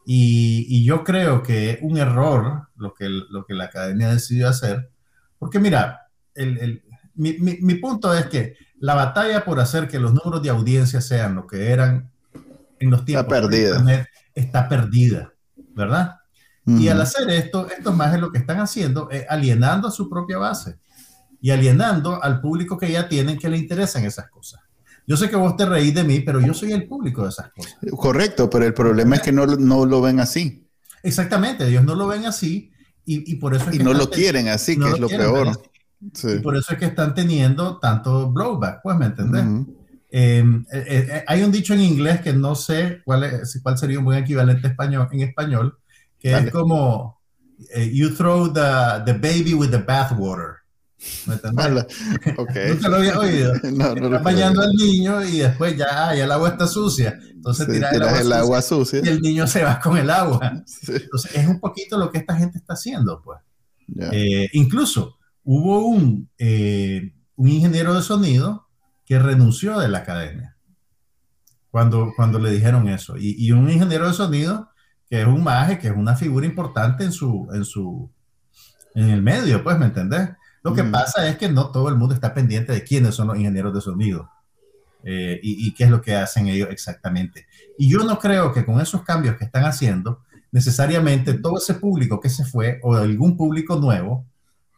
Y, 0.05 0.85
yo 0.85 1.03
creo 1.03 1.41
que 1.41 1.71
es 1.71 1.79
un 1.81 1.97
error 1.97 2.67
lo 2.75 2.93
que, 2.93 3.09
lo 3.09 3.45
que 3.45 3.55
la 3.55 3.65
academia 3.65 4.09
decidió 4.09 4.47
hacer, 4.47 4.89
porque 5.39 5.59
mira, 5.59 6.07
el, 6.35 6.83
mi, 7.15 7.33
mi, 7.39 7.75
punto 7.75 8.13
es 8.13 8.27
que 8.27 8.55
la 8.85 8.93
batalla 8.93 9.43
por 9.43 9.59
hacer 9.59 9.87
que 9.87 9.97
los 9.97 10.13
números 10.13 10.43
de 10.43 10.51
audiencia 10.51 11.01
sean 11.01 11.33
lo 11.33 11.47
que 11.47 11.71
eran 11.71 12.11
en 12.79 12.91
los 12.91 13.03
tiempos 13.03 13.33
está 13.33 13.41
perdida. 13.41 13.69
Internet 13.69 14.07
está 14.35 14.69
perdida, 14.69 15.33
¿verdad? 15.75 16.17
Y 16.67 16.87
al 16.87 17.01
hacer 17.01 17.29
esto, 17.31 17.67
esto 17.67 17.93
más 17.93 18.13
es 18.13 18.19
lo 18.19 18.31
que 18.31 18.37
están 18.37 18.59
haciendo, 18.59 19.09
es 19.09 19.25
alienando 19.27 19.87
a 19.87 19.91
su 19.91 20.07
propia 20.07 20.37
base 20.37 20.77
y 21.41 21.49
alienando 21.49 22.23
al 22.23 22.41
público 22.41 22.77
que 22.77 22.91
ya 22.91 23.09
tienen 23.09 23.39
que 23.39 23.49
le 23.49 23.57
interesan 23.57 24.05
esas 24.05 24.29
cosas. 24.29 24.61
Yo 25.07 25.17
sé 25.17 25.31
que 25.31 25.35
vos 25.35 25.57
te 25.57 25.65
reís 25.65 25.93
de 25.95 26.03
mí, 26.03 26.19
pero 26.19 26.39
yo 26.39 26.53
soy 26.53 26.71
el 26.71 26.87
público 26.87 27.23
de 27.23 27.29
esas 27.29 27.51
cosas. 27.53 27.77
Correcto, 27.97 28.51
pero 28.51 28.65
el 28.65 28.73
problema 28.75 29.15
es 29.15 29.21
que 29.23 29.31
no, 29.31 29.47
no 29.47 29.85
lo 29.87 30.01
ven 30.01 30.19
así. 30.19 30.67
Exactamente, 31.01 31.67
ellos 31.67 31.83
no 31.83 31.95
lo 31.95 32.05
ven 32.05 32.25
así 32.25 32.71
y, 33.03 33.31
y 33.31 33.35
por 33.37 33.55
eso 33.55 33.69
es 33.69 33.75
y 33.75 33.79
no 33.79 33.93
lo 33.93 34.11
quieren 34.11 34.47
así, 34.47 34.77
que 34.77 34.89
es 34.89 34.99
lo 34.99 35.07
peor. 35.07 35.59
Y 36.23 36.39
por 36.39 36.55
eso 36.55 36.73
es 36.73 36.79
que 36.79 36.85
están 36.85 37.13
teniendo 37.13 37.77
tanto 37.79 38.31
blowback, 38.31 38.81
pues, 38.83 38.97
¿me 38.97 39.07
entendés? 39.07 39.45
Em, 40.11 40.65
eh, 40.71 40.85
eh, 40.87 41.07
eh, 41.09 41.23
hay 41.27 41.43
un 41.43 41.51
dicho 41.51 41.73
en 41.73 41.81
inglés 41.81 42.21
que 42.21 42.31
no 42.31 42.55
sé 42.55 43.01
cuál, 43.03 43.23
es, 43.23 43.59
cuál 43.61 43.77
sería 43.77 43.99
un 43.99 44.05
buen 44.05 44.19
equivalente 44.19 44.67
español, 44.67 45.09
en 45.11 45.21
español, 45.21 45.77
que 46.19 46.31
es 46.33 46.51
como, 46.51 47.19
you 47.91 48.13
throw 48.15 48.51
the, 48.51 49.03
the 49.05 49.13
baby 49.13 49.53
with 49.53 49.71
the 49.71 49.77
bathwater. 49.77 50.65
¿Me 51.27 51.35
Okay. 52.37 52.69
Nunca 52.69 52.89
lo 52.89 52.95
había 52.97 53.19
oído. 53.19 53.53
no, 53.73 54.19
bañando 54.21 54.61
al 54.61 54.71
niño 54.71 55.23
y 55.23 55.39
después 55.39 55.75
ya, 55.75 56.15
ya 56.15 56.23
el 56.23 56.31
agua 56.31 56.49
está 56.49 56.67
sucia. 56.67 57.19
Entonces 57.31 57.67
tiras 57.67 57.93
el, 57.93 58.33
agua, 58.33 58.61
sucia, 58.61 59.01
y 59.03 59.07
el 59.07 59.21
niño 59.21 59.45
se 59.45 59.63
va 59.63 59.79
con 59.79 59.97
el 59.97 60.09
agua. 60.09 60.63
Entonces 60.87 61.35
es 61.35 61.47
un 61.47 61.59
poquito 61.59 61.97
lo 61.97 62.11
que 62.11 62.19
esta 62.19 62.35
gente 62.35 62.57
está 62.57 62.73
haciendo, 62.73 63.21
pues. 63.23 63.39
Eh, 64.11 64.49
incluso 64.53 65.17
hubo 65.45 65.85
un, 65.87 66.29
eh, 66.37 67.13
un 67.35 67.47
ingeniero 67.47 67.93
de 67.93 68.01
sonido 68.01 68.67
que 69.05 69.19
renunció 69.19 69.79
de 69.79 69.87
la 69.87 69.99
academia 69.99 70.57
cuando, 71.69 72.11
cuando 72.15 72.39
le 72.39 72.51
dijeron 72.51 72.87
eso. 72.89 73.15
Y, 73.17 73.35
y 73.37 73.51
un 73.51 73.69
ingeniero 73.69 74.07
de 74.07 74.13
sonido 74.13 74.69
que 75.09 75.21
es 75.21 75.27
un 75.27 75.43
maje, 75.43 75.77
que 75.77 75.87
es 75.87 75.95
una 75.95 76.15
figura 76.15 76.45
importante 76.45 77.03
en 77.03 77.11
su, 77.11 77.47
en 77.53 77.63
su, 77.63 78.09
en 78.95 79.09
el 79.09 79.21
medio, 79.21 79.63
pues, 79.63 79.77
¿me 79.77 79.85
entendés? 79.85 80.29
Lo 80.63 80.73
que 80.73 80.81
Mm. 80.83 80.91
pasa 80.91 81.27
es 81.27 81.37
que 81.37 81.47
no 81.47 81.71
todo 81.71 81.89
el 81.89 81.95
mundo 81.95 82.15
está 82.15 82.33
pendiente 82.33 82.73
de 82.73 82.83
quiénes 82.83 83.13
son 83.13 83.27
los 83.27 83.37
ingenieros 83.37 83.71
de 83.73 83.81
sonido 83.81 84.27
eh, 85.03 85.39
y, 85.43 85.67
y 85.67 85.73
qué 85.75 85.83
es 85.83 85.91
lo 85.91 86.01
que 86.01 86.15
hacen 86.15 86.47
ellos 86.47 86.69
exactamente. 86.71 87.45
Y 87.77 87.87
yo 87.91 88.03
no 88.03 88.17
creo 88.17 88.51
que 88.51 88.65
con 88.65 88.81
esos 88.81 89.03
cambios 89.03 89.35
que 89.37 89.45
están 89.45 89.65
haciendo, 89.65 90.23
necesariamente 90.51 91.35
todo 91.35 91.57
ese 91.57 91.75
público 91.75 92.19
que 92.19 92.29
se 92.29 92.45
fue 92.45 92.79
o 92.81 92.95
algún 92.95 93.37
público 93.37 93.75
nuevo 93.75 94.25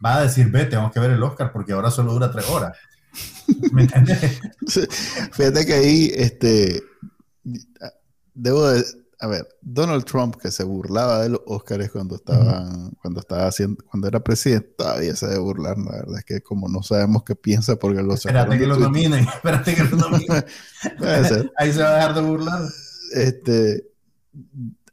va 0.04 0.16
a 0.16 0.22
decir, 0.22 0.50
ve, 0.50 0.64
tengo 0.66 0.90
que 0.90 1.00
ver 1.00 1.10
el 1.10 1.22
Oscar 1.22 1.52
porque 1.52 1.72
ahora 1.72 1.90
solo 1.90 2.12
dura 2.12 2.30
tres 2.30 2.48
horas. 2.48 2.76
¿Me 3.72 3.82
entiendes? 3.82 4.40
Fíjate 5.32 5.66
que 5.66 5.74
ahí, 5.74 6.12
este, 6.14 6.82
debo 8.34 8.68
de, 8.68 8.84
a 9.20 9.26
ver, 9.26 9.48
Donald 9.60 10.04
Trump 10.04 10.36
que 10.36 10.50
se 10.50 10.62
burlaba 10.62 11.22
de 11.22 11.30
los 11.30 11.40
Oscars 11.46 11.90
cuando 11.90 12.16
estaban, 12.16 12.90
cuando 13.02 13.20
estaba 13.20 13.46
haciendo, 13.46 13.82
cuando 13.90 14.06
era 14.06 14.20
presidente, 14.20 14.74
todavía 14.76 15.16
se 15.16 15.26
debe 15.26 15.40
burlar, 15.40 15.76
la 15.78 15.90
verdad 15.90 16.18
es 16.18 16.24
que 16.24 16.40
como 16.40 16.68
no 16.68 16.82
sabemos 16.82 17.24
qué 17.24 17.34
piensa 17.34 17.76
porque 17.76 18.02
lo 18.02 18.14
Espérate 18.14 18.58
que 18.58 18.66
lo 18.66 18.76
Twitter. 18.76 18.92
nominen, 18.92 19.24
espérate 19.34 19.74
que 19.74 19.84
lo 19.84 19.96
nominen. 19.96 20.44
Ahí 21.56 21.72
se 21.72 21.82
va 21.82 21.90
a 21.90 21.94
dejar 21.94 22.14
de 22.14 22.20
burlar. 22.20 22.62
Este, 23.14 23.88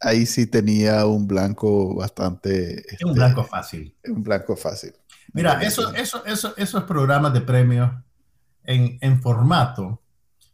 ahí 0.06 0.26
sí 0.26 0.47
tenía 0.47 1.06
un 1.06 1.28
blanco 1.28 1.95
bastante, 1.95 2.80
Es 2.93 3.03
un 3.03 3.10
este, 3.12 3.20
blanco 3.20 3.43
fácil. 3.43 3.95
un 4.08 4.24
blanco 4.24 4.56
fácil. 4.56 4.93
Mira, 5.34 5.62
eso, 5.62 5.93
eso, 5.93 6.24
eso, 6.26 6.53
esos 6.58 6.84
programas 6.84 7.34
de 7.34 7.41
premios 7.41 7.91
en, 8.64 8.97
en 9.01 9.22
formato 9.22 10.01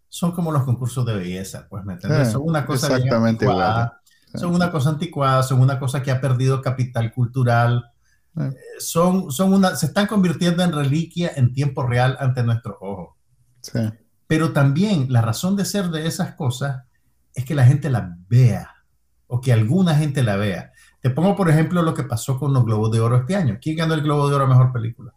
son 0.09 0.31
como 0.31 0.51
los 0.51 0.63
concursos 0.63 1.05
de 1.05 1.15
belleza, 1.15 1.67
pues, 1.69 1.85
¿me 1.85 1.93
entiendes? 1.93 2.27
Sí, 2.27 2.33
son 2.33 2.41
una 2.45 2.65
cosa 2.65 2.87
exactamente 2.95 3.45
anticuada, 3.45 4.01
igual. 4.25 4.41
son 4.41 4.55
una 4.55 4.71
cosa 4.71 4.89
anticuada, 4.89 5.43
son 5.43 5.61
una 5.61 5.79
cosa 5.79 6.01
que 6.03 6.11
ha 6.11 6.19
perdido 6.19 6.61
capital 6.61 7.13
cultural, 7.13 7.85
Sí. 8.33 8.43
eh, 8.43 8.55
son, 8.79 9.29
son 9.29 9.53
una, 9.53 9.75
se 9.75 9.87
están 9.87 10.07
convirtiendo 10.07 10.63
en 10.63 10.71
reliquia 10.71 11.31
en 11.35 11.51
tiempo 11.53 11.85
real 11.85 12.15
ante 12.19 12.43
nuestros 12.43 12.77
ojos. 12.79 13.15
Sí. 13.61 13.79
Pero 14.27 14.53
también 14.53 15.07
la 15.11 15.21
razón 15.21 15.57
de 15.57 15.65
ser 15.65 15.89
de 15.89 16.07
esas 16.07 16.35
cosas 16.35 16.83
es 17.35 17.43
que 17.43 17.55
la 17.55 17.65
gente 17.65 17.89
las 17.89 18.03
vea 18.29 18.73
o 19.31 19.39
que 19.39 19.53
alguna 19.53 19.95
gente 19.95 20.23
la 20.23 20.35
vea. 20.35 20.73
Te 20.99 21.09
pongo, 21.09 21.37
por 21.37 21.49
ejemplo, 21.49 21.81
lo 21.81 21.93
que 21.93 22.03
pasó 22.03 22.37
con 22.37 22.53
los 22.53 22.65
Globos 22.65 22.91
de 22.91 22.99
Oro 22.99 23.15
este 23.15 23.35
año. 23.35 23.57
¿Quién 23.61 23.77
ganó 23.77 23.93
el 23.93 24.01
Globo 24.01 24.27
de 24.27 24.35
Oro 24.35 24.43
a 24.43 24.47
Mejor 24.47 24.73
Película? 24.73 25.13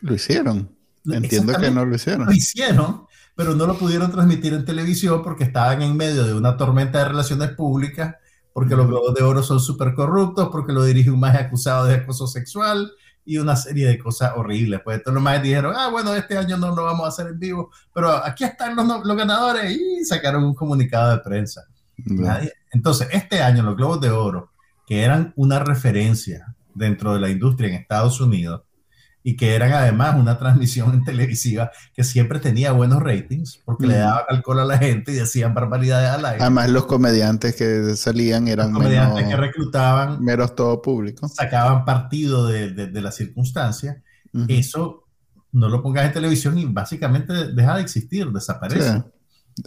Lo 0.00 0.14
hicieron. 0.14 0.74
Entiendo 1.04 1.52
que 1.58 1.70
no 1.70 1.84
lo 1.84 1.94
hicieron. 1.94 2.26
Lo 2.26 2.32
hicieron, 2.32 3.04
pero 3.36 3.54
no 3.54 3.66
lo 3.66 3.76
pudieron 3.76 4.10
transmitir 4.10 4.54
en 4.54 4.64
televisión 4.64 5.22
porque 5.22 5.44
estaban 5.44 5.82
en 5.82 5.94
medio 5.94 6.24
de 6.24 6.32
una 6.32 6.56
tormenta 6.56 7.00
de 7.00 7.04
relaciones 7.04 7.50
públicas, 7.50 8.16
porque 8.54 8.74
los 8.74 8.86
Globos 8.86 9.14
de 9.14 9.22
Oro 9.22 9.42
son 9.42 9.60
súper 9.60 9.92
corruptos, 9.92 10.48
porque 10.50 10.72
lo 10.72 10.82
dirige 10.82 11.10
un 11.10 11.20
más 11.20 11.36
acusado 11.36 11.84
de 11.84 11.96
acoso 11.96 12.26
sexual 12.26 12.90
y 13.26 13.36
una 13.36 13.54
serie 13.54 13.86
de 13.86 13.98
cosas 13.98 14.32
horribles. 14.34 14.80
Pues 14.82 14.96
entonces 14.96 15.14
los 15.14 15.22
más 15.22 15.42
dijeron, 15.42 15.74
ah, 15.76 15.90
bueno, 15.90 16.14
este 16.14 16.38
año 16.38 16.56
no 16.56 16.74
lo 16.74 16.84
vamos 16.84 17.04
a 17.04 17.08
hacer 17.08 17.26
en 17.26 17.38
vivo, 17.38 17.70
pero 17.92 18.10
aquí 18.24 18.44
están 18.44 18.74
los, 18.74 19.04
los 19.04 19.16
ganadores 19.16 19.76
y 19.78 20.02
sacaron 20.06 20.42
un 20.42 20.54
comunicado 20.54 21.10
de 21.10 21.18
prensa. 21.18 21.64
Nadie. 22.06 22.50
Entonces, 22.74 23.08
este 23.12 23.40
año 23.40 23.62
los 23.62 23.76
Globos 23.76 24.00
de 24.00 24.10
Oro, 24.10 24.50
que 24.86 25.02
eran 25.02 25.32
una 25.36 25.60
referencia 25.60 26.54
dentro 26.74 27.14
de 27.14 27.20
la 27.20 27.30
industria 27.30 27.68
en 27.68 27.76
Estados 27.76 28.20
Unidos 28.20 28.62
y 29.22 29.36
que 29.36 29.54
eran 29.54 29.72
además 29.72 30.16
una 30.16 30.38
transmisión 30.38 30.92
en 30.92 31.04
televisiva 31.04 31.70
que 31.94 32.04
siempre 32.04 32.40
tenía 32.40 32.72
buenos 32.72 33.02
ratings 33.02 33.62
porque 33.64 33.86
le 33.86 33.96
daban 33.96 34.24
alcohol 34.28 34.60
a 34.60 34.64
la 34.66 34.76
gente 34.76 35.12
y 35.12 35.14
decían 35.14 35.54
barbaridades 35.54 36.10
al 36.10 36.26
aire. 36.26 36.42
Además, 36.42 36.68
los 36.68 36.84
comediantes 36.84 37.56
que 37.56 37.96
salían 37.96 38.44
Los 38.44 38.52
eran 38.52 38.72
comediantes 38.72 39.24
menos, 39.24 39.30
que 39.30 39.36
reclutaban 39.36 40.22
meros 40.22 40.54
todo 40.54 40.82
público. 40.82 41.26
sacaban 41.28 41.86
partido 41.86 42.46
de, 42.46 42.72
de, 42.72 42.88
de 42.88 43.00
la 43.00 43.12
circunstancia. 43.12 44.02
Eso 44.48 45.04
no 45.52 45.68
lo 45.68 45.80
pongas 45.80 46.04
en 46.06 46.12
televisión 46.12 46.58
y 46.58 46.66
básicamente 46.66 47.52
deja 47.52 47.76
de 47.76 47.82
existir, 47.82 48.26
desaparece. 48.30 48.92
Sí. 48.92 49.62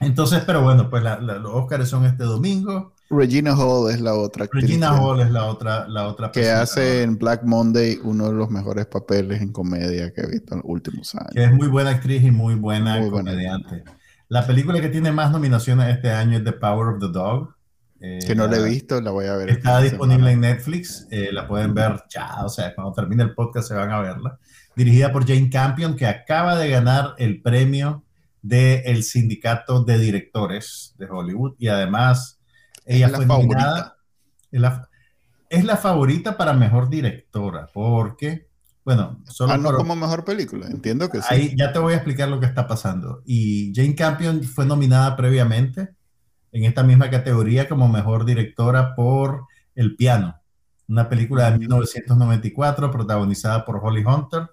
Entonces, 0.00 0.42
pero 0.46 0.62
bueno, 0.62 0.90
pues 0.90 1.02
la- 1.02 1.20
la- 1.20 1.38
los 1.38 1.52
Oscars 1.54 1.88
son 1.88 2.04
este 2.04 2.24
domingo. 2.24 2.92
Regina 3.08 3.54
Hall 3.56 3.90
es 3.92 4.00
la 4.00 4.14
otra 4.14 4.44
actriz 4.46 4.64
Regina 4.64 5.00
Hall 5.00 5.20
es 5.20 5.30
la 5.30 5.44
otra, 5.44 5.86
la 5.88 6.08
otra 6.08 6.32
que 6.32 6.50
hace 6.50 7.02
en 7.04 7.16
Black 7.16 7.44
Monday 7.44 8.00
uno 8.02 8.26
de 8.26 8.32
los 8.34 8.50
mejores 8.50 8.86
papeles 8.86 9.40
en 9.40 9.52
comedia 9.52 10.12
que 10.12 10.22
he 10.22 10.26
visto 10.26 10.54
en 10.54 10.60
los 10.62 10.68
últimos 10.68 11.14
años. 11.14 11.30
que 11.32 11.44
es 11.44 11.52
muy 11.52 11.68
buena 11.68 11.90
actriz 11.90 12.22
y 12.24 12.32
muy 12.32 12.56
buena 12.56 12.98
Muy 12.98 13.08
buena. 13.10 13.30
comediante. 13.30 13.84
La 14.28 14.44
película 14.44 14.80
que 14.80 14.88
tiene 14.88 15.12
más 15.12 15.30
nominaciones 15.30 15.94
este 15.94 16.10
año 16.10 16.38
es 16.38 16.44
The 16.44 16.52
Power 16.52 16.94
of 16.94 16.98
the 17.00 17.08
Dog. 17.08 17.54
Eh, 18.00 18.18
Que 18.26 18.34
no 18.34 18.46
la 18.48 18.56
he 18.58 18.64
visto, 18.64 19.00
la 19.00 19.12
voy 19.12 19.26
a 19.26 19.36
ver. 19.36 19.48
Está 19.50 19.80
disponible 19.80 20.30
semana. 20.30 20.32
en 20.32 20.40
Netflix, 20.56 21.06
eh, 21.12 21.30
la 21.32 21.46
pueden 21.46 21.72
ver 21.74 22.02
ya, 22.12 22.44
o 22.44 22.48
sea, 22.48 22.74
cuando 22.74 22.92
termine 22.92 23.22
el 23.22 23.34
podcast 23.34 23.68
se 23.68 23.74
van 23.74 23.90
a 23.92 24.00
verla. 24.00 24.36
Dirigida 24.74 25.12
por 25.12 25.24
Jane 25.26 25.48
Campion, 25.48 25.94
que 25.94 26.06
acaba 26.06 26.56
de 26.56 26.68
ganar 26.70 27.14
el 27.18 27.40
premio 27.40 28.02
del 28.48 29.02
sindicato 29.02 29.84
de 29.84 29.98
directores 29.98 30.94
de 30.98 31.06
Hollywood 31.06 31.54
y 31.58 31.68
además 31.68 32.38
ella 32.84 33.06
Es 33.06 33.12
la 33.12 33.16
fue 33.18 33.26
favorita. 33.26 33.54
nominada. 33.56 33.96
Es 34.52 34.60
la, 34.60 34.88
es 35.50 35.64
la 35.64 35.76
favorita 35.76 36.36
para 36.36 36.52
mejor 36.52 36.88
directora, 36.88 37.68
porque, 37.72 38.48
bueno, 38.84 39.22
solo 39.28 39.52
Ah, 39.52 39.56
no 39.58 39.70
por- 39.70 39.76
como 39.78 39.96
mejor 39.96 40.24
película, 40.24 40.66
entiendo 40.68 41.08
que 41.10 41.20
sí. 41.20 41.26
Ahí 41.30 41.54
ya 41.56 41.72
te 41.72 41.78
voy 41.78 41.92
a 41.94 41.96
explicar 41.96 42.28
lo 42.28 42.38
que 42.40 42.46
está 42.46 42.66
pasando. 42.66 43.22
Y 43.26 43.72
Jane 43.74 43.94
Campion 43.94 44.42
fue 44.44 44.64
nominada 44.66 45.16
previamente 45.16 45.90
en 46.52 46.64
esta 46.64 46.82
misma 46.84 47.10
categoría 47.10 47.68
como 47.68 47.88
mejor 47.88 48.24
directora 48.24 48.94
por 48.94 49.44
El 49.74 49.94
piano, 49.96 50.40
una 50.88 51.08
película 51.08 51.50
de 51.50 51.58
1994 51.58 52.90
protagonizada 52.90 53.64
por 53.64 53.80
Holly 53.82 54.04
Hunter, 54.04 54.48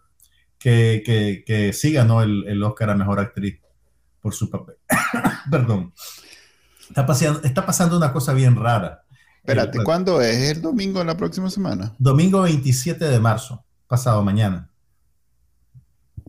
que, 0.57 1.01
que, 1.05 1.43
que 1.45 1.71
sí 1.73 1.93
ganó 1.93 2.21
el, 2.23 2.45
el 2.47 2.61
Oscar 2.63 2.89
a 2.89 2.95
mejor 2.95 3.19
actriz 3.19 3.59
por 4.23 4.33
su 4.33 4.49
papel. 4.49 4.77
Perdón. 5.51 5.93
Está 6.89 7.05
pasando, 7.05 7.41
está 7.43 7.65
pasando 7.65 7.97
una 7.97 8.11
cosa 8.11 8.33
bien 8.33 8.55
rara. 8.55 9.03
Espérate, 9.37 9.77
El- 9.79 9.83
¿cuándo 9.83 10.21
es? 10.21 10.35
¿Es 10.37 10.51
el 10.57 10.61
domingo 10.61 10.99
de 10.99 11.05
la 11.05 11.17
próxima 11.17 11.49
semana? 11.49 11.93
domingo 11.99 12.41
27 12.41 13.03
de 13.05 13.19
marzo, 13.19 13.63
pasado 13.87 14.23
mañana. 14.23 14.69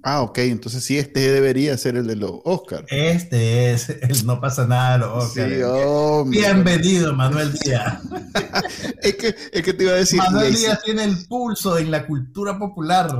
Ah, 0.07 0.20
ok, 0.20 0.36
entonces 0.40 0.84
sí, 0.84 0.98
este 0.98 1.32
debería 1.32 1.78
ser 1.78 1.96
el 1.96 2.07
de 2.07 2.16
los 2.16 2.32
Oscars. 2.44 2.84
Este 2.90 3.72
es 3.72 3.88
el 3.88 4.26
No 4.26 4.38
pasa 4.38 4.66
nada 4.66 4.92
de 4.92 4.98
los 4.98 5.24
Oscars. 5.24 5.50
Sí. 5.50 6.30
Bienvenido, 6.30 7.14
Manuel 7.14 7.52
Díaz. 7.55 8.00
Es 9.02 9.16
que, 9.16 9.34
es 9.52 9.62
que 9.62 9.72
te 9.74 9.84
iba 9.84 9.92
a 9.92 9.96
decir, 9.96 10.18
Manuel 10.18 10.55
Díaz 10.55 10.80
tiene 10.82 11.05
el 11.05 11.26
pulso 11.26 11.76
en 11.76 11.90
la 11.90 12.07
cultura 12.07 12.59
popular. 12.59 13.11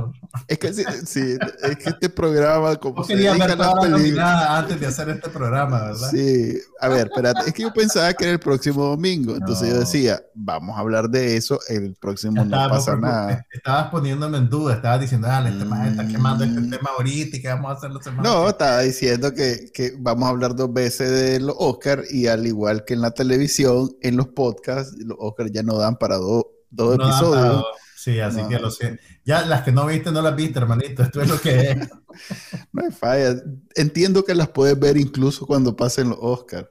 es 0.47 0.57
que 0.57 0.73
sí, 0.73 0.83
sí, 1.05 1.37
es 1.63 1.77
que 1.77 1.89
este 1.89 2.09
programa, 2.09 2.75
como 2.77 2.95
Vos 2.95 3.07
se 3.07 3.15
dedica 3.15 3.33
ver 3.33 3.41
a 3.43 3.47
las 3.55 3.57
todas 3.57 3.73
las 3.75 3.83
películas- 3.83 4.01
nominadas 4.01 4.49
antes 4.63 4.79
de 4.79 4.85
hacer 4.87 5.09
este 5.09 5.29
programa, 5.29 5.83
¿verdad? 5.83 6.09
Sí, 6.09 6.57
a 6.81 6.87
ver, 6.89 7.07
espérate, 7.07 7.41
es 7.49 7.53
que 7.53 7.61
yo 7.63 7.73
pensaba 7.73 8.11
que 8.13 8.23
era 8.23 8.33
el 8.33 8.39
próximo 8.39 8.83
domingo, 8.85 9.35
entonces 9.35 9.69
yo 9.69 9.79
decía, 9.79 10.23
vamos 10.33 10.75
a 10.75 10.79
hablar 10.79 11.07
de 11.09 11.37
eso, 11.37 11.59
el 11.67 11.93
próximo 11.95 12.43
no 12.43 12.69
pasa 12.69 12.95
nada. 12.95 13.45
estabas 13.53 13.89
poniéndome 13.91 14.37
en 14.39 14.49
duda, 14.49 14.75
estabas 14.75 15.01
diciendo, 15.01 15.27
dale, 15.27 15.49
este 15.51 15.65
man 15.65 15.85
está 15.87 16.07
quemando 16.07 16.43
este 16.45 16.59
Mm. 16.61 16.69
Tema 16.77 16.89
ahorita 16.97 17.37
y 17.37 17.41
que 17.41 17.47
vamos 17.47 17.71
a 17.71 17.73
hacer 17.75 18.03
semana. 18.03 18.23
No, 18.29 18.49
estaba 18.49 18.81
diciendo 18.81 19.33
que, 19.33 19.69
que 19.73 19.93
vamos 19.97 20.25
a 20.27 20.29
hablar 20.29 20.55
dos 20.55 20.71
veces 20.73 21.09
de 21.11 21.39
los 21.39 21.55
Oscars 21.57 22.11
y 22.13 22.27
al 22.27 22.45
igual 22.47 22.83
que 22.85 22.93
en 22.93 23.01
la 23.01 23.11
televisión, 23.11 23.89
en 24.01 24.17
los 24.17 24.27
podcasts, 24.29 24.95
los 24.97 25.17
Oscars 25.19 25.51
ya 25.51 25.63
no 25.63 25.77
dan 25.77 25.97
para 25.97 26.17
dos 26.17 26.45
dos 26.69 26.97
No 26.97 27.05
episodios. 27.05 27.35
para 27.41 27.49
dos. 27.53 27.65
Sí, 27.95 28.19
así 28.19 28.41
No. 28.41 28.49
que 28.49 28.59
lo 28.59 28.69
sé. 28.69 28.99
Ya 29.25 29.45
las 29.45 29.63
que 29.63 29.71
no 29.71 29.85
viste 29.87 30.11
no 30.11 30.21
las 30.21 30.35
viste, 30.35 30.59
hermanito. 30.59 31.01
Esto 31.03 31.21
es 31.21 31.29
lo 31.29 31.39
que 31.41 31.71
es. 31.71 31.77
No 32.71 32.83
hay 32.85 32.91
falla. 32.91 33.41
Entiendo 33.75 34.23
que 34.23 34.35
las 34.35 34.47
puedes 34.49 34.79
ver 34.79 34.95
incluso 34.97 35.45
cuando 35.45 35.75
pasen 35.75 36.09
los 36.09 36.17
Oscars. 36.21 36.67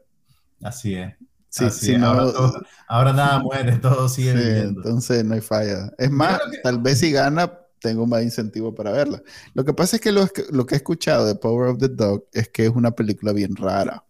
Así 0.62 0.94
es. 0.94 1.14
Sí, 1.50 1.64
Así 1.66 1.86
sí, 1.86 1.92
es. 1.92 1.98
no- 2.00 2.06
ahora, 2.08 2.32
todo- 2.32 2.62
ahora 2.88 3.12
nada 3.12 3.38
muere, 3.40 3.76
todo 3.78 4.08
sigue 4.08 4.32
Sí, 4.32 4.60
entonces 4.60 5.24
no 5.24 5.34
hay 5.34 5.40
falla. 5.40 5.92
Es 5.98 6.10
más, 6.10 6.38
que- 6.50 6.58
tal 6.58 6.78
vez 6.80 6.98
si 7.00 7.12
gana, 7.12 7.52
tengo 7.84 8.06
más 8.06 8.22
incentivo 8.22 8.74
para 8.74 8.90
verla. 8.92 9.22
Lo 9.52 9.62
que 9.64 9.74
pasa 9.74 9.96
es 9.96 10.02
que 10.02 10.10
lo, 10.10 10.26
que 10.26 10.44
lo 10.50 10.64
que 10.64 10.74
he 10.74 10.78
escuchado 10.78 11.26
de 11.26 11.34
Power 11.34 11.68
of 11.68 11.78
the 11.78 11.88
Dog 11.88 12.24
es 12.32 12.48
que 12.48 12.64
es 12.64 12.70
una 12.70 12.92
película 12.92 13.32
bien 13.32 13.54
rara. 13.56 14.04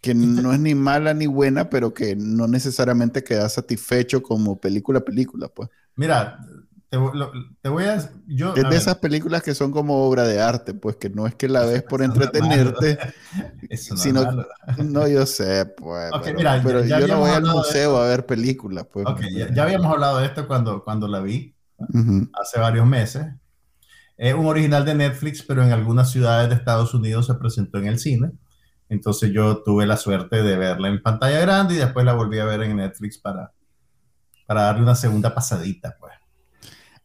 Que 0.00 0.14
no 0.14 0.52
es 0.52 0.58
ni 0.58 0.74
mala 0.74 1.12
ni 1.14 1.26
buena, 1.26 1.68
pero 1.70 1.92
que 1.92 2.16
no 2.16 2.48
necesariamente 2.48 3.22
queda 3.22 3.48
satisfecho 3.48 4.22
como 4.22 4.58
película 4.58 5.00
película, 5.00 5.48
pues. 5.48 5.68
Mira, 5.94 6.38
te, 6.88 6.96
lo- 6.96 7.30
te 7.60 7.68
voy 7.68 7.84
a... 7.84 8.10
Yo, 8.26 8.54
Es 8.54 8.68
de 8.68 8.76
esas 8.76 8.96
películas 8.98 9.42
que 9.42 9.54
son 9.54 9.70
como 9.70 10.04
obra 10.08 10.24
de 10.26 10.40
arte, 10.40 10.74
pues 10.74 10.96
que 10.96 11.08
no 11.08 11.26
es 11.26 11.34
que 11.36 11.48
la 11.48 11.64
ves 11.64 11.82
por 11.84 12.02
entretenerte. 12.02 12.98
eso 13.70 13.94
no 13.94 14.00
sino- 14.00 14.22
malo. 14.24 14.46
No, 14.78 15.06
yo 15.06 15.24
sé, 15.24 15.66
pues. 15.66 16.10
Pero 16.24 16.36
mira, 16.36 16.56
ya- 16.56 16.62
pero 16.64 16.84
ya 16.84 17.00
yo 17.00 17.06
no 17.06 17.20
voy 17.20 17.30
al 17.30 17.44
de 17.44 17.50
museo 17.50 17.96
a 17.96 18.08
ver 18.08 18.26
películas, 18.26 18.86
pues. 18.92 19.06
Ya, 19.36 19.54
ya 19.54 19.62
habíamos 19.62 19.92
hablado 19.92 20.18
de 20.18 20.26
esto 20.26 20.46
cuando, 20.48 20.82
cuando 20.82 21.06
la 21.06 21.20
vi, 21.20 21.54
Hace 22.40 22.58
varios 22.58 22.86
meses. 22.86 23.26
Es 24.16 24.34
un 24.34 24.46
original 24.46 24.84
de 24.84 24.94
Netflix, 24.94 25.42
pero 25.42 25.62
en 25.62 25.72
algunas 25.72 26.10
ciudades 26.10 26.48
de 26.48 26.54
Estados 26.54 26.94
Unidos 26.94 27.26
se 27.26 27.34
presentó 27.34 27.78
en 27.78 27.86
el 27.86 27.98
cine. 27.98 28.30
Entonces 28.88 29.32
yo 29.32 29.62
tuve 29.62 29.86
la 29.86 29.96
suerte 29.96 30.42
de 30.42 30.56
verla 30.56 30.88
en 30.88 31.02
pantalla 31.02 31.40
grande 31.40 31.74
y 31.74 31.78
después 31.78 32.04
la 32.04 32.12
volví 32.12 32.38
a 32.38 32.44
ver 32.44 32.62
en 32.62 32.76
Netflix 32.76 33.18
para, 33.18 33.52
para 34.46 34.62
darle 34.62 34.82
una 34.82 34.94
segunda 34.94 35.34
pasadita, 35.34 35.96
pues. 35.98 36.12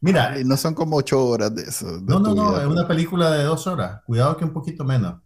Mira. 0.00 0.36
No 0.44 0.56
son 0.56 0.74
como 0.74 0.96
ocho 0.96 1.24
horas 1.24 1.54
de 1.54 1.62
eso. 1.62 2.00
no, 2.02 2.20
no, 2.20 2.34
no, 2.34 2.60
es 2.60 2.66
una 2.66 2.86
película 2.86 3.30
de 3.30 3.44
dos 3.44 3.66
horas. 3.66 4.02
Cuidado 4.04 4.36
que 4.36 4.44
un 4.44 4.52
poquito 4.52 4.84
menos. 4.84 5.20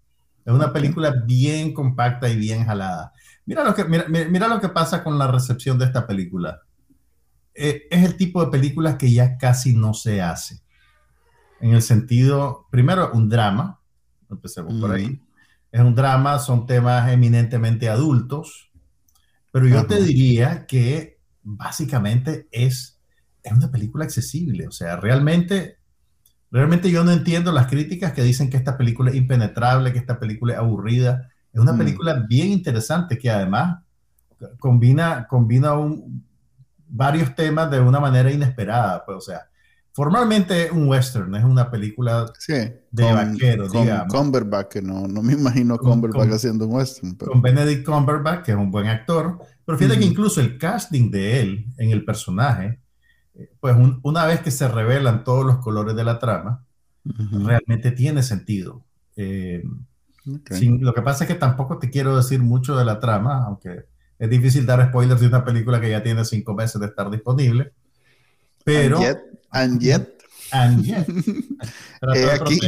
Es 0.45 0.53
una 0.53 0.73
película 0.73 1.11
bien 1.25 1.73
compacta 1.73 2.29
y 2.29 2.37
bien 2.37 2.65
jalada. 2.65 3.13
Mira 3.45 3.65
lo 3.65 3.75
que, 3.75 3.85
mira, 3.85 4.07
mira 4.09 4.49
lo 4.49 4.61
que 4.61 4.69
pasa 4.69 5.05
con 5.05 5.19
la 5.19 5.27
recepción 5.27 5.79
de 5.79 5.85
esta 5.85 6.07
película. 6.07 6.61
Eh, 7.55 7.87
es 7.91 8.05
el 8.05 8.17
tipo 8.17 8.45
de 8.45 8.51
películas 8.51 8.97
que 8.97 9.13
ya 9.13 9.37
casi 9.39 9.75
no 9.75 9.95
se 9.95 10.23
hace. 10.23 10.61
En 11.61 11.75
el 11.75 11.83
sentido, 11.83 12.67
primero, 12.71 13.11
un 13.13 13.29
drama. 13.29 13.81
Empecemos 14.31 14.75
por 14.81 14.93
ahí. 14.93 15.21
Es 15.71 15.81
un 15.81 15.95
drama, 15.95 16.39
son 16.39 16.67
temas 16.67 17.11
eminentemente 17.13 17.89
adultos. 17.89 18.71
Pero 19.51 19.67
yo 19.67 19.87
te 19.87 20.03
diría 20.03 20.67
que 20.67 21.21
básicamente 21.43 22.49
es, 22.51 22.99
es 23.43 23.53
una 23.53 23.71
película 23.71 24.05
accesible. 24.05 24.67
O 24.67 24.73
sea, 24.73 24.97
realmente 24.97 25.83
Realmente 26.53 26.91
yo 26.91 27.03
no 27.03 27.13
entiendo 27.13 27.51
las 27.51 27.67
críticas 27.67 28.13
que 28.13 28.23
dicen 28.23 28.51
que 28.51 28.59
esta 28.59 28.77
película 28.77 29.11
es 29.11 29.17
impenetrable, 29.17 29.91
que 29.91 29.99
esta 29.99 30.21
película 30.21 30.53
es 30.53 30.59
aburrida. 30.59 31.31
Es 31.51 31.59
una 31.59 31.73
mm. 31.73 31.79
película 31.79 32.27
bien 32.29 32.49
interesante 32.49 33.17
que 33.17 33.31
además 33.31 33.83
combina, 34.59 35.27
combina 35.29 35.73
un, 35.73 36.27
varios 36.93 37.35
temas 37.35 37.71
de 37.71 37.81
una 37.81 38.01
manera 38.01 38.31
inesperada. 38.31 39.05
Pues, 39.05 39.19
o 39.19 39.21
sea, 39.21 39.49
formalmente 39.93 40.67
es 40.67 40.73
un 40.73 40.89
western, 40.89 41.35
es 41.35 41.45
una 41.45 41.71
película 41.71 42.33
de 42.47 43.13
vaquero, 43.13 43.69
con 43.69 43.83
digamos. 43.83 44.13
Cumberbatch, 44.13 44.69
que 44.69 44.83
no, 44.83 45.07
no 45.09 45.23
me 45.23 45.33
imagino 45.33 45.79
Cumberbatch 45.79 46.33
haciendo 46.33 46.67
un 46.67 46.75
western. 46.75 47.17
Con 47.17 47.43
Benedict 47.43 47.85
Cumberbatch, 47.85 48.45
que 48.45 48.53
es 48.53 48.59
un 48.59 48.71
buen 48.71 48.87
actor. 48.87 49.39
Pero 49.65 49.79
fíjate 49.79 49.99
que 49.99 50.05
incluso 50.05 50.41
el 50.41 50.59
casting 50.59 51.11
de 51.11 51.41
él 51.41 51.67
en 51.79 51.91
el 51.91 52.05
personaje 52.05 52.83
pues 53.61 53.77
una 54.03 54.27
vez 54.27 54.41
que 54.41 54.51
se 54.51 54.69
revelan 54.69 55.25
todos 55.25 55.45
los 55.45 55.59
colores 55.59 55.97
de 55.97 56.05
la 56.05 56.19
trama, 56.19 56.65
realmente 57.05 57.91
tiene 57.93 58.23
sentido. 58.23 58.85
Eh, 59.17 59.63
lo 60.25 60.95
que 60.95 61.03
pasa 61.03 61.25
es 61.25 61.29
que 61.29 61.37
tampoco 61.37 61.79
te 61.79 61.91
quiero 61.91 62.17
decir 62.17 62.41
mucho 62.41 62.77
de 62.77 62.85
la 62.85 63.01
trama, 63.01 63.45
aunque 63.45 63.87
es 64.23 64.31
difícil 64.31 64.65
dar 64.65 64.87
spoilers 64.87 65.21
de 65.21 65.27
una 65.27 65.45
película 65.45 65.81
que 65.81 65.91
ya 65.91 66.01
tiene 66.01 66.25
cinco 66.25 66.55
meses 66.55 66.81
de 66.81 66.87
estar 66.87 67.11
disponible. 67.11 67.73
Pero... 68.63 68.99
And 69.51 69.81
yet, 69.81 70.23
and 70.53 70.85
yet, 70.85 71.09
aquí, 72.41 72.61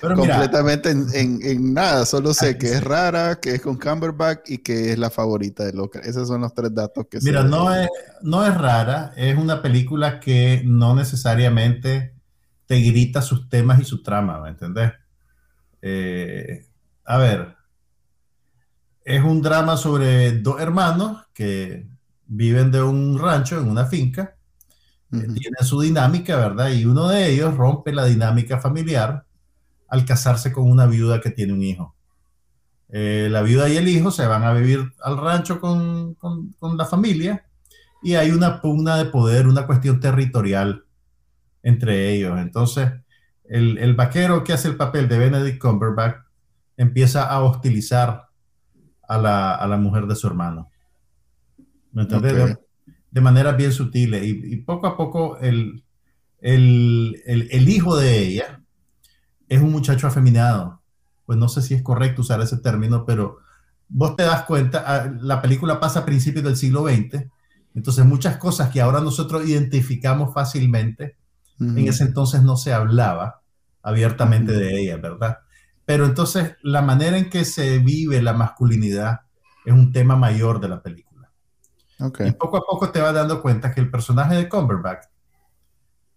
completamente 0.00 0.90
en, 0.90 1.74
nada, 1.74 2.06
solo 2.06 2.32
sé 2.32 2.56
que 2.56 2.74
es 2.74 2.84
rara, 2.84 3.40
que 3.40 3.56
es 3.56 3.60
con 3.60 3.76
Cumberbatch 3.76 4.48
y 4.48 4.58
que 4.58 4.92
es 4.92 4.98
la 4.98 5.10
favorita 5.10 5.64
de 5.64 5.72
Loca. 5.72 5.98
Esos 5.98 6.28
son 6.28 6.42
los 6.42 6.54
tres 6.54 6.72
datos 6.72 7.06
que 7.10 7.18
Mira, 7.22 7.42
no 7.42 7.74
es, 7.74 7.90
no 8.22 8.46
es 8.46 8.56
rara, 8.56 9.12
es 9.16 9.36
una 9.36 9.60
película 9.60 10.20
que 10.20 10.62
no 10.64 10.94
necesariamente 10.94 12.14
te 12.66 12.80
grita 12.80 13.20
sus 13.20 13.48
temas 13.48 13.80
y 13.80 13.84
su 13.84 14.00
trama, 14.02 14.40
¿me 14.40 14.50
entendés? 14.50 14.92
Eh, 15.82 16.64
a 17.04 17.18
ver, 17.18 17.56
es 19.04 19.22
un 19.22 19.42
drama 19.42 19.76
sobre 19.76 20.32
dos 20.40 20.60
hermanos 20.60 21.24
que 21.34 21.86
viven 22.26 22.70
de 22.70 22.82
un 22.82 23.18
rancho 23.18 23.58
en 23.58 23.68
una 23.68 23.86
finca 23.86 24.36
tiene 25.12 25.58
su 25.60 25.80
dinámica, 25.80 26.36
¿verdad? 26.36 26.70
Y 26.70 26.86
uno 26.86 27.08
de 27.08 27.30
ellos 27.30 27.54
rompe 27.54 27.92
la 27.92 28.06
dinámica 28.06 28.58
familiar 28.58 29.26
al 29.88 30.06
casarse 30.06 30.52
con 30.52 30.70
una 30.70 30.86
viuda 30.86 31.20
que 31.20 31.30
tiene 31.30 31.52
un 31.52 31.62
hijo. 31.62 31.94
Eh, 32.88 33.28
la 33.30 33.42
viuda 33.42 33.68
y 33.68 33.76
el 33.76 33.88
hijo 33.88 34.10
se 34.10 34.26
van 34.26 34.42
a 34.42 34.54
vivir 34.54 34.92
al 35.02 35.18
rancho 35.18 35.60
con, 35.60 36.14
con, 36.14 36.76
la 36.76 36.84
familia 36.84 37.46
y 38.02 38.14
hay 38.14 38.30
una 38.30 38.60
pugna 38.60 38.96
de 38.96 39.06
poder, 39.06 39.46
una 39.46 39.66
cuestión 39.66 40.00
territorial 40.00 40.84
entre 41.62 42.14
ellos. 42.14 42.38
Entonces, 42.38 42.90
el, 43.44 43.78
el, 43.78 43.94
vaquero 43.94 44.44
que 44.44 44.54
hace 44.54 44.68
el 44.68 44.76
papel 44.76 45.08
de 45.08 45.18
Benedict 45.18 45.60
Cumberbatch 45.60 46.16
empieza 46.76 47.24
a 47.24 47.40
hostilizar 47.40 48.28
a 49.12 49.18
la, 49.18 49.54
a 49.54 49.66
la 49.66 49.76
mujer 49.76 50.06
de 50.06 50.16
su 50.16 50.26
hermano. 50.26 50.70
¿Me 51.92 52.02
entiendes? 52.02 52.58
de 53.12 53.20
manera 53.20 53.52
bien 53.52 53.72
sutil 53.72 54.14
y, 54.14 54.56
poco 54.62 54.86
a 54.86 54.96
poco 54.96 55.38
el, 55.38 55.84
el, 56.40 57.68
hijo 57.68 57.94
de 57.94 58.18
ella 58.18 58.62
es 59.48 59.60
un 59.60 59.70
muchacho 59.70 60.06
afeminado. 60.06 60.80
Pues 61.26 61.38
no 61.38 61.48
sé 61.48 61.60
si 61.60 61.74
es 61.74 61.82
correcto 61.82 62.22
usar 62.22 62.40
ese 62.40 62.56
término, 62.56 63.04
pero 63.04 63.38
vos 63.86 64.16
te 64.16 64.22
das 64.22 64.44
cuenta, 64.44 64.82
ah, 64.86 65.12
la 65.20 65.42
película 65.42 65.78
pasa 65.78 66.00
a 66.00 66.04
principios 66.06 66.44
del 66.44 66.56
siglo 66.56 66.84
XX, 66.84 67.26
entonces 67.74 68.04
muchas 68.06 68.38
cosas 68.38 68.70
que 68.70 68.80
ahora 68.80 69.00
nosotros 69.00 69.46
identificamos 69.46 70.32
fácilmente, 70.32 71.16
en 71.60 71.86
ese 71.86 72.02
entonces 72.02 72.42
no 72.42 72.56
se 72.56 72.72
hablaba 72.72 73.42
abiertamente 73.82 74.52
de 74.52 74.80
ella, 74.80 74.96
¿verdad? 74.96 75.38
Pero 75.84 76.06
entonces 76.06 76.56
la 76.62 76.82
manera 76.82 77.18
en 77.18 77.28
que 77.28 77.44
se 77.44 77.78
vive 77.78 78.22
la 78.22 78.32
masculinidad 78.32 79.20
es 79.64 79.72
un 79.72 79.92
tema 79.92 80.16
mayor 80.16 80.60
de 80.60 80.68
la 80.68 80.82
película. 80.82 81.30
Y 82.20 82.32
poco 82.32 82.56
a 82.56 82.64
poco 82.64 82.90
te 82.90 83.00
vas 83.00 83.14
dando 83.14 83.40
cuenta 83.40 83.72
que 83.72 83.80
el 83.80 83.90
personaje 83.90 84.34
de 84.34 84.48
Cumberbatch 84.48 85.04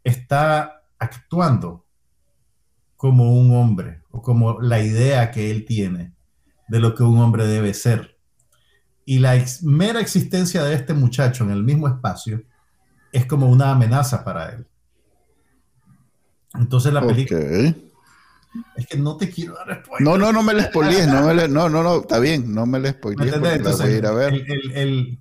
está 0.03 0.81
actuando 0.97 1.85
como 2.95 3.33
un 3.33 3.55
hombre 3.55 4.01
o 4.09 4.21
como 4.21 4.59
la 4.61 4.79
idea 4.79 5.29
que 5.29 5.51
él 5.51 5.65
tiene 5.65 6.13
de 6.67 6.79
lo 6.79 6.95
que 6.95 7.03
un 7.03 7.19
hombre 7.19 7.45
debe 7.45 7.73
ser. 7.73 8.17
Y 9.05 9.19
la 9.19 9.35
mera 9.61 9.99
existencia 9.99 10.63
de 10.63 10.73
este 10.73 10.93
muchacho 10.93 11.43
en 11.43 11.51
el 11.51 11.63
mismo 11.63 11.87
espacio 11.87 12.41
es 13.11 13.25
como 13.27 13.47
una 13.47 13.71
amenaza 13.71 14.23
para 14.23 14.49
él. 14.49 14.67
Entonces 16.55 16.91
la 16.93 17.05
película... 17.05 17.39
Es 18.75 18.87
que 18.87 18.97
no 18.97 19.17
te 19.17 19.29
quiero 19.29 19.53
dar 19.55 19.83
spoilers. 19.83 20.01
No, 20.01 20.17
no, 20.17 20.31
no 20.31 20.43
me 20.43 20.53
le 20.53 20.63
spoilees. 20.63 21.07
No, 21.07 21.33
no, 21.33 21.69
no, 21.69 21.83
no, 21.83 21.95
está 22.01 22.19
bien, 22.19 22.53
no 22.53 22.65
me 22.65 22.79
le 22.79 22.91
spoilees. 22.91 23.33
Entonces, 23.33 23.79
voy 23.79 23.93
a 23.93 23.97
ir 23.97 24.05
a 24.05 24.11
ver. 24.11 24.33
el, 24.73 25.19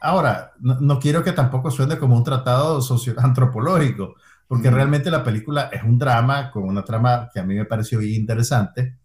ahora, 0.00 0.52
no, 0.60 0.98
quiero 0.98 1.22
que 1.22 1.32
tampoco 1.32 1.70
suene 1.70 1.98
como 1.98 2.16
un 2.16 2.24
tratado 2.24 2.80
antropológico, 3.18 4.14
porque 4.46 4.70
realmente 4.70 5.10
la 5.10 5.24
película 5.24 5.70
es 5.72 5.82
un 5.82 5.98
drama 5.98 6.50
con 6.50 6.64
una 6.64 6.84
trama 6.84 7.28
que 7.32 7.40
a 7.40 7.44
mí 7.44 7.54
me 7.54 7.64
pareció 7.64 8.00
interesante 8.00 8.96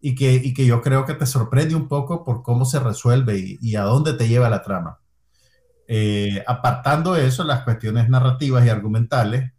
y 0.00 0.14
que, 0.14 0.54
que 0.54 0.66
yo 0.66 0.80
creo 0.80 1.04
que 1.04 1.14
te 1.14 1.26
sorprende 1.26 1.74
un 1.74 1.88
poco 1.88 2.24
por 2.24 2.42
cómo 2.42 2.64
se 2.64 2.78
resuelve 2.78 3.58
y, 3.60 3.76
a 3.76 3.82
dónde 3.82 4.14
te 4.14 4.28
lleva 4.28 4.48
la 4.48 4.62
trama. 4.62 5.00
Eh, 5.88 6.44
apartando 6.46 7.16
eso, 7.16 7.44
las 7.44 7.62
cuestiones 7.62 8.08
narrativas 8.08 8.64
y 8.64 8.68
argumentales, 8.68 9.52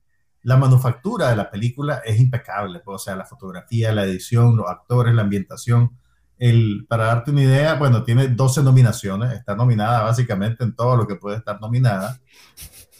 la 0.44 0.58
manufactura 0.58 1.30
de 1.30 1.36
la 1.36 1.50
película 1.50 2.02
es 2.06 2.20
impecable, 2.20 2.82
o 2.86 2.98
sea, 2.98 3.16
la 3.16 3.26
fotografía, 3.26 3.92
la 3.92 4.06
edición, 4.06 4.56
los 4.56 4.70
actores, 4.70 5.14
la 5.14 5.24
ambientación, 5.24 5.92
el, 6.38 6.86
para 6.88 7.06
darte 7.06 7.32
una 7.32 7.44
idea, 7.44 7.76
bueno, 7.76 8.04
tiene 8.04 8.30
12 8.30 8.64
nominaciones, 8.64 9.34
está 9.34 9.56
nominada 9.56 10.04
básicamente 10.04 10.64
en 10.64 10.74
todo 10.74 10.96
lo 10.96 11.06
que 11.06 11.16
puede 11.16 11.38
estar 11.38 11.60
nominada. 11.60 12.20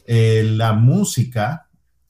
Eh, 0.06 0.44
la 0.56 0.74
música 0.74 1.70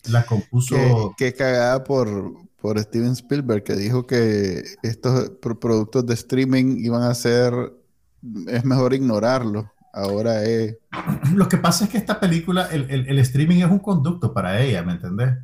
la 0.09 0.25
compuso... 0.25 1.13
Qué, 1.17 1.33
cagada 1.33 1.83
por, 1.83 2.33
por 2.59 2.79
Steven 2.79 3.11
Spielberg, 3.11 3.63
que 3.63 3.75
dijo 3.75 4.07
que 4.07 4.63
estos 4.81 5.29
productos 5.41 6.05
de 6.05 6.15
streaming 6.15 6.77
iban 6.79 7.03
a 7.03 7.13
ser, 7.13 7.53
es 8.47 8.65
mejor 8.65 8.95
ignorarlo. 8.95 9.71
Ahora 9.93 10.43
es... 10.43 10.77
Lo 11.33 11.47
que 11.47 11.57
pasa 11.57 11.85
es 11.85 11.89
que 11.89 11.97
esta 11.97 12.19
película, 12.19 12.67
el, 12.71 12.89
el, 12.89 13.07
el 13.07 13.19
streaming 13.19 13.57
es 13.57 13.71
un 13.71 13.79
conducto 13.79 14.33
para 14.33 14.61
ella, 14.61 14.83
¿me 14.83 14.93
entendés? 14.93 15.35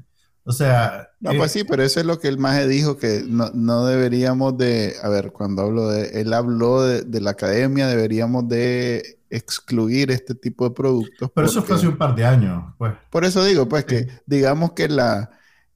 O 0.44 0.52
sea... 0.52 1.10
No, 1.20 1.32
pues 1.34 1.56
eh, 1.56 1.60
sí, 1.60 1.66
pero 1.68 1.82
eso 1.82 2.00
es 2.00 2.06
lo 2.06 2.20
que 2.20 2.28
el 2.28 2.38
maje 2.38 2.68
dijo, 2.68 2.98
que 2.98 3.24
no, 3.28 3.50
no, 3.54 3.86
deberíamos 3.88 4.56
de, 4.58 4.94
a 5.02 5.10
ver, 5.10 5.32
cuando 5.32 5.64
hablo 5.64 5.90
de, 5.90 6.22
él 6.22 6.34
habló 6.34 6.84
de, 6.84 7.22
la 7.22 7.32
academia, 7.32 7.88
deberíamos 7.88 8.48
de 8.48 9.18
excluir 9.32 10.12
este 10.12 10.36
tipo 10.36 10.70
de 10.70 10.76
productos. 10.76 11.32
Pero 11.34 11.48
eso 11.48 11.64
fue 11.64 11.76
hace 11.76 11.88
un 11.88 11.98
par 11.98 12.14
de 12.14 12.26
años, 12.26 12.64
pues. 12.78 12.94
Por 13.10 13.26
eso 13.26 13.44
digo, 13.44 13.68
pues 13.68 13.86
que 13.86 14.08
digamos 14.28 14.74
que 14.74 14.88
la, 14.88 15.32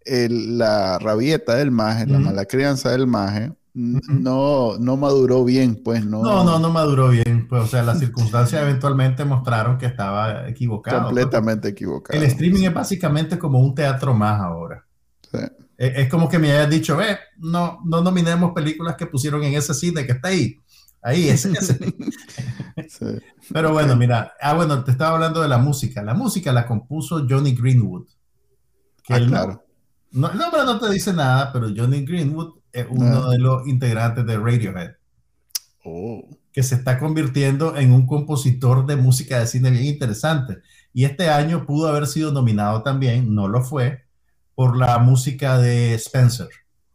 la 0.06 1.00
rabieta 1.00 1.56
del 1.56 1.72
maje, 1.72 2.06
la 2.06 2.20
mala 2.20 2.46
crianza 2.46 2.92
del 2.92 3.08
maje, 3.08 3.52
no, 3.80 4.78
no 4.78 4.98
maduró 4.98 5.46
bien, 5.46 5.82
pues 5.84 6.06
no. 6.06 6.22
No, 6.22 6.44
no, 6.44 6.60
no 6.60 6.70
maduró 6.70 7.08
bien. 7.10 7.48
Pues, 7.48 7.64
o 7.64 7.68
sea, 7.68 7.82
las 7.82 8.00
circunstancias 8.00 8.62
eventualmente 8.62 9.24
mostraron 9.24 9.78
que 9.78 9.86
estaba 9.86 10.50
equivocado. 10.50 11.06
Completamente 11.06 11.70
equivocado. 11.70 12.20
El 12.20 12.26
streaming 12.26 12.64
es 12.64 12.74
básicamente 12.74 13.40
como 13.40 13.60
un 13.60 13.74
teatro 13.74 14.14
más 14.14 14.42
ahora. 14.42 14.86
Es, 15.78 16.10
como 16.10 16.28
que 16.28 16.40
me 16.40 16.52
hayas 16.52 16.70
dicho, 16.70 16.98
ve, 16.98 17.20
no, 17.38 17.80
no 17.86 18.02
nominemos 18.02 18.52
películas 18.54 18.98
que 18.98 19.06
pusieron 19.06 19.44
en 19.44 19.54
ese 19.54 19.74
cine 19.74 20.06
que 20.06 20.12
está 20.12 20.28
ahí. 20.28 20.60
Ahí, 21.02 21.30
ese, 21.30 21.50
Pero 23.54 23.72
bueno, 23.72 23.96
mira, 23.96 24.34
ah, 24.42 24.56
bueno, 24.56 24.84
te 24.84 24.92
estaba 24.92 25.16
hablando 25.16 25.42
de 25.42 25.48
la 25.48 25.58
música. 25.58 26.04
La 26.04 26.14
música 26.14 26.52
la 26.52 26.68
compuso 26.68 27.26
Johnny 27.30 27.54
Greenwood, 27.54 28.08
Que 29.04 29.14
Ah, 29.14 29.18
él 29.18 29.28
claro. 29.28 29.64
no, 30.12 30.30
el 30.30 30.38
nombre 30.38 30.66
no 30.66 30.78
te 30.80 30.90
dice 30.90 31.14
nada, 31.14 31.54
pero 31.54 31.70
Johnny 31.74 32.04
Greenwood 32.04 32.59
es 32.74 32.86
uno 32.90 33.26
Ah. 33.26 33.30
de 33.32 33.40
los 33.40 33.68
integrantes 33.68 34.26
de 34.26 34.38
Radiohead, 34.38 34.92
Oh. 35.86 36.28
que 36.52 36.64
se 36.64 36.76
está 36.76 37.00
convirtiendo 37.00 37.78
en 37.78 37.92
un 37.94 38.06
compositor 38.06 38.86
de 38.86 38.96
música 38.96 39.40
de 39.40 39.48
cine 39.48 39.72
bien 39.72 39.86
interesante. 39.86 40.58
Y 40.94 41.06
este 41.06 41.30
año 41.30 41.66
pudo 41.66 41.88
haber 41.88 42.08
sido 42.08 42.32
nominado 42.32 42.82
también, 42.84 43.34
no 43.34 43.48
lo 43.48 43.62
fue, 43.64 44.04
por 44.56 44.76
la 44.76 44.98
música 44.98 45.58
de 45.58 45.94
Spencer, 45.96 46.50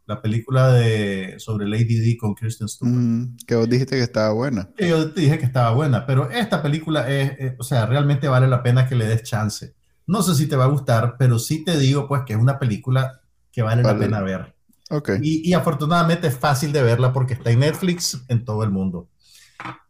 la 0.05 0.21
película 0.21 0.71
de, 0.71 1.35
sobre 1.39 1.67
Lady 1.67 1.95
D 1.99 2.17
con 2.17 2.35
Kristen 2.35 2.67
Stewart. 2.67 2.93
Mm, 2.93 3.37
que 3.47 3.55
vos 3.55 3.67
dijiste 3.69 3.95
que 3.95 4.03
estaba 4.03 4.31
buena. 4.33 4.69
que 4.77 4.89
yo 4.89 5.11
te 5.11 5.21
dije 5.21 5.39
que 5.39 5.45
estaba 5.45 5.71
buena, 5.71 6.05
pero 6.05 6.29
esta 6.29 6.61
película 6.61 7.09
es, 7.09 7.31
eh, 7.39 7.55
o 7.57 7.63
sea, 7.63 7.85
realmente 7.87 8.27
vale 8.27 8.47
la 8.47 8.61
pena 8.61 8.87
que 8.87 8.95
le 8.95 9.05
des 9.07 9.23
chance. 9.23 9.73
No 10.05 10.21
sé 10.21 10.35
si 10.35 10.45
te 10.47 10.55
va 10.55 10.65
a 10.65 10.67
gustar, 10.67 11.15
pero 11.17 11.39
sí 11.39 11.63
te 11.63 11.79
digo 11.79 12.07
pues 12.07 12.21
que 12.27 12.33
es 12.33 12.39
una 12.39 12.59
película 12.59 13.21
que 13.51 13.63
vale, 13.63 13.81
la 13.81 13.97
pena 13.97 14.21
ver. 14.21 14.53
Ok. 14.89 15.11
Y, 15.21 15.49
y 15.49 15.53
afortunadamente 15.53 16.27
es 16.27 16.37
fácil 16.37 16.71
de 16.71 16.83
verla 16.83 17.11
porque 17.13 17.33
está 17.33 17.51
en 17.51 17.59
Netflix 17.59 18.23
en 18.27 18.45
todo 18.45 18.63
el 18.63 18.71
mundo. 18.71 19.09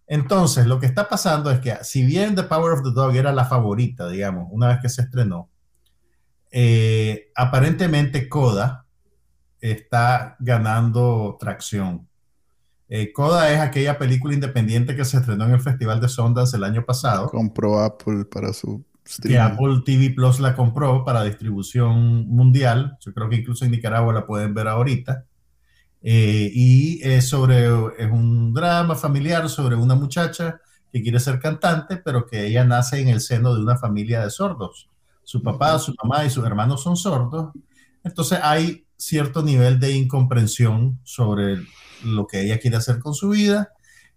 Entonces, 0.08 0.68
lo 0.68 0.80
que 0.80 0.86
está 0.86 1.10
pasando 1.10 1.50
es 1.50 1.60
que 1.60 1.76
si 1.82 2.06
bien 2.06 2.36
The 2.36 2.44
Power 2.44 2.74
of 2.74 2.84
the 2.84 2.92
Dog 2.92 3.16
era 3.16 3.32
la 3.32 3.46
favorita, 3.46 4.08
digamos, 4.08 4.48
una 4.52 4.68
vez 4.68 4.80
que 4.82 4.90
se 4.90 5.02
estrenó, 5.02 5.50
eh, 6.52 7.32
aparentemente 7.36 8.30
Coda 8.30 8.86
está 9.60 10.36
ganando 10.40 11.38
tracción. 11.40 12.08
Eh, 12.88 13.12
Coda 13.12 13.52
es 13.52 13.60
aquella 13.60 13.98
película 13.98 14.36
independiente 14.36 14.96
que 14.96 15.06
se 15.06 15.18
estrenó 15.18 15.46
en 15.46 15.54
el 15.54 15.62
Festival 15.62 16.00
de 16.00 16.08
Sundance 16.08 16.56
el 16.56 16.64
año 16.64 16.86
pasado 16.86 17.30
Compró 17.30 17.80
Apple 17.80 18.26
para 18.26 18.54
su 18.54 18.86
que 19.06 19.12
streaming. 19.12 19.38
Apple 19.40 19.82
TV 19.86 20.10
Plus 20.12 20.40
la 20.40 20.56
compró 20.56 21.06
para 21.06 21.24
distribución 21.24 22.28
mundial. 22.28 22.98
Yo 23.00 23.14
creo 23.14 23.30
que 23.30 23.38
incluso 23.38 23.66
en 23.66 23.72
Nicaragua 23.72 24.14
la 24.14 24.26
pueden 24.26 24.54
ver 24.54 24.68
ahorita. 24.68 25.26
Eh, 26.02 26.52
y 26.54 27.00
es 27.04 27.28
sobre, 27.30 27.66
es 27.98 28.12
un 28.12 28.54
drama 28.54 28.96
familiar 28.96 29.50
sobre 29.50 29.76
una 29.76 29.96
muchacha 29.96 30.60
que 30.92 31.02
quiere 31.02 31.20
ser 31.20 31.40
cantante, 31.40 31.98
pero 31.98 32.26
que 32.28 32.46
ella 32.46 32.64
nace 32.64 33.00
en 33.02 33.08
el 33.10 33.22
seno 33.22 33.54
de 33.56 33.62
una 33.62 33.78
familia 33.78 34.22
de 34.24 34.30
sordos. 34.30 34.88
Su 35.24 35.42
papá, 35.42 35.80
su 35.80 35.94
mamá 36.04 36.24
y 36.26 36.30
sus 36.30 36.46
hermanos 36.46 36.84
son 36.84 36.96
sordos. 36.96 37.52
Entonces 38.04 38.40
hay 38.42 38.86
cierto 38.98 39.42
nivel 39.44 39.80
de 39.80 39.92
incomprensión 39.92 41.00
sobre 41.04 41.58
lo 42.04 42.28
que 42.28 42.42
ella 42.42 42.60
quiere 42.60 42.78
hacer 42.78 43.00
con 43.00 43.14
su 43.16 43.30
vida 43.30 43.70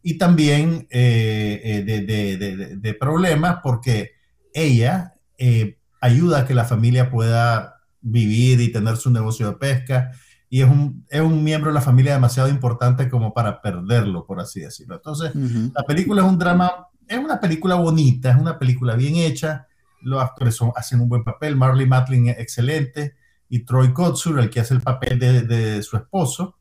y 0.03 0.19
también 0.19 0.87
eh, 0.91 1.61
eh, 1.65 1.83
de, 1.85 2.01
de- 2.03 2.37
de- 2.37 2.57
de- 2.57 2.77
de 2.77 2.95
problemas 2.95 3.59
porque 3.63 4.13
ella 4.55 5.15
eh, 5.39 5.79
ayuda 6.01 6.41
a 6.41 6.47
que 6.47 6.55
la 6.55 6.65
familia 6.65 7.11
pueda 7.11 7.77
vivir 8.01 8.61
y 8.61 8.71
tener 8.73 8.97
su 8.97 9.11
negocio 9.11 9.49
de 9.49 9.57
pesca. 9.57 10.13
Y 10.51 10.63
es 10.63 10.69
un, 10.71 11.05
es 11.11 11.21
un 11.21 11.45
miembro 11.45 11.71
de 11.71 11.75
la 11.75 11.81
familia 11.83 12.13
demasiado 12.15 12.49
importante 12.49 13.09
como 13.11 13.35
para 13.35 13.61
perderlo, 13.61 14.25
por 14.27 14.41
así 14.41 14.61
decirlo. 14.61 14.97
Entonces, 14.97 15.33
la 15.75 15.83
película 15.85 16.23
es 16.23 16.29
un 16.29 16.39
drama, 16.39 16.71
es 17.07 17.19
una 17.19 17.39
película 17.41 17.75
bonita, 17.75 18.31
es 18.31 18.37
una 18.37 18.59
película 18.59 18.95
bien 18.97 19.17
hecha, 19.17 19.67
los 20.01 20.23
actores 20.23 20.55
son- 20.55 20.73
hacen 20.77 21.01
un 21.01 21.09
buen 21.09 21.25
papel, 21.25 21.55
Marley 21.57 21.87
Matlin 21.87 22.29
es 22.29 22.39
excelente. 22.39 23.15
Y 23.51 23.61
Troy 23.65 23.93
Kotsur, 23.93 24.39
el 24.41 24.49
que 24.51 24.61
hace 24.61 24.75
el 24.75 24.81
papel 24.81 25.19
de, 25.19 25.43
de 25.43 25.83
su 25.83 25.97
esposo, 25.97 26.57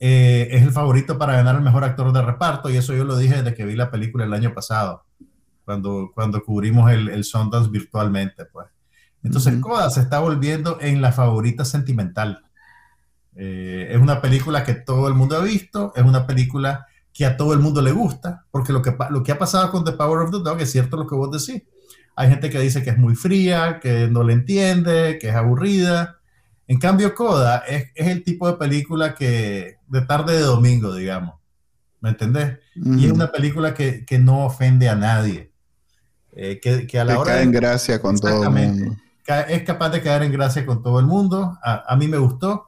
eh, 0.00 0.48
es 0.50 0.62
el 0.62 0.72
favorito 0.72 1.16
para 1.16 1.34
ganar 1.36 1.54
el 1.54 1.62
mejor 1.62 1.84
actor 1.84 2.12
de 2.12 2.20
reparto. 2.22 2.68
Y 2.68 2.76
eso 2.76 2.94
yo 2.94 3.04
lo 3.04 3.16
dije 3.16 3.36
desde 3.36 3.54
que 3.54 3.64
vi 3.64 3.74
la 3.76 3.90
película 3.90 4.24
el 4.24 4.32
año 4.34 4.52
pasado, 4.52 5.04
cuando, 5.64 6.10
cuando 6.14 6.42
cubrimos 6.42 6.90
el, 6.90 7.08
el 7.08 7.24
Sundance 7.24 7.70
virtualmente. 7.70 8.44
Pues. 8.46 8.66
Entonces, 9.22 9.54
Ujú. 9.54 9.62
Coda 9.70 9.90
se 9.90 10.00
está 10.00 10.20
volviendo 10.20 10.78
en 10.80 11.00
la 11.00 11.12
favorita 11.12 11.64
sentimental. 11.64 12.42
Eh, 13.36 13.88
es 13.90 13.98
una 13.98 14.20
película 14.20 14.62
que 14.64 14.74
todo 14.74 15.08
el 15.08 15.14
mundo 15.14 15.36
ha 15.36 15.42
visto, 15.42 15.92
es 15.96 16.04
una 16.04 16.26
película 16.26 16.86
que 17.12 17.26
a 17.26 17.36
todo 17.36 17.52
el 17.52 17.60
mundo 17.60 17.80
le 17.80 17.92
gusta, 17.92 18.44
porque 18.50 18.72
lo 18.72 18.82
que, 18.82 18.96
lo 19.10 19.22
que 19.22 19.32
ha 19.32 19.38
pasado 19.38 19.70
con 19.70 19.84
The 19.84 19.92
Power 19.92 20.20
of 20.20 20.30
the 20.30 20.38
Dog 20.38 20.60
es 20.60 20.70
cierto 20.70 20.96
lo 20.96 21.06
que 21.06 21.14
vos 21.14 21.30
decís. 21.30 21.62
Hay 22.16 22.28
gente 22.28 22.50
que 22.50 22.60
dice 22.60 22.82
que 22.82 22.90
es 22.90 22.98
muy 22.98 23.16
fría, 23.16 23.80
que 23.80 24.08
no 24.08 24.22
le 24.22 24.34
entiende, 24.34 25.18
que 25.20 25.30
es 25.30 25.34
aburrida. 25.34 26.20
En 26.66 26.78
cambio, 26.78 27.14
Coda 27.14 27.58
es, 27.66 27.90
es 27.94 28.08
el 28.08 28.22
tipo 28.22 28.46
de 28.48 28.56
película 28.56 29.14
que 29.14 29.78
de 29.86 30.00
tarde 30.02 30.34
de 30.34 30.42
domingo, 30.42 30.94
digamos. 30.94 31.34
¿Me 32.00 32.10
entendés? 32.10 32.58
Y 32.74 33.06
es 33.06 33.12
una 33.12 33.32
película 33.32 33.74
que, 33.74 34.04
que 34.04 34.18
no 34.18 34.44
ofende 34.44 34.88
a 34.88 34.94
nadie. 34.94 35.52
Eh, 36.36 36.58
que, 36.60 36.86
que 36.86 36.98
a 36.98 37.04
la 37.04 37.12
Que 37.14 37.18
hora 37.20 37.30
cae 37.30 37.38
de- 37.38 37.44
en 37.44 37.52
gracia 37.52 38.00
con 38.00 38.18
todo 38.18 38.42
el 38.44 38.50
mundo. 38.50 38.96
es 39.48 39.62
capaz 39.62 39.90
de 39.90 40.02
caer 40.02 40.22
en 40.24 40.32
gracia 40.32 40.66
con 40.66 40.82
todo 40.82 40.98
el 41.00 41.06
mundo. 41.06 41.58
A, 41.62 41.84
a 41.92 41.96
mí 41.96 42.08
me 42.08 42.18
gustó. 42.18 42.66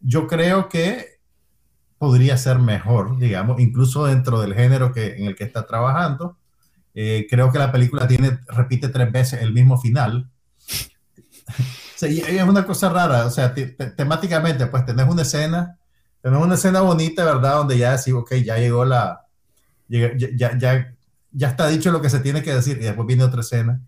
Yo 0.00 0.26
creo 0.26 0.68
que 0.68 1.18
podría 1.98 2.36
ser 2.36 2.58
mejor, 2.60 3.18
digamos, 3.18 3.58
incluso 3.60 4.06
dentro 4.06 4.40
del 4.40 4.54
género 4.54 4.92
que, 4.92 5.16
en 5.16 5.26
el 5.26 5.34
que 5.34 5.44
está 5.44 5.66
trabajando. 5.66 6.38
Eh, 6.94 7.26
creo 7.28 7.50
que 7.52 7.58
la 7.58 7.70
película 7.72 8.06
tiene, 8.06 8.38
repite 8.48 8.88
tres 8.88 9.10
veces 9.12 9.42
el 9.42 9.52
mismo 9.52 9.78
final. 9.80 10.30
Y 12.02 12.20
es 12.20 12.42
una 12.44 12.64
cosa 12.64 12.88
rara, 12.90 13.26
o 13.26 13.30
sea, 13.30 13.52
te- 13.52 13.66
te- 13.68 13.90
temáticamente, 13.90 14.66
pues 14.68 14.84
tenés 14.86 15.08
una 15.08 15.22
escena, 15.22 15.76
tenés 16.22 16.40
una 16.40 16.54
escena 16.54 16.80
bonita, 16.82 17.24
¿verdad? 17.24 17.56
Donde 17.56 17.76
ya 17.76 17.96
decís, 17.96 18.14
ok, 18.14 18.34
ya 18.34 18.56
llegó 18.58 18.84
la, 18.84 19.26
ya, 19.88 20.10
ya, 20.16 20.56
ya, 20.56 20.94
ya 21.32 21.48
está 21.48 21.68
dicho 21.68 21.90
lo 21.92 22.00
que 22.00 22.10
se 22.10 22.20
tiene 22.20 22.42
que 22.42 22.54
decir, 22.54 22.78
y 22.80 22.84
después 22.84 23.06
viene 23.06 23.24
otra 23.24 23.40
escena 23.40 23.80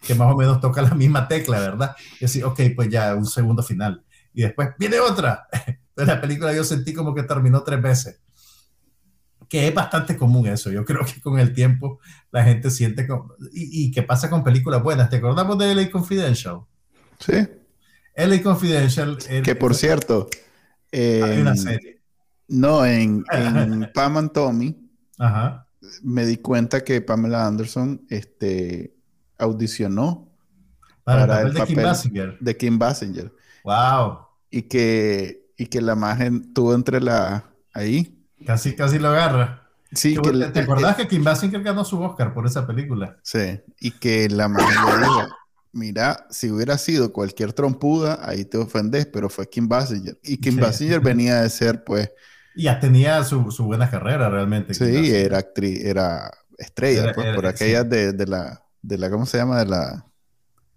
que 0.00 0.14
más 0.14 0.32
o 0.32 0.36
menos 0.36 0.60
toca 0.60 0.80
la 0.82 0.94
misma 0.94 1.28
tecla, 1.28 1.60
¿verdad? 1.60 1.94
Y 2.20 2.24
decís, 2.26 2.42
ok, 2.42 2.60
pues 2.74 2.88
ya, 2.88 3.14
un 3.14 3.26
segundo 3.26 3.62
final. 3.62 4.02
Y 4.32 4.42
después 4.42 4.70
viene 4.78 4.98
otra. 4.98 5.46
Entonces 5.52 6.14
la 6.14 6.20
película 6.20 6.54
yo 6.54 6.64
sentí 6.64 6.94
como 6.94 7.14
que 7.14 7.22
terminó 7.24 7.62
tres 7.62 7.82
veces. 7.82 8.20
Que 9.48 9.68
es 9.68 9.74
bastante 9.74 10.16
común 10.16 10.46
eso. 10.46 10.70
Yo 10.70 10.84
creo 10.84 11.04
que 11.04 11.20
con 11.20 11.38
el 11.38 11.52
tiempo 11.52 11.98
la 12.30 12.44
gente 12.44 12.70
siente 12.70 13.06
como... 13.06 13.34
¿Y, 13.52 13.86
y 13.86 13.90
qué 13.90 14.02
pasa 14.02 14.30
con 14.30 14.42
películas 14.44 14.82
buenas? 14.82 15.10
¿Te 15.10 15.16
acordamos 15.16 15.58
de 15.58 15.74
LA 15.74 15.90
Confidential? 15.90 16.60
Sí. 17.18 17.46
LA 18.16 18.42
Confidential... 18.42 19.18
eh, 19.28 19.42
Que 19.42 19.54
por 19.54 19.74
cierto, 19.74 20.28
Hay 20.92 21.40
una 21.42 21.56
serie. 21.56 22.00
no, 22.48 22.86
en, 22.86 23.22
en 23.32 23.90
Pam 23.92 24.16
and 24.16 24.32
Tommy 24.32 24.76
Ajá. 25.18 25.66
Me 26.02 26.26
di 26.26 26.36
cuenta 26.38 26.82
que 26.84 27.00
Pamela 27.00 27.46
Anderson 27.46 28.02
este, 28.10 28.94
audicionó 29.38 30.28
Para, 31.04 31.26
Para 31.26 31.40
el 31.42 31.46
el 31.48 31.52
papel 31.54 31.68
de 31.68 31.74
Kim. 31.74 31.82
Basinger. 31.84 32.38
de 32.40 32.56
Kim 32.56 32.78
Basinger 32.78 33.32
Wow. 33.64 34.18
y 34.50 34.62
que, 34.62 35.50
y 35.56 35.66
que 35.66 35.80
la 35.80 35.92
imagen 35.94 36.52
tuvo 36.54 36.74
entre 36.74 37.00
la 37.00 37.50
ahí. 37.72 38.26
Casi, 38.46 38.74
casi 38.74 38.98
lo 38.98 39.08
agarra. 39.08 39.68
Sí, 39.92 40.14
¿Te, 40.14 40.20
que 40.22 40.32
la- 40.32 40.52
te 40.52 40.60
acordás 40.60 40.96
que 40.96 41.08
Kim 41.08 41.24
Basinger 41.24 41.62
ganó 41.62 41.84
su 41.84 42.00
Oscar 42.00 42.32
por 42.32 42.46
esa 42.46 42.66
película? 42.66 43.18
Sí, 43.22 43.60
y 43.80 43.90
que 43.92 44.28
la 44.28 44.48
magia 44.48 44.84
le 44.96 44.98
dijo, 45.00 45.28
mira, 45.72 46.26
si 46.30 46.50
hubiera 46.50 46.78
sido 46.78 47.12
cualquier 47.12 47.52
trompuda, 47.52 48.20
ahí 48.22 48.44
te 48.44 48.56
ofendes, 48.58 49.06
pero 49.06 49.28
fue 49.28 49.48
Kim 49.48 49.68
Basinger. 49.68 50.18
Y 50.22 50.36
Kim 50.38 50.54
Sí. 50.54 50.60
Basinger 50.60 51.00
venía 51.00 51.42
de 51.42 51.50
ser, 51.50 51.82
pues, 51.84 52.10
ya 52.62 52.80
tenía 52.80 53.22
su, 53.24 53.50
su 53.50 53.64
buena 53.64 53.90
carrera 53.90 54.28
realmente. 54.28 54.74
Sí, 54.74 55.10
era 55.14 55.38
actriz, 55.38 55.84
era 55.84 56.30
estrella, 56.58 57.04
Era- 57.04 57.12
pues, 57.14 57.26
era- 57.26 57.34
por 57.36 57.44
sí. 57.44 57.50
aquellas 57.50 57.88
de, 57.88 58.12
de 58.12 58.26
la, 58.26 58.62
de 58.82 58.98
la, 58.98 59.10
¿cómo 59.10 59.26
se 59.26 59.38
llama? 59.38 59.58
De 59.60 59.66
la 59.66 60.06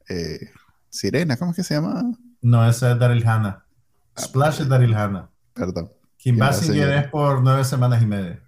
eh, 0.10 0.50
Sirena, 0.90 1.38
¿cómo 1.38 1.52
es 1.52 1.58
que 1.58 1.64
se 1.64 1.76
llama? 1.76 2.04
No, 2.42 2.68
esa 2.70 2.92
es 2.92 3.00
Daryl 3.00 3.26
Hannah. 3.28 3.66
Ah, 4.16 4.22
Splash 4.22 4.62
es 4.62 4.68
Daryl 4.70 4.94
Hannah. 4.94 5.30
Perdón, 5.54 5.92
Kim 6.18 6.38
Basinger. 6.38 6.90
es 6.90 7.08
por 7.10 7.42
nueve 7.42 7.64
semanas 7.64 8.02
y 8.02 8.06
media. 8.06 8.40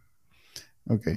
ok. 0.88 1.08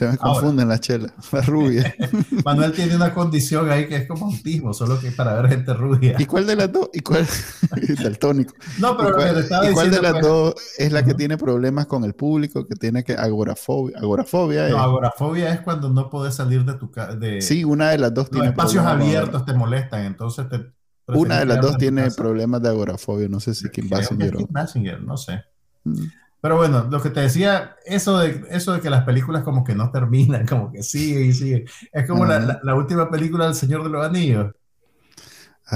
Se 0.00 0.08
me 0.08 0.16
confunden 0.16 0.66
las 0.66 0.80
chelas, 0.80 1.12
la 1.32 1.42
rubia. 1.42 1.94
Manuel 2.44 2.72
tiene 2.72 2.96
una 2.96 3.12
condición 3.12 3.70
ahí 3.70 3.86
que 3.86 3.96
es 3.96 4.08
como 4.08 4.28
autismo, 4.28 4.72
solo 4.72 4.98
que 4.98 5.08
es 5.08 5.14
para 5.14 5.34
ver 5.34 5.50
gente 5.50 5.74
rubia. 5.74 6.16
¿Y 6.18 6.24
cuál 6.24 6.46
de 6.46 6.56
las 6.56 6.72
dos? 6.72 6.88
¿Y 6.94 7.00
cuál? 7.00 7.26
Daltónico. 8.02 8.54
No, 8.78 8.92
¿Y 8.92 8.96
pero 8.96 9.10
lo 9.10 9.16
que 9.18 9.22
cuál, 9.22 9.34
te 9.34 9.40
estaba 9.40 9.70
y 9.70 9.74
cuál 9.74 9.90
de 9.90 10.00
las 10.00 10.12
pues, 10.12 10.22
dos 10.24 10.54
es 10.78 10.92
la 10.92 11.04
que 11.04 11.12
tiene 11.12 11.36
problemas 11.36 11.84
con 11.84 12.04
el 12.04 12.14
público, 12.14 12.66
que 12.66 12.76
tiene 12.76 13.04
que 13.04 13.12
agorafobia? 13.12 13.98
Agorafobia 13.98 14.68
es. 14.68 14.72
No, 14.72 14.78
agorafobia 14.78 15.52
es 15.52 15.60
cuando 15.60 15.90
no 15.90 16.08
puedes 16.08 16.34
salir 16.34 16.64
de 16.64 16.74
tu 16.78 16.90
casa. 16.90 17.16
De, 17.16 17.42
sí, 17.42 17.62
una 17.64 17.90
de 17.90 17.98
las 17.98 18.14
dos 18.14 18.24
los 18.24 18.30
tiene 18.30 18.48
espacios 18.48 18.86
abiertos 18.86 19.44
te 19.44 19.52
molestan, 19.52 20.06
entonces 20.06 20.48
te. 20.48 20.72
Una 21.08 21.40
de 21.40 21.44
las 21.44 21.60
dos 21.60 21.76
tiene 21.76 22.10
problemas 22.10 22.62
de 22.62 22.70
agorafobia. 22.70 23.28
No 23.28 23.38
sé 23.38 23.54
si 23.54 23.68
Kim 23.68 23.86
Basinger, 23.90 25.02
no 25.02 25.18
sé. 25.18 25.44
Mm. 25.84 26.04
Pero 26.42 26.56
bueno, 26.56 26.88
lo 26.90 27.02
que 27.02 27.10
te 27.10 27.20
decía, 27.20 27.76
eso 27.84 28.18
de, 28.18 28.44
eso 28.50 28.72
de 28.72 28.80
que 28.80 28.90
las 28.90 29.04
películas 29.04 29.42
como 29.44 29.62
que 29.64 29.74
no 29.74 29.90
terminan, 29.90 30.46
como 30.46 30.72
que 30.72 30.82
sigue 30.82 31.22
y 31.22 31.32
sigue. 31.32 31.64
Es 31.92 32.06
como 32.08 32.24
la, 32.26 32.36
Ajá. 32.36 32.40
la- 32.40 32.60
la 32.62 32.74
última 32.74 33.10
película 33.10 33.46
del 33.46 33.54
Señor 33.54 33.84
de 33.84 33.90
los 33.90 34.04
Anillos. 34.06 34.52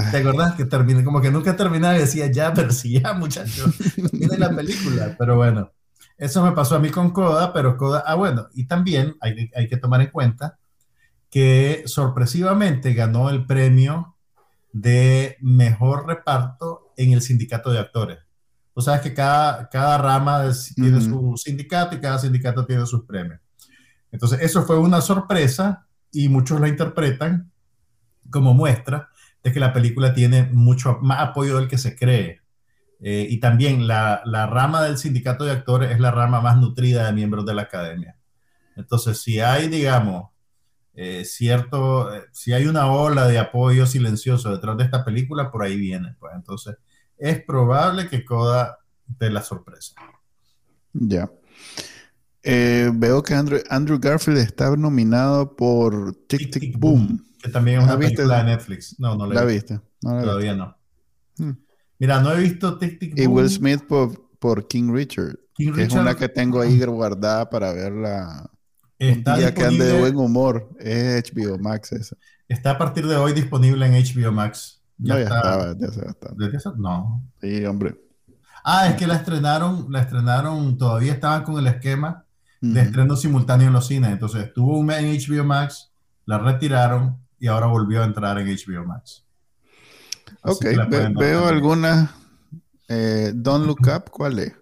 ¿Te 0.09 0.17
acordás 0.17 0.55
que 0.55 0.65
terminé? 0.65 1.03
Como 1.03 1.21
que 1.21 1.31
nunca 1.31 1.55
terminaba 1.55 1.95
y 1.97 1.99
decía, 2.01 2.27
ya, 2.31 2.53
pero 2.53 2.71
sí, 2.71 2.99
ya, 3.01 3.13
muchachos, 3.13 3.71
termine 4.11 4.37
la 4.37 4.53
película. 4.53 5.15
Pero 5.17 5.35
bueno, 5.37 5.71
eso 6.17 6.43
me 6.43 6.51
pasó 6.51 6.75
a 6.75 6.79
mí 6.79 6.89
con 6.91 7.11
Coda, 7.11 7.51
pero 7.53 7.77
Coda, 7.77 8.03
ah, 8.05 8.15
bueno, 8.15 8.47
y 8.53 8.65
también 8.67 9.15
hay, 9.21 9.49
hay 9.55 9.67
que 9.67 9.77
tomar 9.77 10.01
en 10.01 10.11
cuenta 10.11 10.59
que 11.31 11.83
sorpresivamente 11.87 12.93
ganó 12.93 13.29
el 13.29 13.45
premio 13.47 14.15
de 14.73 15.37
mejor 15.41 16.07
reparto 16.07 16.93
en 16.97 17.13
el 17.13 17.21
sindicato 17.23 17.71
de 17.71 17.79
actores. 17.79 18.19
Tú 18.75 18.81
sabes 18.81 18.99
que 18.99 19.13
cada, 19.13 19.69
cada 19.69 19.97
rama 19.97 20.51
tiene 20.75 20.99
su 20.99 21.37
sindicato 21.37 21.95
y 21.95 22.01
cada 22.01 22.19
sindicato 22.19 22.65
tiene 22.65 22.85
sus 22.85 23.05
premios. 23.05 23.39
Entonces, 24.11 24.41
eso 24.41 24.63
fue 24.63 24.77
una 24.77 24.99
sorpresa 24.99 25.87
y 26.11 26.27
muchos 26.27 26.59
la 26.59 26.67
interpretan 26.67 27.51
como 28.29 28.53
muestra 28.53 29.09
de 29.41 29.53
que 29.53 29.61
la 29.61 29.71
película 29.71 30.13
tiene 30.13 30.43
mucho 30.51 30.99
más 31.01 31.21
apoyo 31.21 31.57
del 31.57 31.69
que 31.69 31.77
se 31.77 31.95
cree. 31.95 32.41
Eh, 32.99 33.25
y 33.29 33.39
también 33.39 33.87
la, 33.87 34.21
la, 34.25 34.45
rama 34.45 34.83
del 34.83 34.97
sindicato 34.97 35.45
de 35.45 35.51
actores 35.51 35.91
es 35.91 35.99
la 36.01 36.11
rama 36.11 36.41
más 36.41 36.57
nutrida 36.57 37.05
de 37.05 37.13
miembros 37.13 37.45
de 37.45 37.53
la 37.53 37.61
academia. 37.63 38.17
Entonces, 38.75 39.21
si 39.21 39.39
hay, 39.39 39.69
digamos, 39.69 40.31
eh, 40.95 41.23
cierto, 41.25 42.13
eh, 42.13 42.23
si 42.31 42.51
hay 42.51 42.67
una 42.67 42.91
ola 42.91 43.27
de 43.27 43.37
apoyo 43.37 43.85
silencioso 43.85 44.49
detrás 44.51 44.75
de 44.77 44.83
esta 44.83 45.05
película, 45.05 45.49
por 45.49 45.63
ahí 45.63 45.77
viene. 45.77 46.15
Pues 46.19 46.33
entonces, 46.35 46.75
es 47.17 47.43
probable 47.43 48.09
que 48.09 48.25
Coda 48.25 48.79
dé 49.19 49.29
la 49.29 49.41
sorpresa. 49.41 49.93
Ya. 50.93 51.29
veo 52.43 53.23
que 53.23 53.33
Andrew, 53.33 53.59
Andrew, 53.69 53.99
Garfield 53.99 54.39
está 54.39 54.75
nominado 54.75 55.55
por 55.55 56.15
Tic 56.27 56.51
Tic, 56.51 56.77
Boom. 56.77 57.23
Que 57.41 57.49
también 57.49 57.79
es 57.79 57.85
una 57.85 57.97
película 57.97 58.37
de 58.37 58.43
Netflix. 58.43 58.99
No, 58.99 59.15
no 59.15 59.27
la, 59.27 59.43
he 59.43 59.45
visto. 59.45 59.81
Todavía 60.01 60.55
no. 60.55 60.75
Hmm. 61.37 61.51
Mira, 61.99 62.21
no 62.21 62.31
he 62.33 62.41
visto 62.41 62.77
Tic 62.77 62.99
Tic 62.99 63.15
Boom. 63.15 63.23
Y 63.23 63.27
Will 63.27 63.49
Smith 63.49 63.83
por, 64.39 64.67
King 64.67 64.91
Richard. 64.93 65.37
que 65.55 65.83
es 65.83 65.93
una 65.93 66.15
que 66.15 66.29
tengo 66.29 66.61
ahí 66.61 66.79
guardada 66.85 67.49
para 67.49 67.73
verla. 67.73 68.49
Está 68.97 69.35
un 69.35 69.53
que 69.53 69.63
ande 69.63 69.85
de 69.85 69.99
buen 69.99 70.15
humor. 70.15 70.69
Es 70.79 71.31
HBO 71.31 71.57
Max 71.57 71.91
esa. 71.91 72.15
Está 72.47 72.71
a 72.71 72.77
partir 72.77 73.07
de 73.07 73.15
hoy 73.15 73.33
disponible 73.33 73.85
en 73.85 73.93
HBO 73.93 74.31
Max. 74.31 74.74
Ya, 74.97 75.13
no, 75.13 75.19
ya 75.19 75.25
estaba, 75.25 75.75
ya 75.77 76.59
se 76.59 76.69
No. 76.77 77.23
Sí, 77.41 77.65
hombre. 77.65 77.99
Ah, 78.63 78.87
es 78.87 78.95
que 78.95 79.05
la 79.05 79.15
estrenaron, 79.15 79.87
la 79.91 80.01
estrenaron, 80.01 80.77
todavía 80.77 81.13
estaban 81.13 81.43
con 81.43 81.59
el 81.59 81.67
esquema 81.67 82.25
de 82.61 82.81
estreno 82.81 83.15
simultáneo 83.15 83.67
en 83.67 83.73
los 83.73 83.87
cines. 83.87 84.11
Entonces 84.11 84.45
estuvo 84.45 84.79
un 84.79 84.87
mes 84.87 84.97
en 84.99 85.11
HBO 85.15 85.43
Max, 85.43 85.91
la 86.25 86.39
retiraron 86.39 87.19
y 87.39 87.47
ahora 87.47 87.67
volvió 87.67 88.01
a 88.01 88.05
entrar 88.05 88.39
en 88.39 88.47
HBO 88.47 88.85
Max. 88.85 89.23
ok, 90.41 90.65
veo 91.15 91.45
algunas. 91.47 92.09
Eh, 92.87 93.33
Don't 93.35 93.67
Look 93.67 93.81
Up, 93.81 94.09
¿cuál 94.09 94.39
es? 94.39 94.53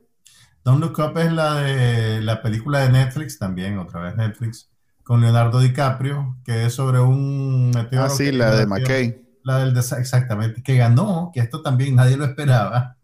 Don't 0.65 0.81
Look 0.81 0.99
Up 0.99 1.17
es 1.17 1.31
la 1.31 1.55
de 1.55 2.21
la 2.21 2.41
película 2.41 2.79
de 2.79 2.89
Netflix, 2.89 3.38
también, 3.38 3.77
otra 3.77 4.01
vez 4.01 4.15
Netflix, 4.15 4.69
con 5.03 5.21
Leonardo 5.21 5.59
DiCaprio, 5.59 6.38
que 6.43 6.65
es 6.65 6.73
sobre 6.73 6.99
un 6.99 7.69
meteoro. 7.71 8.05
Ah, 8.05 8.09
sí, 8.09 8.31
la 8.31 8.55
de 8.55 8.65
McKay. 8.65 9.22
La 9.44 9.60
del 9.60 9.78
exactamente, 9.78 10.64
que 10.64 10.78
ganó, 10.78 11.32
que 11.34 11.41
esto 11.41 11.62
también 11.62 11.96
nadie 11.96 12.18
lo 12.18 12.26
esperaba. 12.26 12.98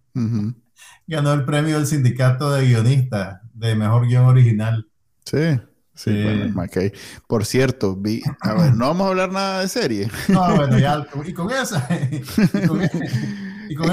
Ganó 1.08 1.34
el 1.34 1.46
premio 1.46 1.76
del 1.76 1.88
sindicato 1.88 2.52
de 2.52 2.68
guionistas 2.68 3.42
de 3.54 3.76
mejor 3.76 4.08
guion 4.08 4.26
original. 4.26 4.88
Sí. 5.26 5.60
Sí, 6.00 6.12
bueno, 6.24 6.54
McKay. 6.54 6.94
Por 7.28 7.46
cierto, 7.46 7.94
vi, 7.94 8.22
a 8.40 8.54
ver, 8.54 8.74
no 8.74 8.88
vamos 8.88 9.06
a 9.06 9.10
hablar 9.10 9.34
nada 9.34 9.60
de 9.60 9.68
serie. 9.68 10.10
No, 10.30 10.56
bueno, 10.56 10.80
ya, 10.80 11.06
y 11.26 11.34
con 11.34 11.52
esa, 11.52 11.86
y 12.10 12.66
con, 12.66 12.82
y 13.70 13.76
con, 13.76 13.92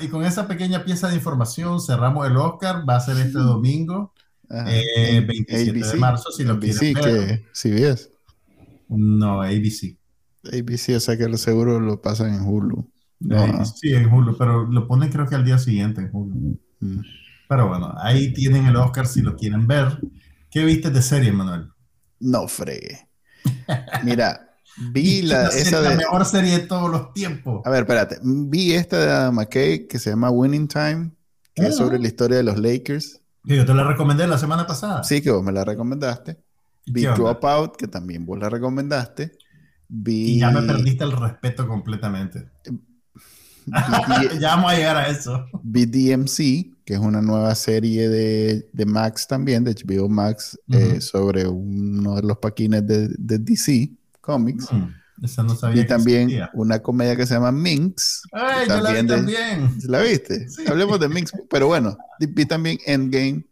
y 0.00 0.08
con 0.08 0.24
esa 0.24 0.46
pequeña 0.46 0.84
pieza 0.84 1.08
de 1.08 1.16
información 1.16 1.80
cerramos 1.80 2.24
el 2.28 2.36
Oscar, 2.36 2.88
va 2.88 2.94
a 2.94 3.00
ser 3.00 3.16
este 3.16 3.40
domingo, 3.40 4.12
eh, 4.48 5.24
27 5.26 5.72
de 5.72 5.96
marzo, 5.96 6.30
si 6.30 6.44
lo 6.44 6.52
ABC, 6.52 6.78
quieren 6.78 7.02
ver. 7.02 7.26
que 7.26 7.46
CBS. 7.52 8.10
No, 8.88 9.42
ABC. 9.42 9.96
ABC, 10.52 10.96
o 10.96 11.00
sea 11.00 11.16
que 11.16 11.28
lo 11.28 11.36
seguro 11.36 11.80
lo 11.80 12.00
pasan 12.00 12.34
en 12.34 12.42
Hulu. 12.42 12.90
sí, 13.80 13.94
en 13.94 14.12
Hulu, 14.12 14.36
pero 14.36 14.64
lo 14.66 14.86
ponen 14.86 15.10
creo 15.10 15.26
que 15.26 15.34
al 15.34 15.44
día 15.44 15.58
siguiente 15.58 16.02
en 16.02 16.10
Hulu. 16.12 16.58
Mm. 16.80 17.00
Pero 17.48 17.68
bueno, 17.68 17.94
ahí 17.98 18.32
tienen 18.32 18.66
el 18.66 18.76
Oscar 18.76 19.06
si 19.06 19.22
lo 19.22 19.36
quieren 19.36 19.66
ver. 19.66 19.98
¿Qué 20.50 20.64
viste 20.64 20.90
de 20.90 21.02
serie, 21.02 21.32
Manuel? 21.32 21.68
No 22.20 22.48
fregue. 22.48 23.08
Mira, 24.04 24.56
vi 24.92 25.22
la, 25.22 25.48
esa 25.48 25.80
de... 25.80 25.90
la 25.90 25.96
mejor 25.96 26.24
serie 26.24 26.52
de 26.52 26.66
todos 26.66 26.90
los 26.90 27.12
tiempos. 27.12 27.62
A 27.64 27.70
ver, 27.70 27.80
espérate. 27.80 28.18
Vi 28.22 28.72
esta 28.72 28.98
de 28.98 29.10
Adam 29.10 29.34
McKay 29.34 29.86
que 29.86 29.98
se 29.98 30.10
llama 30.10 30.30
Winning 30.30 30.68
Time, 30.68 31.10
que 31.54 31.66
es 31.66 31.76
sobre 31.76 31.98
la 31.98 32.06
historia 32.06 32.36
de 32.36 32.42
los 32.42 32.58
Lakers. 32.58 33.20
yo 33.44 33.64
te 33.64 33.74
la 33.74 33.84
recomendé 33.84 34.26
la 34.26 34.38
semana 34.38 34.66
pasada. 34.66 35.04
Sí, 35.04 35.20
que 35.20 35.30
vos 35.30 35.42
me 35.42 35.52
la 35.52 35.64
recomendaste. 35.64 36.38
Vi 36.86 37.02
Dropout, 37.02 37.76
que 37.76 37.88
también 37.88 38.26
vos 38.26 38.38
la 38.38 38.48
recomendaste. 38.48 39.32
Vi... 39.88 40.34
Y 40.34 40.38
ya 40.38 40.50
me 40.50 40.62
perdiste 40.62 41.04
el 41.04 41.12
respeto 41.12 41.66
completamente. 41.66 42.50
ya 44.40 44.56
vamos 44.56 44.72
a 44.72 44.76
llegar 44.76 44.96
a 44.96 45.08
eso. 45.08 45.46
Vi 45.62 45.86
DMC, 45.86 46.36
que 46.84 46.94
es 46.94 46.98
una 46.98 47.22
nueva 47.22 47.54
serie 47.54 48.08
de, 48.08 48.68
de 48.72 48.86
Max 48.86 49.26
también, 49.26 49.64
de 49.64 49.74
HBO 49.74 50.08
Max, 50.08 50.58
eh, 50.68 51.00
sobre 51.00 51.46
uno 51.46 52.16
de 52.16 52.22
los 52.22 52.38
paquines 52.38 52.86
de, 52.86 53.08
de 53.08 53.38
DC 53.38 53.90
Comics. 54.20 54.68
y 55.74 55.84
también 55.86 56.30
una 56.54 56.80
comedia 56.80 57.16
que 57.16 57.26
se 57.26 57.34
llama 57.34 57.52
Minx. 57.52 58.22
¡Ay, 58.32 58.68
yo 58.68 58.80
la 58.80 58.92
vi 58.92 59.06
también! 59.06 59.78
¿La 59.84 60.02
viste? 60.02 60.46
Hablemos 60.66 61.00
de 61.00 61.08
Minx. 61.08 61.32
Pero 61.48 61.68
bueno, 61.68 61.96
vi 62.18 62.44
también 62.44 62.78
Endgame 62.86 63.44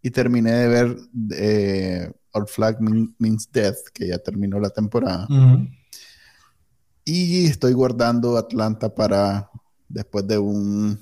y 0.00 0.10
terminé 0.10 0.52
de 0.52 0.68
ver 0.68 0.96
eh, 1.32 2.12
All 2.32 2.46
Flag 2.46 2.78
Means 2.80 3.50
Death, 3.52 3.88
que 3.92 4.08
ya 4.08 4.18
terminó 4.18 4.58
la 4.58 4.70
temporada. 4.70 5.26
Y 7.04 7.46
estoy 7.46 7.72
guardando 7.72 8.36
Atlanta 8.36 8.94
para 8.94 9.50
después 9.88 10.26
de 10.26 10.38
un 10.38 10.98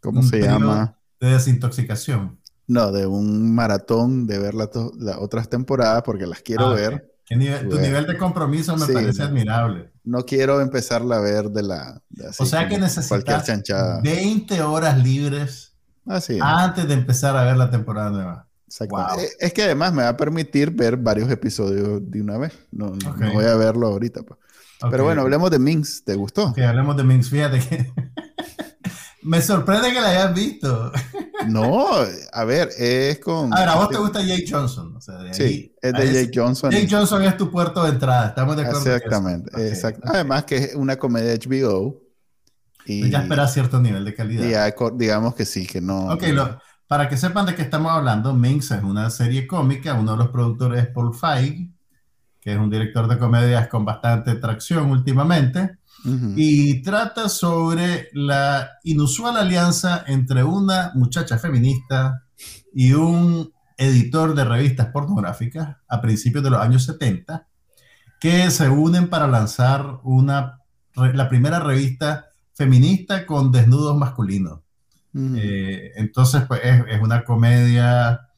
¿cómo 0.00 0.22
se 0.22 0.40
llama? 0.40 0.96
De 1.20 1.30
desintoxicación. 1.30 2.38
No, 2.66 2.92
de 2.92 3.06
un 3.06 3.54
maratón 3.54 4.26
de 4.26 4.38
ver 4.38 4.54
las 4.54 4.70
otras 5.18 5.48
temporadas 5.48 6.02
porque 6.04 6.26
las 6.26 6.40
quiero 6.40 6.66
ah, 6.66 6.74
ver. 6.74 7.14
tu 7.28 7.78
nivel 7.78 8.06
de 8.06 8.16
compromiso 8.16 8.76
me 8.76 8.86
parece 8.86 9.22
admirable. 9.22 9.92
No 10.02 10.24
quiero 10.24 10.60
empezarla 10.60 11.16
a 11.16 11.20
ver 11.20 11.50
de 11.50 11.62
la... 11.62 12.02
o 12.38 12.46
sea 12.46 12.68
que 12.68 12.78
necesitas 12.78 13.46
20 14.02 14.62
horas 14.62 14.98
libres 15.02 15.74
antes 16.06 16.88
de 16.88 16.94
empezar 16.94 17.36
a 17.36 17.44
ver 17.44 17.56
la 17.56 17.70
temporada 17.70 18.10
nueva. 18.10 18.48
Eh, 18.68 19.28
es 19.38 19.52
que 19.52 19.62
además 19.62 19.92
me 19.92 20.02
va 20.02 20.10
a 20.10 20.16
permitir 20.16 20.70
ver 20.70 20.96
varios 20.96 21.30
episodios 21.30 22.00
de 22.10 22.20
una 22.20 22.38
vez. 22.38 22.52
No, 22.72 22.92
voy 23.32 23.44
a 23.44 23.54
verlo 23.54 23.88
ahorita. 23.88 24.22
Pues. 24.22 24.38
Pero 24.90 25.04
bueno, 25.04 25.22
hablemos 25.22 25.50
de 25.50 25.58
Minx. 25.58 26.04
¿Te 26.04 26.14
gustó? 26.14 26.48
Ok, 26.48 26.58
hablemos 26.58 26.96
de 26.96 27.04
Minx. 27.04 27.30
Fíjate 27.30 27.60
que 27.60 27.92
Me 29.24 29.40
sorprende 29.40 29.90
que 29.90 30.00
la 30.00 30.10
hayas 30.10 30.34
visto. 30.34 30.92
no, 31.46 31.88
a 32.32 32.44
ver, 32.44 32.68
es 32.76 33.18
con. 33.20 33.54
A 33.54 33.60
ver, 33.60 33.68
a 33.70 33.74
vos 33.76 33.88
te 33.88 33.96
gusta 33.96 34.22
Jake 34.22 34.44
Johnson. 34.48 34.98
sí, 35.32 35.74
es 35.80 35.92
de 35.94 36.12
Jake 36.12 36.30
Johnson. 36.34 36.70
Jake 36.70 36.88
Johnson 36.90 37.22
es 37.24 37.36
tu 37.38 37.50
puerto 37.50 37.82
de 37.84 37.90
entrada, 37.90 38.28
estamos 38.28 38.54
de 38.56 38.62
acuerdo. 38.62 38.94
Exactamente, 38.94 39.50
Además 40.04 40.44
que 40.44 40.56
es 40.56 40.74
una 40.74 40.96
comedia 40.98 41.34
HBO. 41.34 42.02
Y 42.86 43.08
ya 43.08 43.22
espera 43.22 43.48
cierto 43.48 43.80
nivel 43.80 44.04
de 44.04 44.14
calidad. 44.14 44.44
Y 44.44 44.98
digamos 44.98 45.34
que 45.34 45.46
sí, 45.46 45.66
que 45.66 45.80
no. 45.80 46.12
Ok, 46.12 46.24
para 46.86 47.08
que 47.08 47.16
sepan 47.16 47.46
de 47.46 47.54
qué 47.54 47.62
estamos 47.62 47.92
hablando, 47.92 48.34
Minx 48.34 48.70
es 48.72 48.82
una 48.82 49.10
serie 49.10 49.46
cómica, 49.46 49.94
uno 49.94 50.12
de 50.12 50.18
los 50.18 50.28
productores 50.28 50.82
es 50.82 50.88
Paul 50.88 51.14
Feig, 51.14 51.70
que 52.40 52.52
es 52.52 52.58
un 52.58 52.68
director 52.68 53.08
de 53.08 53.18
comedias 53.18 53.68
con 53.68 53.84
bastante 53.84 54.34
tracción 54.34 54.90
últimamente 54.90 55.78
y 56.36 56.82
trata 56.82 57.30
sobre 57.30 58.10
la 58.12 58.72
inusual 58.82 59.38
alianza 59.38 60.04
entre 60.06 60.44
una 60.44 60.92
muchacha 60.94 61.38
feminista 61.38 62.24
y 62.74 62.92
un 62.92 63.50
editor 63.78 64.34
de 64.34 64.44
revistas 64.44 64.88
pornográficas 64.88 65.76
a 65.88 66.00
principios 66.02 66.44
de 66.44 66.50
los 66.50 66.60
años 66.60 66.84
70 66.84 67.46
que 68.20 68.50
se 68.50 68.68
unen 68.68 69.08
para 69.08 69.26
lanzar 69.26 70.00
una, 70.02 70.60
la 70.94 71.28
primera 71.30 71.60
revista 71.60 72.26
feminista 72.52 73.24
con 73.24 73.50
desnudos 73.50 73.96
masculinos. 73.96 74.60
Eh, 75.16 75.92
entonces, 75.96 76.42
pues 76.48 76.60
es, 76.64 77.00
una 77.00 77.24
comedia 77.24 78.28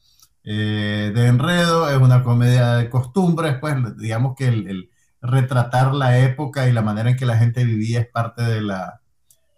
eh, 0.43 1.11
de 1.13 1.27
enredo, 1.27 1.89
es 1.89 1.97
una 1.97 2.23
comedia 2.23 2.75
de 2.75 2.89
costumbres, 2.89 3.57
pues 3.59 3.75
digamos 3.97 4.35
que 4.35 4.47
el 4.47 4.89
retratar 5.21 5.93
la 5.93 6.19
época 6.19 6.67
y 6.67 6.71
la 6.71 6.81
manera 6.81 7.09
en 7.09 7.17
que 7.17 7.25
la 7.25 7.37
gente 7.37 7.63
vivía 7.63 7.99
es 7.99 8.07
parte 8.07 8.43
de 8.43 8.61
la, 8.61 9.01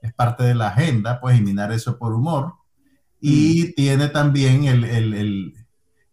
es 0.01 0.13
parte 0.13 0.43
de 0.43 0.55
la 0.55 0.69
agenda, 0.69 1.19
pues, 1.19 1.35
eliminar 1.35 1.71
eso 1.71 1.97
por 1.97 2.13
humor. 2.13 2.55
Y 3.21 3.69
mm. 3.69 3.73
tiene 3.75 4.07
también 4.07 4.65
el, 4.65 5.53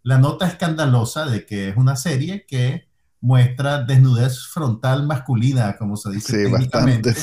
la 0.02 0.18
nota 0.18 0.46
escandalosa 0.46 1.26
de 1.26 1.46
que 1.46 1.68
es 1.68 1.76
una 1.76 1.96
serie 1.96 2.44
que 2.46 2.88
muestra 3.20 3.82
desnudez 3.82 4.46
frontal 4.46 5.06
masculina, 5.06 5.76
como 5.76 5.96
se 5.96 6.10
dice 6.10 6.32
sí, 6.32 6.50
técnicamente, 6.50 7.14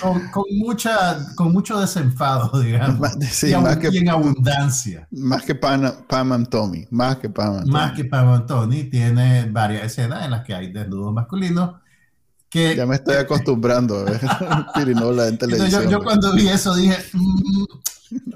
con, 0.00 0.28
con, 0.28 0.44
mucha, 0.56 1.18
con 1.34 1.52
mucho 1.52 1.80
desenfado, 1.80 2.60
digamos, 2.62 2.96
y, 3.42 3.54
más 3.56 3.76
que, 3.76 3.88
en 3.88 4.08
abundancia. 4.08 5.08
Más 5.10 5.42
que 5.42 5.54
Pam, 5.54 5.90
Pam 6.08 6.32
and 6.32 6.48
Tommy, 6.48 6.86
más 6.90 7.16
que 7.16 7.28
Pam 7.28 7.58
and 7.58 7.68
Más 7.68 7.92
que 7.92 8.04
Pam 8.04 8.28
and 8.28 8.46
Tommy, 8.46 8.84
tiene 8.84 9.48
varias 9.50 9.84
escenas 9.84 10.24
en 10.24 10.30
las 10.30 10.44
que 10.44 10.54
hay 10.54 10.72
desnudos 10.72 11.12
masculinos, 11.12 11.74
Que, 12.56 12.76
ya 12.76 12.86
me 12.86 12.96
estoy 12.96 13.16
acostumbrando 13.16 13.98
a 14.00 14.04
ver 14.04 14.20
pirinola 14.74 15.28
en 15.28 15.38
televisión. 15.38 15.84
Yo, 15.84 15.90
yo, 15.90 16.02
cuando 16.02 16.32
vi 16.34 16.48
eso 16.48 16.74
dije, 16.74 16.96
mm, 17.12 17.64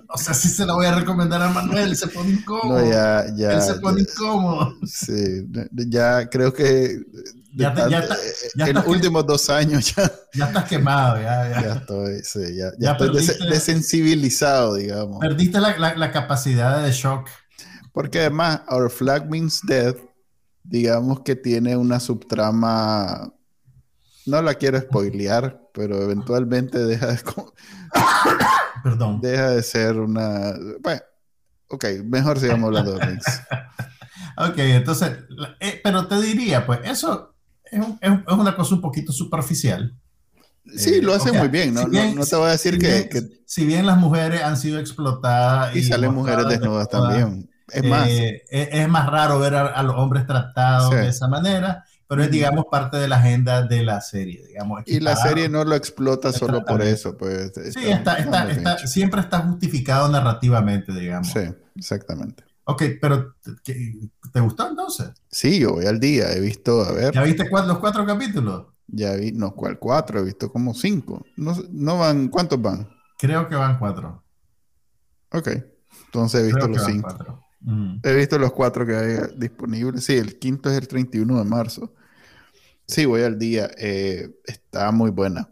o 0.08 0.18
sea, 0.18 0.34
sí 0.34 0.48
se 0.48 0.66
lo 0.66 0.74
voy 0.74 0.86
a 0.86 0.94
recomendar 0.94 1.40
a 1.42 1.48
Manuel, 1.50 1.96
se 1.96 2.08
pone 2.08 2.30
incómodo. 2.30 2.80
No, 2.80 2.90
ya, 2.90 3.26
ya. 3.36 3.52
Él 3.52 3.62
se 3.62 3.74
pone 3.74 4.02
ya, 4.04 4.10
incómodo. 4.10 4.74
Sí, 4.86 5.46
ya 5.88 6.28
creo 6.28 6.52
que 6.52 7.00
Ya 7.54 7.72
te- 7.74 7.90
ya 7.90 8.00
tanto- 8.00 8.14
te- 8.14 8.58
ya 8.58 8.66
en 8.66 8.74
los 8.74 8.86
últimos 8.86 9.26
dos 9.26 9.48
años 9.50 9.94
ya, 9.94 10.10
Ya 10.34 10.46
estás 10.46 10.64
quemado, 10.68 11.16
ya, 11.20 11.48
ya. 11.50 11.62
ya 11.62 11.72
estoy, 11.74 12.20
sí, 12.22 12.40
ya, 12.56 12.70
ya 12.78 12.92
estoy 12.92 13.12
des- 13.16 13.38
desensibilizado, 13.38 14.74
digamos. 14.74 15.18
Perdiste 15.20 15.60
la, 15.60 15.76
la- 15.78 15.94
la 15.96 16.10
capacidad 16.12 16.82
de 16.82 16.92
shock. 16.92 17.28
Porque 17.92 18.20
además, 18.20 18.60
Our 18.68 18.90
Flag 18.90 19.28
Means 19.30 19.60
Death, 19.66 19.96
digamos 20.62 21.20
que 21.20 21.34
tiene 21.36 21.76
una 21.76 21.98
subtrama, 22.00 23.32
no 24.26 24.42
la 24.42 24.54
quiero 24.54 24.78
spoilear, 24.80 25.60
pero 25.72 26.02
eventualmente 26.02 26.78
deja 26.78 27.06
de, 27.08 27.18
Perdón. 28.82 29.20
deja 29.20 29.50
de 29.50 29.62
ser 29.62 29.98
una... 29.98 30.54
Bueno, 30.80 31.00
ok, 31.68 31.84
mejor 32.04 32.38
sigamos 32.38 32.68
hablando 32.68 32.92
de 32.96 33.06
Mix. 33.06 33.24
Ok, 34.36 34.54
entonces, 34.58 35.18
eh, 35.58 35.80
pero 35.84 36.06
te 36.06 36.18
diría, 36.20 36.64
pues, 36.64 36.80
eso 36.84 37.34
es, 37.64 37.78
un- 37.84 37.98
es 38.00 38.08
un- 38.10 38.24
es 38.26 38.32
una 38.34 38.56
cosa 38.56 38.74
un 38.74 38.80
poquito 38.80 39.12
superficial. 39.12 39.94
Sí, 40.76 40.94
Eh, 40.94 41.02
lo 41.02 41.12
hace 41.12 41.28
o 41.30 41.32
sea, 41.32 41.40
muy 41.42 41.48
bien, 41.50 41.74
¿no? 41.74 41.82
si 41.82 41.90
bien- 41.90 42.14
no, 42.14 42.20
no 42.20 42.26
te 42.26 42.36
voy 42.36 42.48
a 42.48 42.52
decir 42.52 42.74
si 42.74 42.78
que, 42.78 42.86
bien- 42.88 43.08
que- 43.10 43.42
Si 43.44 43.66
bien 43.66 43.84
las 43.86 43.98
mujeres 43.98 44.42
han 44.42 44.56
sido 44.56 44.78
explotadas 44.78 45.76
y 45.76 45.82
salen 45.82 46.14
mujeres 46.14 46.46
desnudas, 46.48 46.88
también. 46.88 47.50
Es 47.70 47.84
más, 47.84 48.08
eh, 48.08 48.42
es, 48.48 48.68
es 48.72 48.88
más 48.88 49.10
raro 49.10 49.38
ver 49.40 49.56
a, 49.56 49.66
a 49.66 49.82
los 49.82 49.96
hombres 49.96 50.26
tratados 50.26 50.88
Sí. 50.90 50.96
de 50.96 51.08
esa 51.08 51.28
manera, 51.28 51.84
pero 52.10 52.24
es, 52.24 52.30
digamos, 52.32 52.64
parte 52.68 52.96
de 52.96 53.06
la 53.06 53.16
agenda 53.18 53.62
de 53.62 53.84
la 53.84 54.00
serie, 54.00 54.44
digamos. 54.48 54.82
y 54.84 54.98
la 54.98 55.14
serie 55.14 55.48
no 55.48 55.64
lo 55.64 55.76
explota 55.76 56.32
solo 56.32 56.64
por 56.64 56.82
eso, 56.82 57.16
pues. 57.16 57.52
Sí, 57.72 57.88
está, 57.88 58.16
está, 58.16 58.50
está- 58.50 58.86
siempre 58.88 59.20
está 59.20 59.38
justificado 59.42 60.08
narrativamente, 60.08 60.92
digamos. 60.92 61.28
Sí, 61.28 61.40
exactamente. 61.76 62.42
Ok, 62.64 62.82
pero 63.00 63.36
¿te, 63.62 64.10
te 64.32 64.40
gustó 64.40 64.68
entonces? 64.68 65.10
Sí, 65.30 65.60
yo 65.60 65.72
voy 65.74 65.86
al 65.86 66.00
día, 66.00 66.32
he 66.32 66.40
visto, 66.40 66.82
a 66.82 66.90
ver, 66.92 67.14
¿Ya 67.14 67.22
viste 67.22 67.48
cua- 67.48 67.64
los 67.64 67.78
cuatro 67.78 68.04
capítulos? 68.04 68.66
ya 68.88 69.14
vi, 69.14 69.30
no, 69.30 69.54
¿cuál? 69.54 69.78
Cuatro, 69.78 70.18
he 70.18 70.24
visto 70.24 70.50
como 70.50 70.74
cinco. 70.74 71.24
No, 71.36 71.56
no 71.70 71.96
van, 71.98 72.26
¿cuántos 72.28 72.60
van? 72.60 72.88
Creo 73.18 73.48
que 73.48 73.54
van 73.54 73.78
cuatro. 73.78 74.24
Ok, 75.32 75.48
entonces 76.06 76.40
he 76.40 76.44
visto 76.46 76.58
Creo 76.66 76.68
los 76.76 76.84
cinco. 76.84 77.08
cuatro. 77.08 77.44
Mm. 77.60 77.96
He 78.02 78.14
visto 78.14 78.38
los 78.38 78.52
cuatro 78.52 78.84
que 78.86 78.96
hay 78.96 79.16
disponibles. 79.36 80.02
Sí, 80.04 80.16
el 80.16 80.38
quinto 80.38 80.70
es 80.70 80.78
el 80.78 80.88
31 80.88 81.38
de 81.38 81.44
marzo. 81.44 81.94
Sí, 82.90 83.04
voy 83.06 83.22
al 83.22 83.38
día. 83.38 83.70
eh, 83.78 84.28
está 84.44 84.90
muy 84.92 85.10
buena. 85.10 85.48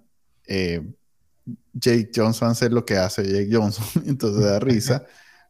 Eh, 0.46 0.82
Jake 1.72 2.10
Johnson 2.14 2.50
hace 2.50 2.68
lo 2.70 2.84
que 2.84 2.96
hace 2.96 3.22
Jake 3.24 3.48
Johnson, 3.52 3.84
entonces 4.06 4.44
da 4.44 4.58
risa. 4.60 5.04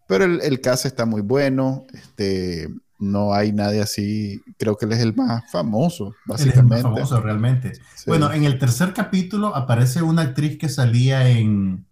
Pero 0.07 0.25
el, 0.25 0.41
el 0.43 0.61
cast 0.61 0.87
está 0.87 1.07
muy 1.07 1.21
bueno. 1.23 1.87
Este, 1.93 2.69
no 2.99 3.33
hay 3.33 3.53
nadie 3.53 3.81
así. 3.81 4.41
Creo 4.59 4.77
que 4.77 4.87
él 4.87 4.93
es 4.93 5.01
el 5.01 5.15
más 5.15 5.51
famoso, 5.51 6.09
Él 6.09 6.49
es 6.51 6.57
el 6.57 6.65
más 6.65 6.83
básicamente. 6.83 6.83
famoso 6.83 7.21
realmente. 7.21 7.75
Sí. 7.75 8.05
Bueno, 8.07 8.33
en 8.33 8.45
el 8.45 8.59
tercer 8.59 8.93
capítulo 8.93 9.55
aparece 9.55 10.03
una 10.03 10.23
actriz 10.23 10.59
que 10.59 10.69
salía 10.69 11.29
en. 11.29 11.87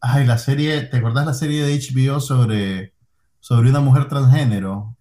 Ay, 0.00 0.26
la 0.26 0.38
serie. 0.38 0.82
¿Te 0.82 0.98
acordás 0.98 1.26
la 1.26 1.34
serie 1.34 1.64
de 1.64 1.74
HBO 1.78 2.20
sobre, 2.20 2.92
sobre 3.40 3.70
una 3.70 3.80
mujer 3.80 4.08
transgénero? 4.08 4.96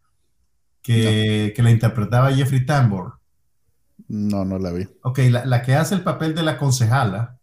Que, 0.82 1.54
que 1.56 1.64
la 1.64 1.72
interpretaba 1.72 2.34
Jeffrey 2.34 2.66
Tambor. 2.66 3.20
No, 4.16 4.46
no 4.46 4.60
la 4.60 4.72
vi. 4.72 4.88
Ok, 5.02 5.20
la, 5.32 5.44
la 5.46 5.62
que 5.64 5.74
hace 5.76 5.96
el 5.96 6.02
papel 6.04 6.36
de 6.36 6.44
la 6.44 6.58
concejala. 6.60 7.40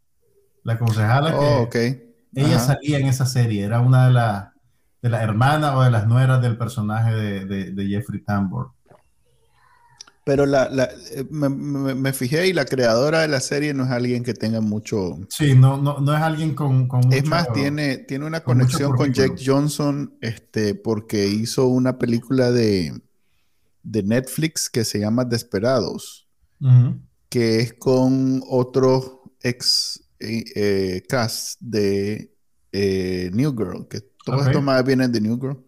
La 0.63 0.79
concejala 0.79 1.31
que 1.33 1.37
Oh, 1.37 1.63
ok. 1.63 1.75
ella 2.35 2.57
Ajá. 2.57 2.75
salía 2.75 2.99
en 2.99 3.07
esa 3.07 3.27
serie. 3.27 3.65
Era 3.65 3.81
una 3.81 4.07
de 4.07 4.13
las 4.13 4.49
de 5.03 5.09
las 5.09 5.23
hermanas 5.23 5.75
o 5.75 5.83
de 5.83 5.91
las 5.91 6.07
nueras 6.07 6.43
del 6.43 6.59
personaje 6.59 7.13
de, 7.15 7.47
de- 7.47 7.71
de 7.73 7.87
Jeffrey 7.89 8.23
Tambor. 8.23 8.73
Pero 10.25 10.45
la, 10.47 10.69
la- 10.69 10.91
eh, 11.15 11.25
me, 11.31 11.49
me- 11.49 11.95
me 11.95 12.13
fijé 12.13 12.47
y 12.47 12.53
la 12.53 12.67
creadora 12.67 13.21
de 13.23 13.29
la 13.29 13.41
serie 13.41 13.73
no 13.75 13.85
es 13.85 13.91
alguien 13.91 14.23
que 14.23 14.35
tenga 14.35 14.61
mucho. 14.61 15.19
Sí, 15.31 15.55
no, 15.55 15.79
no, 15.79 15.99
no 16.01 16.15
es 16.15 16.21
alguien 16.23 16.55
con, 16.55 16.87
con 16.87 17.01
Es 17.13 17.23
mucho- 17.23 17.31
más, 17.31 17.53
tiene, 17.53 17.97
tiene 17.99 18.27
una 18.27 18.41
con 18.45 18.59
conexión 18.59 18.93
con. 18.95 19.13
Jake 19.13 19.43
Johnson, 19.45 20.15
este, 20.21 20.75
porque 20.75 21.27
hizo 21.27 21.67
una 21.67 21.99
película 21.99 22.51
de, 22.53 22.93
de 23.83 24.03
Netflix 24.03 24.69
que 24.69 24.85
se 24.85 25.01
llama 25.01 25.25
Desperados, 25.25 26.29
Que 27.29 27.61
es 27.61 27.73
con 27.75 28.43
otro 28.49 29.23
ex 29.41 30.03
eh, 30.19 30.45
eh, 30.55 31.03
cast 31.09 31.59
de 31.61 32.33
eh, 32.73 33.31
New 33.33 33.53
Girl, 33.57 33.89
que 33.89 34.01
todos 34.25 34.41
estos 34.49 34.63
más 34.63 34.85
vienen 34.85 35.11
de 35.13 35.21
New 35.21 35.41
Girl. 35.41 35.59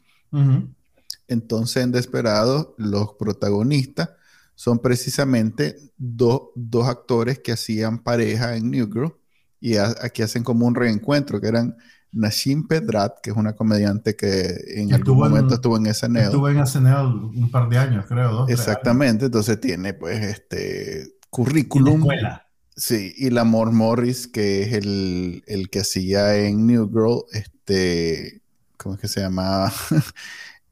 Entonces, 1.28 1.82
en 1.82 1.92
Desperados, 1.92 2.68
los 2.76 3.14
protagonistas 3.14 4.10
son 4.54 4.78
precisamente 4.80 5.76
dos, 5.96 6.42
dos 6.54 6.86
actores 6.88 7.38
que 7.38 7.52
hacían 7.52 8.02
pareja 8.02 8.56
en 8.56 8.70
New 8.70 8.90
Girl 8.92 9.14
y 9.60 9.76
a- 9.76 9.94
aquí 10.02 10.22
hacen 10.22 10.44
como 10.44 10.66
un 10.66 10.74
reencuentro, 10.74 11.40
que 11.40 11.48
eran 11.48 11.76
Nashim 12.12 12.66
Pedrat, 12.68 13.20
que 13.22 13.30
es 13.30 13.36
una 13.36 13.54
comediante 13.54 14.14
que 14.16 14.54
en 14.76 14.88
Que 14.88 14.94
algún 14.96 15.14
en- 15.14 15.30
momento 15.30 15.54
estuvo 15.54 15.76
en 15.76 15.86
SNL. 15.86 16.24
Estuvo 16.26 16.48
en 16.48 16.58
SNL 16.66 17.06
un 17.34 17.50
par 17.50 17.68
de 17.68 17.78
años, 17.78 18.04
creo, 18.06 18.30
dos. 18.32 18.50
Exactamente, 18.50 19.26
entonces 19.26 19.60
tiene 19.60 19.94
pues 19.94 20.22
este 20.22 21.04
la 21.04 21.10
currículum. 21.30 22.00
escuela. 22.00 22.46
Sí, 22.76 23.12
y 23.16 23.30
Lamor 23.30 23.70
Morris, 23.72 24.26
que 24.28 24.62
es 24.62 24.72
el, 24.72 25.42
el 25.46 25.68
que 25.70 25.80
hacía 25.80 26.36
en 26.36 26.66
New 26.66 26.88
Girl, 26.88 27.24
este, 27.32 28.42
¿cómo 28.78 28.94
es 28.94 29.00
que 29.00 29.08
se 29.08 29.20
llamaba? 29.20 29.72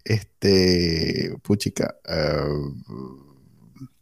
Este, 0.02 1.36
puchica, 1.42 1.94
ah, 2.08 2.46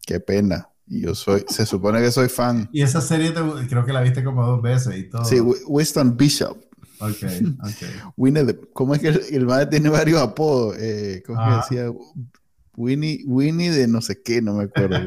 qué 0.07 0.21
pena. 0.21 0.69
Yo 0.87 1.15
soy, 1.15 1.45
se 1.49 1.67
supone 1.67 2.01
que 2.01 2.11
soy 2.11 2.29
fan. 2.29 2.69
Y 2.73 2.83
esa 2.83 3.01
serie 3.01 3.33
te- 3.33 3.67
creo 3.69 3.85
que 3.85 3.93
la 3.93 4.01
viste 4.01 4.25
como 4.25 4.47
dos 4.47 4.63
veces 4.63 4.97
y 4.97 5.09
todo. 5.11 5.25
Sí, 5.25 5.41
Wi- 5.41 5.59
Winston 5.67 6.17
Bishop. 6.17 6.57
Ok, 7.01 7.25
ok. 7.63 8.13
Winnie 8.17 8.45
the- 8.45 8.61
¿cómo 8.73 8.95
es 8.95 9.01
que 9.01 9.09
el, 9.09 9.21
el 9.31 9.47
madre 9.47 9.67
tiene 9.67 9.89
varios 9.89 10.21
apodos? 10.21 10.77
Eh, 10.79 11.23
¿cómo 11.27 11.41
es 11.41 11.47
Ah. 11.49 11.67
que 11.69 11.75
decía? 11.77 11.93
Winnie, 12.77 13.25
Winnie 13.27 13.71
de 13.71 13.89
no 13.89 14.01
sé 14.01 14.23
qué, 14.23 14.41
no 14.41 14.55
me 14.55 14.65
acuerdo. 14.65 14.99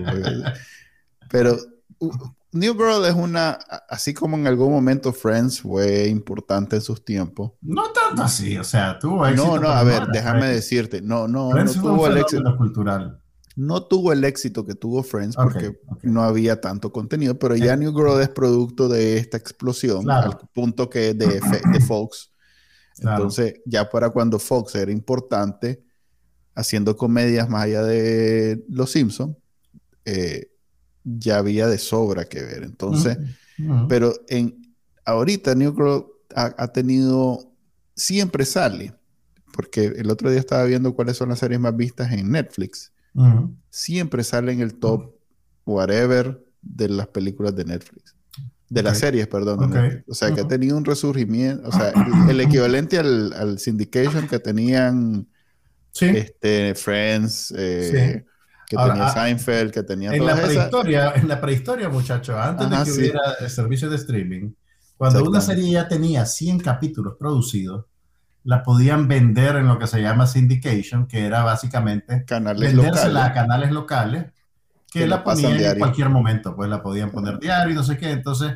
Pero 1.29 1.57
uh, 1.99 2.11
New 2.53 2.73
Girl 2.73 3.05
es 3.05 3.13
una, 3.13 3.51
así 3.89 4.13
como 4.13 4.35
en 4.35 4.45
algún 4.45 4.71
momento 4.71 5.13
Friends 5.13 5.61
fue 5.61 6.07
importante 6.07 6.75
en 6.75 6.81
sus 6.81 7.05
tiempos. 7.05 7.53
No 7.61 7.83
tanto 7.93 8.23
así, 8.23 8.57
o 8.57 8.63
sea, 8.65 8.99
tuvo 8.99 9.25
éxito. 9.25 9.45
No, 9.55 9.59
no, 9.59 9.69
a 9.69 9.83
ver, 9.83 10.07
déjame 10.11 10.47
decirte, 10.47 11.01
no, 11.01 11.29
no, 11.29 11.45
no 11.45 11.51
Friends 11.51 11.77
un 11.77 11.81
tuvo 11.81 12.07
el 12.07 12.17
éxito, 12.17 12.57
cultural. 12.57 13.20
No 13.61 13.83
tuvo 13.83 14.11
el 14.11 14.23
éxito 14.23 14.65
que 14.65 14.73
tuvo 14.73 15.03
Friends 15.03 15.35
porque 15.35 15.79
no 16.01 16.23
había 16.23 16.59
tanto 16.59 16.91
contenido, 16.91 17.37
pero 17.37 17.55
ya 17.55 17.75
New 17.75 17.93
Girl 17.93 18.19
es 18.19 18.29
producto 18.29 18.89
de 18.89 19.17
esta 19.17 19.37
explosión 19.37 20.03
Claro. 20.03 20.31
al 20.31 20.49
punto 20.51 20.89
que 20.89 21.13
de, 21.13 21.39
de 21.71 21.79
Fox. 21.87 22.31
Claro. 22.95 23.17
Entonces, 23.17 23.61
ya 23.65 23.87
para 23.87 24.09
cuando 24.09 24.39
Fox 24.39 24.73
era 24.73 24.91
importante, 24.91 25.83
haciendo 26.55 26.97
comedias 26.97 27.49
más 27.49 27.65
allá 27.65 27.83
de 27.83 28.65
Los 28.67 28.91
Simpsons, 28.91 29.37
eh, 30.05 30.51
ya 31.03 31.37
había 31.37 31.67
de 31.67 31.77
sobra 31.77 32.25
que 32.25 32.41
ver. 32.41 32.63
Entonces, 32.63 33.15
pero 33.87 34.11
en 34.27 34.73
ahorita 35.05 35.53
New 35.53 35.75
Girl 35.75 36.05
ha, 36.35 36.55
ha 36.57 36.67
tenido, 36.73 37.53
siempre 37.95 38.43
sale, 38.43 38.95
porque 39.53 39.85
el 39.85 40.09
otro 40.09 40.31
día 40.31 40.39
estaba 40.39 40.63
viendo 40.63 40.95
cuáles 40.95 41.15
son 41.15 41.29
las 41.29 41.37
series 41.37 41.59
más 41.59 41.75
vistas 41.77 42.11
en 42.11 42.31
Netflix. 42.31 42.91
Siempre 43.69 44.23
sale 44.23 44.51
en 44.51 44.61
el 44.61 44.75
top 44.75 45.11
whatever 45.65 46.43
de 46.61 46.89
las 46.89 47.07
películas 47.07 47.55
de 47.55 47.65
Netflix. 47.65 48.15
De 48.69 48.83
las 48.83 48.99
series, 48.99 49.27
perdón. 49.27 49.73
O 50.07 50.13
sea, 50.13 50.33
que 50.33 50.41
ha 50.41 50.47
tenido 50.47 50.77
un 50.77 50.85
resurgimiento, 50.85 51.67
o 51.67 51.71
sea, 51.71 51.91
el, 52.29 52.39
equivalente 52.39 52.97
al, 52.99 53.33
al 53.33 53.59
syndication 53.59 54.27
que 54.27 54.39
tenían 54.39 55.27
Sí. 55.93 56.05
este, 56.05 56.73
Friends, 56.75 57.53
eh, 57.57 58.25
que 58.65 58.75
Ahora, 58.77 58.93
tenía 58.93 59.07
ah, 59.09 59.13
Seinfeld, 59.13 59.71
que 59.73 59.83
tenía 59.83 60.13
En 60.13 60.25
la 60.25 60.35
todas 60.35 60.51
esas. 60.51 60.69
prehistoria, 60.69 61.11
en 61.15 61.27
la 61.27 61.41
prehistoria, 61.41 61.89
muchachos, 61.89 62.35
antes 62.37 62.65
Ajá, 62.67 62.79
de 62.79 62.85
que 62.85 62.91
sí. 62.91 62.99
hubiera 63.01 63.19
el 63.41 63.49
servicio 63.49 63.89
de 63.89 63.97
streaming, 63.97 64.51
cuando 64.95 65.21
una 65.25 65.41
serie 65.41 65.69
ya 65.69 65.87
tenía 65.89 66.25
100 66.25 66.59
capítulos 66.59 67.15
producidos, 67.19 67.85
la 68.43 68.63
podían 68.63 69.07
vender 69.07 69.55
en 69.57 69.67
lo 69.67 69.77
que 69.77 69.87
se 69.87 70.01
llama 70.01 70.27
syndication, 70.27 71.07
que 71.07 71.25
era 71.25 71.43
básicamente 71.43 72.25
Canales 72.25 72.73
vendérsela 72.73 73.25
a 73.25 73.27
locales. 73.27 73.33
canales 73.33 73.71
locales 73.71 74.25
que, 74.91 74.99
Que 74.99 75.07
la 75.07 75.23
ponían 75.23 75.59
en 75.59 75.79
cualquier 75.79 76.09
momento, 76.09 76.55
pues 76.55 76.69
la 76.69 76.81
podían 76.81 77.11
poner 77.11 77.39
diario 77.39 77.71
y 77.71 77.75
no 77.75 77.83
sé 77.83 77.97
qué. 77.97 78.11
Entonces, 78.11 78.53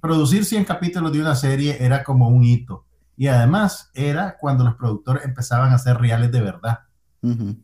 producir 0.00 0.44
100 0.44 0.64
capítulos 0.64 1.12
de 1.12 1.20
una 1.20 1.34
serie 1.34 1.78
era 1.80 2.04
como 2.04 2.28
un 2.28 2.44
hito. 2.44 2.84
Y 3.16 3.28
además 3.28 3.90
era 3.94 4.36
cuando 4.38 4.64
los 4.64 4.74
productores 4.74 5.24
empezaban 5.24 5.72
a 5.72 5.76
hacer 5.76 5.98
reales 5.98 6.32
de 6.32 6.40
verdad. 6.40 6.80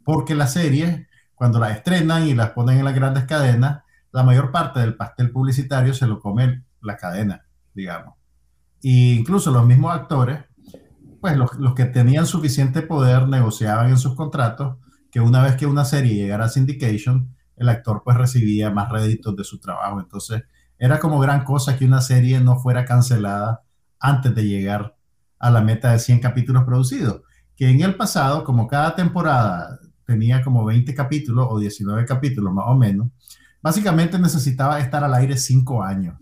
Porque 0.04 0.34
las 0.34 0.52
series, 0.52 1.06
cuando 1.34 1.58
las 1.58 1.76
estrenan 1.76 2.26
y 2.26 2.34
las 2.34 2.50
ponen 2.50 2.78
en 2.78 2.84
las 2.84 2.94
grandes 2.94 3.24
cadenas, 3.24 3.82
la 4.12 4.22
mayor 4.22 4.52
parte 4.52 4.80
del 4.80 4.96
pastel 4.96 5.30
publicitario 5.30 5.94
se 5.94 6.06
lo 6.06 6.20
come 6.20 6.64
la 6.82 6.96
cadena, 6.96 7.46
digamos. 7.74 8.14
E 8.82 9.16
incluso 9.18 9.50
los 9.50 9.66
mismos 9.66 9.94
actores, 9.94 10.40
pues 11.20 11.36
los, 11.36 11.54
los, 11.58 11.74
que 11.74 11.84
tenían 11.86 12.26
suficiente 12.26 12.82
poder 12.82 13.28
negociaban 13.28 13.90
en 13.90 13.98
sus 13.98 14.14
contratos 14.14 14.76
que 15.10 15.20
una 15.20 15.42
vez 15.42 15.56
que 15.56 15.66
una 15.66 15.84
serie 15.84 16.14
llegara 16.14 16.44
a 16.44 16.48
syndication, 16.48 17.34
el 17.56 17.68
actor 17.68 18.02
pues 18.04 18.16
recibía 18.16 18.70
más 18.70 18.90
réditos 18.90 19.34
de 19.36 19.44
su 19.44 19.58
trabajo. 19.58 20.00
Entonces 20.00 20.42
era 20.78 21.00
como 21.00 21.18
gran 21.18 21.44
cosa 21.44 21.76
que 21.78 21.84
una 21.84 22.00
serie 22.00 22.40
no 22.40 22.58
fuera 22.58 22.84
cancelada 22.84 23.62
antes 23.98 24.34
de 24.34 24.46
llegar 24.46 24.96
a 25.38 25.50
la 25.50 25.62
meta 25.62 25.92
de 25.92 25.98
100 25.98 26.20
capítulos 26.20 26.64
producidos. 26.64 27.22
Que 27.56 27.70
en 27.70 27.80
el 27.80 27.94
pasado, 27.94 28.44
como 28.44 28.66
cada 28.66 28.94
temporada 28.94 29.78
tenía 30.04 30.42
como 30.42 30.64
20 30.64 30.94
capítulos 30.94 31.46
o 31.48 31.58
19 31.58 32.04
capítulos 32.04 32.52
más 32.52 32.66
o 32.68 32.76
menos, 32.76 33.08
básicamente 33.62 34.18
necesitaba 34.18 34.78
estar 34.80 35.02
al 35.02 35.14
aire 35.14 35.36
5 35.36 35.82
años. 35.82 36.18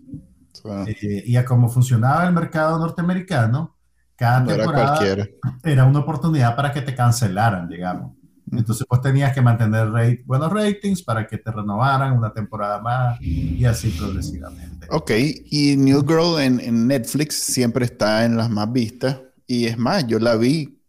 Eh, 0.87 1.23
y 1.25 1.35
a 1.35 1.45
cómo 1.45 1.69
funcionaba 1.69 2.25
el 2.25 2.33
mercado 2.33 2.79
norteamericano, 2.79 3.74
cada 4.15 4.45
temporada 4.45 5.27
era, 5.63 5.85
una 5.85 5.99
oportunidad 5.99 6.55
para 6.55 6.71
que 6.71 6.81
te 6.81 6.95
cancelaran, 6.95 7.67
digamos. 7.67 8.13
Entonces, 8.51 8.85
pues 8.87 9.01
tenías 9.01 9.33
que 9.33 9.41
mantener 9.41 9.89
rate, 9.89 10.23
buenos 10.25 10.51
ratings 10.51 11.01
para 11.01 11.25
que 11.25 11.37
te 11.37 11.51
renovaran 11.51 12.13
una 12.13 12.31
temporada 12.31 12.79
más 12.79 13.19
y 13.19 13.65
así 13.65 13.89
progresivamente. 13.89 14.87
Ok, 14.91 15.11
y 15.49 15.75
New 15.77 16.05
Girl 16.07 16.39
en, 16.39 16.59
en 16.59 16.87
Netflix 16.87 17.35
siempre 17.35 17.85
está 17.85 18.23
en 18.23 18.37
las 18.37 18.49
más 18.49 18.71
vistas. 18.71 19.19
Y 19.47 19.65
es 19.65 19.77
más, 19.77 20.05
yo 20.07 20.19
la 20.19 20.35
vi 20.35 20.79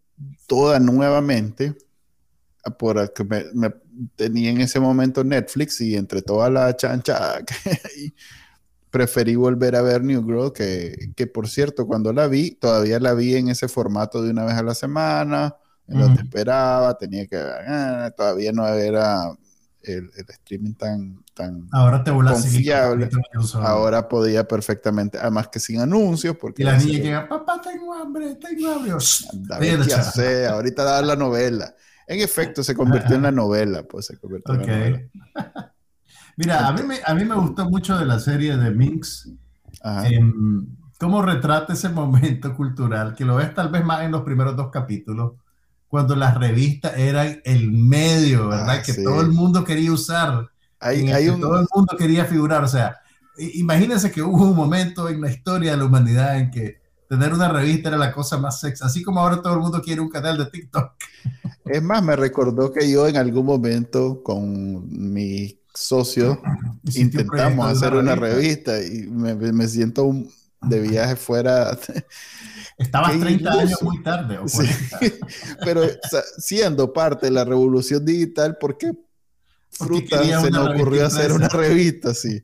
toda 0.46 0.78
nuevamente 0.78 1.76
por 2.78 3.12
que 3.12 3.24
me, 3.24 3.74
tenía 4.16 4.50
en 4.50 4.60
ese 4.60 4.80
momento 4.80 5.24
Netflix 5.24 5.80
y 5.80 5.96
entre 5.96 6.22
toda 6.22 6.50
la 6.50 6.74
chancha 6.76 7.38
preferí 8.96 9.36
volver 9.36 9.76
a 9.76 9.82
ver 9.82 10.02
New 10.02 10.24
Girl 10.24 10.52
que, 10.54 11.12
que, 11.14 11.26
por 11.26 11.48
cierto 11.48 11.86
cuando 11.86 12.14
la 12.14 12.28
vi 12.28 12.52
todavía 12.52 12.98
la 12.98 13.12
vi 13.12 13.36
en 13.36 13.48
ese 13.48 13.68
formato 13.68 14.22
de 14.22 14.30
una 14.30 14.46
vez 14.46 14.54
a 14.54 14.62
la 14.62 14.74
semana 14.74 15.54
en 15.86 16.00
lo 16.00 16.14
que 16.14 16.22
esperaba 16.22 16.96
tenía 16.96 17.26
que 17.26 17.36
ah, 17.36 18.10
todavía 18.16 18.52
no 18.52 18.66
era 18.66 19.36
el, 19.82 20.10
streaming 20.16 20.72
tan 20.72 21.22
tan 21.34 21.68
ahora 21.72 22.02
te 22.02 22.10
confiable. 22.10 23.10
ahora 23.56 24.08
podía 24.08 24.48
perfectamente 24.48 25.18
además 25.18 25.48
que 25.48 25.60
sin 25.60 25.80
anuncios 25.80 26.34
porque 26.40 26.62
y 26.62 26.64
la 26.64 26.78
niña 26.78 26.98
llega 26.98 27.28
papá 27.28 27.60
tengo 27.60 27.92
hambre 27.92 28.36
tengo 28.36 28.72
hambre 28.72 28.92
ahorita 30.48 30.84
da 30.84 31.02
la 31.02 31.16
novela. 31.16 31.74
En 32.08 32.20
efecto, 32.20 32.62
se 32.62 32.76
convirtió 32.76 33.16
en 33.16 33.22
la 33.22 33.32
novela, 33.32 33.82
pues 33.82 34.06
se 34.06 34.16
convirtió 34.16 34.54
en 34.54 34.60
la 34.60 34.66
novela. 34.66 35.72
Mira, 36.36 36.68
a 36.68 36.72
mí, 36.72 36.82
me, 36.82 36.98
a 37.04 37.14
mí 37.14 37.24
me 37.24 37.34
gustó 37.34 37.68
mucho 37.68 37.96
de 37.96 38.04
la 38.04 38.20
serie 38.20 38.56
de 38.56 38.70
Minx, 38.70 39.30
em, 40.04 40.66
cómo 40.98 41.22
retrata 41.22 41.72
ese 41.72 41.88
momento 41.90 42.54
cultural, 42.54 43.14
que 43.14 43.24
lo 43.24 43.36
ves 43.36 43.54
tal 43.54 43.70
vez 43.70 43.84
más 43.84 44.02
en 44.02 44.12
los 44.12 44.22
primeros 44.22 44.54
dos 44.54 44.70
capítulos, 44.70 45.32
cuando 45.88 46.14
las 46.14 46.36
revistas 46.36 46.96
eran 46.98 47.40
el 47.44 47.72
medio, 47.72 48.48
¿verdad? 48.48 48.80
Ah, 48.80 48.82
que 48.82 48.92
todo 48.94 49.22
el 49.22 49.28
mundo 49.28 49.64
quería 49.64 49.92
usar, 49.92 50.50
hay, 50.78 51.10
hay 51.10 51.28
un... 51.28 51.40
todo 51.40 51.58
el 51.58 51.66
mundo 51.74 51.96
quería 51.96 52.26
figurar, 52.26 52.62
o 52.64 52.68
sea, 52.68 52.96
imagínense 53.54 54.10
que 54.10 54.22
hubo 54.22 54.50
un 54.50 54.56
momento 54.56 55.08
en 55.08 55.20
la 55.20 55.30
historia 55.30 55.70
de 55.72 55.78
la 55.78 55.84
humanidad 55.84 56.38
en 56.38 56.50
que 56.50 56.80
tener 57.08 57.32
una 57.32 57.48
revista 57.48 57.88
era 57.88 57.98
la 57.98 58.12
cosa 58.12 58.36
más 58.36 58.60
sexy, 58.60 58.84
así 58.84 59.02
como 59.02 59.20
ahora 59.20 59.40
todo 59.40 59.54
el 59.54 59.60
mundo 59.60 59.80
quiere 59.80 60.00
un 60.00 60.10
canal 60.10 60.36
de 60.36 60.46
TikTok. 60.46 60.92
Es 61.64 61.82
más, 61.82 62.02
me 62.02 62.14
recordó 62.14 62.72
que 62.72 62.90
yo 62.90 63.08
en 63.08 63.16
algún 63.16 63.46
momento 63.46 64.22
con 64.22 65.12
mi 65.12 65.60
socio 65.76 66.40
intentamos 66.94 67.70
hacer 67.70 67.94
una 67.94 68.14
revista 68.14 68.82
y 68.82 69.06
me, 69.06 69.68
siento 69.68 70.12
de 70.62 70.80
viaje 70.80 71.16
fuera. 71.16 71.78
Estabas 72.78 73.18
30 73.18 73.52
años 73.52 73.82
muy 73.82 74.02
tarde. 74.02 74.38
pero 75.64 75.82
siendo 76.38 76.92
parte 76.92 77.26
de 77.26 77.32
la 77.32 77.44
revolución 77.44 78.04
digital, 78.04 78.56
¿por 78.58 78.76
qué 78.76 78.92
fruta 79.78 80.22
se 80.40 80.50
nos 80.50 80.68
ocurrió 80.68 81.06
hacer 81.06 81.32
una 81.32 81.48
revista 81.48 82.10
así. 82.10 82.42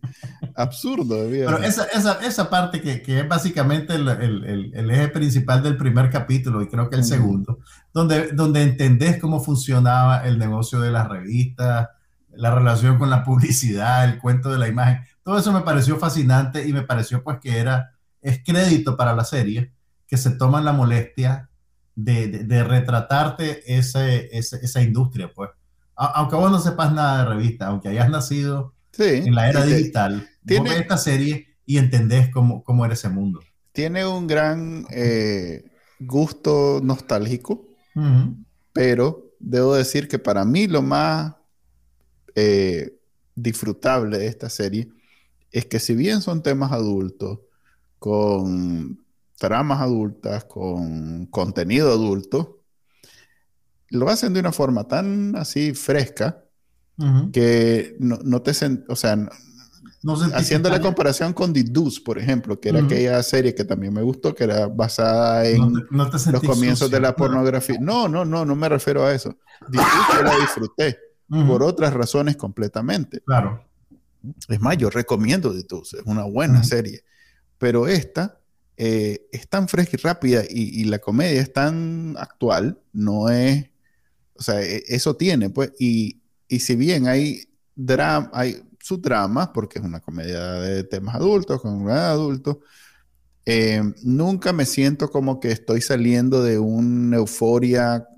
Absurdo. 0.55 1.27
Pero 1.29 1.59
esa, 1.59 1.85
esa, 1.87 2.15
esa 2.25 2.51
parte 2.51 2.81
que, 2.81 3.03
que, 3.03 3.21
es 3.21 3.29
básicamente 3.29 3.95
el, 3.95 4.09
el, 4.09 4.73
el, 4.75 4.91
eje 4.91 5.09
principal 5.09 5.63
del 5.63 5.77
primer 5.77 6.11
capítulo 6.11 6.63
y 6.63 6.69
creo 6.69 6.91
que 6.91 6.97
el 6.97 7.05
segundo, 7.05 7.59
donde, 7.93 8.29
donde 8.33 8.63
entendés 8.63 9.19
cómo 9.19 9.41
funcionaba 9.41 10.27
el 10.27 10.39
negocio 10.39 10.81
de 10.81 10.91
las 10.91 11.09
revistas, 11.09 11.89
la 12.35 12.55
relación 12.55 12.99
con 12.99 13.11
la 13.11 13.25
publicidad, 13.25 14.05
el 14.05 14.19
cuento 14.19 14.51
de 14.51 14.59
la 14.59 14.69
imagen, 14.69 15.05
todo 15.23 15.39
eso 15.39 15.53
me 15.53 15.61
pareció 15.61 15.99
fascinante 15.99 16.67
y 16.67 16.73
me 16.73 16.83
pareció 16.83 17.23
pues 17.23 17.39
que 17.41 17.59
era, 17.59 17.93
es 18.21 18.43
crédito 18.45 18.97
para 18.97 19.15
la 19.15 19.25
serie, 19.25 19.73
que 20.07 20.17
se 20.17 20.31
toman 20.31 20.65
la 20.65 20.73
molestia 20.73 21.49
de, 21.95 22.29
de, 22.29 22.65
retratarte 22.65 23.77
ese, 23.79 24.29
esa 24.33 24.83
industria, 24.83 25.31
pues 25.35 25.51
aunque 25.95 26.37
vos 26.37 26.51
no 26.51 26.59
sepas 26.59 26.93
nada 26.93 27.19
de 27.19 27.31
revista, 27.31 27.67
aunque 27.67 27.89
hayas 27.89 28.09
nacido 28.11 28.75
en 28.99 29.35
la 29.35 29.49
era 29.49 29.65
digital, 29.65 30.29
tiene, 30.45 30.61
vos 30.61 30.71
ves 30.71 30.81
esta 30.81 30.97
serie 30.97 31.49
y 31.65 31.79
entendés 31.79 32.31
cómo, 32.31 32.65
cómo 32.65 32.85
era 32.85 32.95
ese 32.95 33.09
mundo. 33.09 33.41
Tiene 33.73 34.07
un 34.07 34.27
gran 34.27 34.87
eh, 34.91 35.65
gusto 36.01 36.81
nostálgico, 36.83 37.69
pero 38.73 39.35
debo 39.39 39.75
decir 39.75 40.09
que 40.09 40.19
para 40.19 40.45
mí 40.45 40.67
lo 40.67 40.83
más 40.83 41.35
eh, 42.35 42.99
disfrutable 43.35 44.19
de 44.19 44.27
esta 44.27 44.49
serie 44.49 44.89
es 45.51 45.67
que 45.67 45.79
si 45.79 45.95
bien 45.95 46.23
son 46.23 46.43
temas 46.43 46.73
adultos, 46.73 47.41
con 47.99 49.05
tramas 49.39 49.81
adultas, 49.81 50.45
con 50.45 51.27
contenido 51.27 51.93
adulto, 51.93 52.63
lo 53.91 54.09
hacen 54.09 54.33
de 54.33 54.41
una 54.41 54.53
forma 54.53 54.89
tan 54.89 55.37
así 55.37 55.75
fresca 55.75 56.45
que 57.33 57.97
no, 57.99 58.43
te... 58.43 58.53
o 58.89 58.97
sea, 58.97 59.29
haciendo 60.35 60.71
la 60.71 60.81
comparación 60.81 61.33
con 61.33 61.53
The 61.53 61.65
Deuce, 61.65 62.01
por 62.01 62.19
ejemplo, 62.19 62.61
que 62.61 62.69
era 62.69 62.85
aquella 62.85 63.23
serie 63.23 63.55
que 63.55 63.65
también 63.65 63.93
me 63.93 64.03
gustó, 64.03 64.35
que 64.35 64.45
era 64.45 64.69
basada 64.69 65.45
en 65.47 65.73
los 65.91 66.43
comienzos 66.45 66.91
de 66.91 67.01
la 67.01 67.15
pornografía. 67.15 67.79
No, 67.81 68.09
no, 68.09 68.25
no, 68.25 68.45
no 68.45 68.55
me 68.55 68.69
refiero 68.69 69.05
a 69.05 69.13
eso. 69.13 69.37
The 69.71 69.79
Deuce 69.79 70.17
yo 70.17 70.23
la 70.23 70.37
disfruté 70.39 70.99
por 71.47 71.63
otras 71.63 71.95
razones 71.95 72.37
completamente. 72.37 73.21
Claro. 73.21 73.65
Es 74.49 74.61
más, 74.61 74.77
yo 74.77 74.91
recomiendo 74.91 75.53
Deuce, 75.53 75.99
es 75.99 76.03
una 76.05 76.25
buena 76.25 76.63
serie. 76.63 77.05
Pero 77.59 77.89
esta 77.89 78.39
eh, 78.77 79.27
es 79.33 79.49
tan 79.49 79.69
fresca 79.69 79.97
y 79.97 80.03
rápida 80.03 80.43
y, 80.49 80.81
y 80.81 80.85
la 80.85 80.99
comedia 80.99 81.41
es 81.41 81.53
tan 81.53 82.17
actual, 82.19 82.79
no 82.93 83.29
es 83.29 83.73
o 84.43 84.43
sea, 84.43 84.61
e, 84.61 84.83
eso 84.89 85.15
tiene, 85.17 85.51
pues, 85.51 85.73
y, 85.79 86.21
si 86.49 86.77
bien 86.77 87.07
hay 87.07 87.45
drama, 87.75 88.31
hay 88.35 88.63
su 88.81 88.99
drama, 88.99 89.53
porque 89.53 89.79
es 89.79 89.85
una 89.85 90.01
comedia 90.01 90.53
de 90.55 90.85
temas 90.85 91.15
adultos, 91.15 91.61
con 91.61 91.75
un 91.75 91.91
adulto, 91.91 92.61
eh, 93.47 93.83
nunca 94.03 94.53
me 94.53 94.67
siento 94.67 95.11
como 95.11 95.41
que 95.41 95.53
estoy 95.53 95.81
saliendo 95.81 96.43
de 96.43 96.59
una 96.59 97.17
euforia 97.17 98.09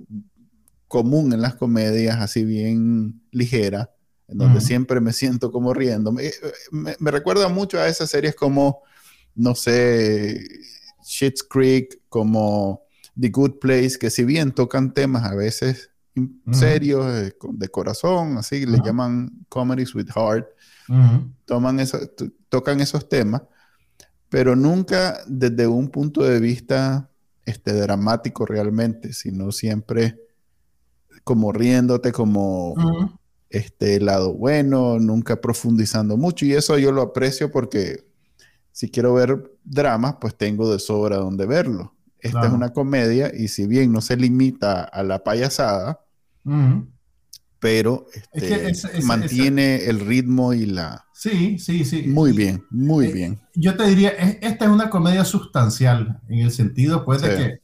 común 0.95 1.33
en 1.33 1.43
las 1.43 1.57
comedias, 1.57 2.21
así 2.21 2.45
bien 2.45 3.21
ligera, 3.33 3.91
en 4.29 4.39
donde 4.39 4.61
siempre 4.61 5.01
me 5.01 5.13
siento 5.13 5.51
como 5.51 5.75
riendo. 5.75 6.13
Me, 6.13 6.31
me, 6.71 7.11
recuerda 7.11 7.49
mucho 7.49 7.81
a 7.81 7.89
esas 7.89 8.09
series 8.11 8.37
como, 8.37 8.83
no 9.35 9.57
sé, 9.57 10.41
Shit's 11.05 11.43
Creek, 11.43 12.01
como 12.09 12.83
The 13.21 13.29
Good 13.29 13.59
Place, 13.59 13.99
que 13.99 14.09
si 14.09 14.23
bien 14.23 14.53
tocan 14.53 14.95
temas 14.95 15.25
a 15.25 15.35
veces 15.35 15.91
serios, 16.53 17.13
eh, 17.13 17.35
de 17.55 17.69
corazón, 17.71 18.39
así, 18.39 18.65
le 18.65 18.79
llaman 18.79 19.45
comedies 19.49 19.97
with 19.97 20.11
heart. 20.15 20.47
Toman 21.45 21.81
eso, 21.81 21.99
tocan 22.49 22.81
esos 22.81 23.09
temas, 23.09 23.43
pero 24.29 24.55
nunca 24.55 25.19
desde 25.27 25.67
un 25.67 25.89
punto 25.89 26.23
de 26.23 26.39
vista 26.39 27.11
este, 27.45 27.73
dramático 27.73 28.47
realmente, 28.47 29.13
sino 29.13 29.51
siempre 29.51 30.24
como 31.25 31.53
riéndote, 31.53 32.13
como 32.13 32.75
este 33.51 34.01
lado 34.01 34.35
bueno, 34.35 34.99
nunca 34.99 35.41
profundizando 35.41 36.17
mucho. 36.17 36.45
Y 36.45 36.53
eso 36.53 36.79
yo 36.79 36.93
lo 36.93 37.03
aprecio 37.03 37.51
porque 37.51 38.05
si 38.73 38.91
quiero 38.91 39.15
ver 39.15 39.53
dramas, 39.65 40.17
pues 40.21 40.37
tengo 40.37 40.71
de 40.71 40.79
sobra 40.79 41.17
donde 41.17 41.47
verlo. 41.47 41.95
Esta 42.19 42.47
es 42.47 42.53
una 42.53 42.73
comedia 42.73 43.31
y 43.35 43.49
si 43.49 43.67
bien 43.67 43.93
no 43.93 44.01
se 44.01 44.17
limita 44.17 44.83
a 44.83 45.03
la 45.03 45.23
payasada, 45.23 46.01
pero 47.59 48.07
este, 48.33 49.03
mantiene 49.03 49.85
el 49.85 50.01
ritmo 50.01 50.55
y 50.55 50.67
la... 50.67 51.05
Sí, 51.13 51.59
sí, 51.59 51.85
sí. 51.85 52.05
Muy 52.07 52.33
bien, 52.33 52.65
muy 52.71 53.07
eh, 53.07 53.13
bien. 53.13 53.41
Yo 53.55 53.77
te 53.77 53.87
diría, 53.87 54.09
esta 54.09 54.65
es 54.65 54.71
una 54.71 54.91
comedia 54.91 55.25
sustancial, 55.25 56.21
en 56.29 56.41
el 56.41 56.51
sentido, 56.51 57.05
pues, 57.05 57.23
de 57.23 57.37
que 57.37 57.64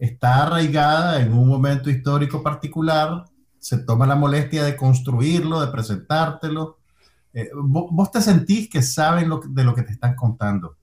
está 0.00 0.46
arraigada 0.46 1.20
en 1.20 1.32
un 1.32 1.46
momento 1.46 1.90
histórico 1.90 2.42
particular, 2.42 3.24
se 3.58 3.78
toma 3.78 4.06
la 4.06 4.16
molestia 4.16 4.64
de 4.64 4.74
construirlo, 4.74 5.60
de 5.60 5.70
presentártelo, 5.70 6.78
eh, 7.32 7.50
vos, 7.54 7.90
vos, 7.92 8.10
te 8.10 8.20
sentís 8.20 8.68
que 8.68 8.82
saben 8.82 9.28
lo, 9.28 9.40
de 9.46 9.62
lo 9.62 9.74
que 9.74 9.82
te 9.82 9.92
están 9.92 10.16
contando. 10.16 10.76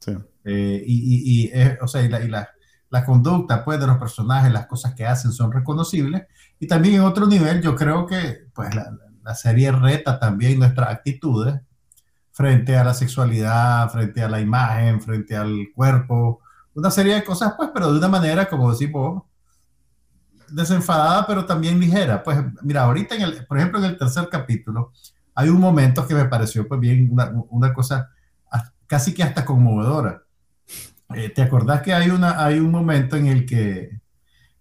Sí. 0.00 0.12
Eh, 0.44 0.82
y, 0.84 0.94
y, 0.94 1.44
y 1.44 1.50
eh, 1.52 1.78
o 1.80 1.86
sea, 1.86 2.02
y, 2.02 2.08
la, 2.08 2.20
y 2.24 2.28
la, 2.28 2.48
la, 2.90 3.04
conducta 3.04 3.64
pues, 3.64 3.78
de 3.78 3.86
los 3.86 3.98
personajes, 3.98 4.50
las 4.50 4.66
cosas 4.66 4.94
que 4.94 5.06
hacen 5.06 5.30
son 5.30 5.52
reconocibles. 5.52 6.24
Y 6.58 6.66
también 6.66 6.96
en 6.96 7.02
otro 7.02 7.26
nivel, 7.26 7.60
yo 7.60 7.76
creo 7.76 8.06
que 8.06 8.46
pues, 8.54 8.74
la, 8.74 8.90
la 9.22 9.34
serie 9.34 9.70
reta 9.70 10.18
también 10.18 10.58
nuestras 10.58 10.88
actitudes 10.88 11.60
frente 12.32 12.76
a 12.76 12.82
la 12.84 12.94
sexualidad, 12.94 13.90
frente 13.90 14.22
a 14.22 14.28
la 14.28 14.40
imagen, 14.40 15.00
frente 15.00 15.36
al 15.36 15.68
cuerpo, 15.74 16.40
una 16.74 16.90
serie 16.90 17.14
de 17.14 17.24
cosas, 17.24 17.54
pues, 17.56 17.70
pero 17.72 17.92
de 17.92 17.98
una 17.98 18.08
manera, 18.08 18.48
como 18.48 18.70
decimos, 18.70 19.22
desenfadada, 20.48 21.26
pero 21.26 21.44
también 21.44 21.80
ligera. 21.80 22.22
Pues, 22.22 22.38
mira, 22.62 22.82
ahorita, 22.82 23.14
en 23.14 23.22
el, 23.22 23.46
por 23.46 23.58
ejemplo, 23.58 23.78
en 23.78 23.86
el 23.86 23.98
tercer 23.98 24.28
capítulo, 24.28 24.92
hay 25.34 25.48
un 25.48 25.60
momento 25.60 26.06
que 26.06 26.14
me 26.14 26.26
pareció, 26.26 26.66
pues, 26.66 26.80
bien, 26.80 27.08
una, 27.12 27.32
una 27.50 27.72
cosa 27.72 28.10
casi 28.86 29.14
que 29.14 29.22
hasta 29.22 29.44
conmovedora. 29.44 30.22
Eh, 31.14 31.30
¿Te 31.30 31.42
acordás 31.42 31.82
que 31.82 31.92
hay, 31.92 32.10
una, 32.10 32.44
hay 32.44 32.58
un 32.58 32.70
momento 32.70 33.16
en 33.16 33.26
el 33.26 33.46
que 33.46 34.00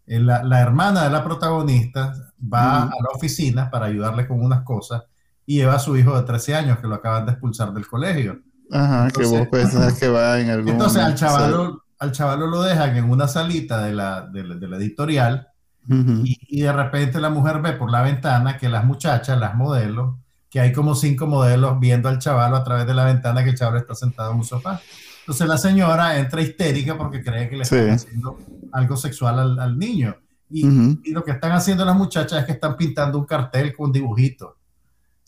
la, 0.05 0.43
la 0.43 0.61
hermana 0.61 1.03
de 1.03 1.09
la 1.09 1.23
protagonista 1.23 2.13
va 2.41 2.83
a 2.83 3.01
la 3.01 3.09
oficina 3.13 3.69
para 3.69 3.87
ayudarle 3.87 4.27
con 4.27 4.43
unas 4.43 4.63
cosas 4.63 5.03
y 5.45 5.57
lleva 5.57 5.75
a 5.75 5.79
su 5.79 5.95
hijo 5.97 6.15
de 6.15 6.23
13 6.23 6.55
años 6.55 6.79
que 6.79 6.87
lo 6.87 6.95
acaban 6.95 7.25
de 7.25 7.31
expulsar 7.31 7.73
del 7.73 7.87
colegio? 7.87 8.39
Ajá, 8.71 9.05
entonces, 9.05 9.31
que 9.31 9.39
vos 9.39 9.47
pensás 9.49 9.99
que 9.99 10.07
va 10.07 10.39
en 10.39 10.49
algún 10.49 10.69
Entonces 10.69 11.01
al 11.01 11.15
chaval, 11.15 11.79
al 12.03 12.11
chaval 12.11 12.39
lo 12.39 12.61
dejan 12.61 12.95
en 12.97 13.09
una 13.09 13.27
salita 13.27 13.83
de 13.83 13.93
la, 13.93 14.21
de 14.21 14.43
la, 14.43 14.55
de 14.55 14.67
la 14.67 14.77
editorial 14.77 15.47
uh 15.89 15.93
-huh. 15.93 16.21
y, 16.25 16.37
y, 16.49 16.61
de 16.61 16.73
repente 16.73 17.19
la 17.19 17.29
mujer 17.29 17.61
ve 17.61 17.73
por 17.73 17.89
la 17.89 18.01
ventana 18.01 18.57
que 18.57 18.67
las 18.67 18.83
muchachas, 18.83 19.39
las 19.39 19.55
modelos, 19.55 20.15
que 20.49 20.59
hay 20.59 20.71
como 20.73 20.95
cinco 20.95 21.27
modelos 21.27 21.79
viendo 21.79 22.09
al 22.09 22.19
chaval 22.19 22.53
a 22.55 22.63
través 22.63 22.85
de 22.85 22.93
la 22.93 23.05
ventana 23.05 23.43
que 23.43 23.51
el 23.51 23.57
chaval 23.57 23.77
está 23.79 23.95
sentado 23.95 24.31
en 24.31 24.37
un 24.37 24.43
sofá. 24.43 24.81
Entonces 25.21 25.47
la 25.47 25.57
señora 25.57 26.19
entra 26.19 26.41
histérica 26.41 26.97
porque 26.97 27.23
cree 27.23 27.49
que 27.49 27.55
le 27.55 27.63
están 27.63 27.97
sí. 27.97 28.05
haciendo 28.07 28.37
algo 28.73 28.97
sexual 28.97 29.39
al, 29.39 29.59
al 29.59 29.79
niño. 29.79 30.15
Y, 30.49 30.65
uh 30.65 30.69
-huh. 30.69 31.01
y, 31.05 31.11
lo 31.11 31.23
que 31.23 31.31
están 31.31 31.53
haciendo 31.53 31.85
las 31.85 31.95
muchachas 31.95 32.39
es 32.41 32.45
que 32.45 32.51
están 32.51 32.75
pintando 32.75 33.17
un 33.17 33.25
cartel 33.25 33.73
con 33.73 33.91
dibujitos. 33.91 34.51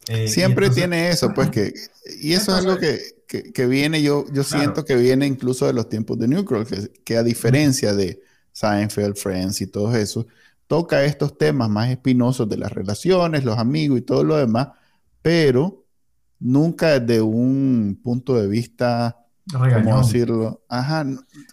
Eh, 0.08 0.28
Siempre 0.28 0.66
entonces, 0.66 0.84
tiene 0.84 1.10
eso, 1.10 1.34
pues 1.34 1.50
que... 1.50 1.74
Y 2.22 2.34
eso 2.34 2.52
entonces, 2.52 2.60
es 2.60 2.66
algo 2.66 2.78
que, 2.80 3.15
que, 3.28 3.52
que, 3.52 3.66
viene, 3.68 4.02
yo, 4.02 4.26
yo 4.28 4.44
claro. 4.44 4.44
siento 4.44 4.86
que 4.86 4.96
viene 4.96 5.26
incluso 5.26 5.68
de 5.68 5.74
los 5.74 5.90
tiempos 5.90 6.18
de 6.20 6.28
New 6.28 6.46
Girl, 6.48 6.66
que, 6.66 6.92
que 7.04 7.18
a 7.18 7.24
diferencia 7.24 7.94
de 7.94 8.22
Seinfeld, 8.52 9.16
Friends 9.16 9.62
y 9.62 9.68
todo 9.68 9.96
eso, 9.96 10.26
toca 10.68 11.04
estos 11.04 11.38
temas 11.38 11.70
más 11.70 11.90
espinosos 11.90 12.48
de 12.50 12.58
las 12.58 12.72
relaciones, 12.72 13.44
los 13.44 13.58
amigos 13.58 14.00
y 14.00 14.02
todo 14.02 14.24
lo 14.24 14.38
demás, 14.38 14.70
pero 15.22 15.86
nunca 16.40 17.00
desde 17.00 17.22
un 17.22 18.00
punto 18.04 18.36
de 18.36 18.48
vista 18.48 19.18
Regañón. 19.48 19.84
¿cómo 19.84 19.98
decirlo? 20.04 20.64
Ajá. 20.68 21.06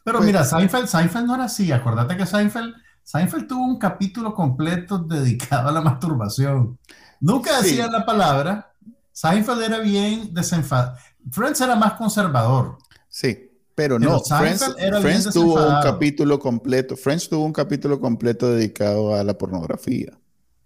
Pero 0.05 0.19
pues, 0.19 0.27
mira, 0.27 0.45
Seinfeld, 0.45 0.87
Seinfeld 0.87 1.27
no 1.27 1.35
era 1.35 1.45
así. 1.45 1.71
Acuérdate 1.73 2.17
que 2.17 2.27
Seinfeld, 2.27 2.75
Seinfeld 3.03 3.47
tuvo 3.47 3.65
un 3.65 3.79
capítulo 3.79 4.35
completo 4.35 4.99
dedicado 4.99 5.69
a 5.69 5.73
la 5.73 5.81
masturbación. 5.81 6.79
Nunca 7.21 7.59
sí. 7.59 7.71
decía 7.71 7.89
la 7.89 8.07
palabra. 8.07 8.73
Seinfeld 9.13 9.63
era 9.63 9.79
bien 9.79 10.33
desenfadado. 10.33 10.97
Friends 11.31 11.61
era 11.61 11.77
más 11.77 11.95
conservador. 11.95 12.79
Sí, 13.09 13.51
pero, 13.75 13.99
pero 13.99 14.11
no. 14.11 14.21
Friends, 14.21 14.75
Friends 15.01 15.33
tuvo 15.33 15.55
un 15.55 15.83
capítulo 15.83 16.39
completo. 16.39 16.97
Friends 16.97 17.29
tuvo 17.29 17.45
un 17.45 17.53
capítulo 17.53 18.01
completo 18.01 18.51
dedicado 18.53 19.15
a 19.15 19.23
la 19.25 19.37
pornografía. 19.37 20.19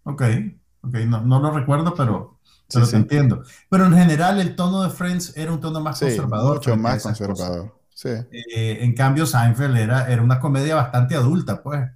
Ok, 0.04 0.22
ok, 0.82 0.94
no, 1.06 1.22
no 1.22 1.40
lo 1.40 1.50
recuerdo, 1.50 1.94
pero 1.94 2.36
pero 2.72 2.84
sí, 2.84 2.92
te 2.92 2.96
sí. 2.96 3.02
entiendo. 3.02 3.42
Pero 3.68 3.86
en 3.86 3.94
general 3.94 4.40
el 4.40 4.56
tono 4.56 4.82
de 4.82 4.90
Friends 4.90 5.36
era 5.36 5.52
un 5.52 5.60
tono 5.60 5.80
más 5.80 5.98
sí, 5.98 6.06
conservador. 6.06 6.56
Mucho 6.56 6.76
más 6.76 7.02
conservador. 7.02 7.74
Sí. 7.94 8.10
Eh, 8.30 8.78
en 8.82 8.94
cambio, 8.94 9.24
Seinfeld 9.24 9.76
era, 9.76 10.08
era 10.08 10.22
una 10.22 10.40
comedia 10.40 10.74
bastante 10.74 11.14
adulta, 11.14 11.62
pues. 11.62 11.88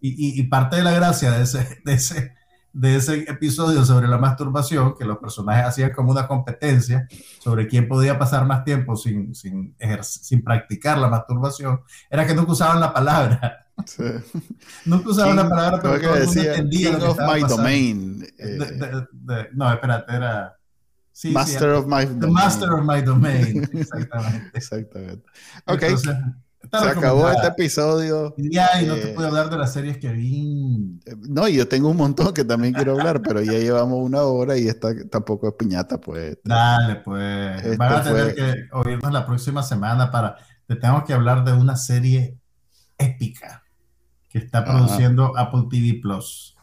Y, 0.00 0.08
y, 0.10 0.40
y, 0.40 0.42
parte 0.44 0.76
de 0.76 0.82
la 0.82 0.92
gracia 0.92 1.30
de 1.30 1.42
ese, 1.44 1.80
de, 1.84 1.94
ese, 1.94 2.34
de 2.76 2.96
ese 2.96 3.22
episodio 3.30 3.86
sobre 3.86 4.06
la 4.06 4.18
masturbación, 4.18 4.94
que 4.94 5.06
los 5.06 5.16
personajes 5.16 5.64
hacían 5.64 5.92
como 5.92 6.10
una 6.10 6.28
competencia 6.28 7.08
sobre 7.38 7.66
quién 7.68 7.88
podía 7.88 8.18
pasar 8.18 8.44
más 8.44 8.64
tiempo 8.64 8.96
sin, 8.96 9.34
sin, 9.34 9.74
sin 10.02 10.44
practicar 10.44 10.98
la 10.98 11.08
masturbación, 11.08 11.80
era 12.10 12.26
que 12.26 12.34
nunca 12.34 12.52
usaban 12.52 12.78
la 12.78 12.92
palabra. 12.92 13.62
Sí. 13.86 14.02
Nunca 14.86 15.10
usaba 15.10 15.30
King, 15.30 15.36
la 15.36 15.48
palabra, 15.50 15.80
pero 15.82 16.14
el 16.16 16.26
mundo 16.26 16.40
entendía 16.42 16.90
King 16.92 16.98
que 16.98 17.04
of 17.04 17.18
my 17.18 17.40
pasando. 17.42 17.56
domain. 17.56 18.18
De, 18.18 18.56
de, 18.56 19.06
de, 19.12 19.48
no, 19.52 19.72
espérate, 19.72 20.14
era... 20.14 20.56
Sí, 21.12 21.30
master 21.30 21.60
sí, 21.60 21.78
of 21.78 21.86
my 21.86 22.04
the 22.06 22.14
domain. 22.14 22.32
Master 22.32 22.72
of 22.72 22.84
my 22.84 23.02
domain, 23.02 23.68
exactamente. 23.72 24.50
exactamente. 24.54 25.24
Ok. 25.66 25.82
Entonces, 25.82 26.16
se 26.70 26.88
acabó 26.88 27.28
este 27.28 27.46
episodio. 27.46 28.34
Ya, 28.36 28.82
y 28.82 28.86
no 28.86 28.94
te 28.94 29.08
puedo 29.08 29.28
hablar 29.28 29.50
de 29.50 29.58
las 29.58 29.72
series 29.72 29.98
que 29.98 30.12
vi. 30.12 31.00
No, 31.28 31.48
yo 31.48 31.66
tengo 31.68 31.90
un 31.90 31.96
montón 31.96 32.32
que 32.32 32.44
también 32.44 32.74
quiero 32.74 32.92
hablar, 32.92 33.22
pero 33.22 33.42
ya 33.42 33.52
llevamos 33.52 33.98
una 33.98 34.22
hora 34.22 34.56
y 34.56 34.68
esta 34.68 34.88
tampoco 35.08 35.48
es 35.48 35.54
piñata, 35.54 36.00
pues. 36.00 36.38
Dale, 36.44 36.96
pues. 36.96 37.62
Este 37.64 37.76
Van 37.76 37.92
a 37.92 38.02
tener 38.02 38.24
fue... 38.24 38.34
que 38.34 38.54
oírnos 38.72 39.12
la 39.12 39.26
próxima 39.26 39.62
semana 39.62 40.10
para. 40.10 40.36
Te 40.66 40.76
tengo 40.76 41.04
que 41.04 41.12
hablar 41.12 41.44
de 41.44 41.52
una 41.52 41.76
serie 41.76 42.38
épica 42.98 43.62
que 44.28 44.38
está 44.38 44.64
produciendo 44.64 45.32
Ajá. 45.36 45.48
Apple 45.48 45.66
TV 45.70 46.00
Plus. 46.00 46.56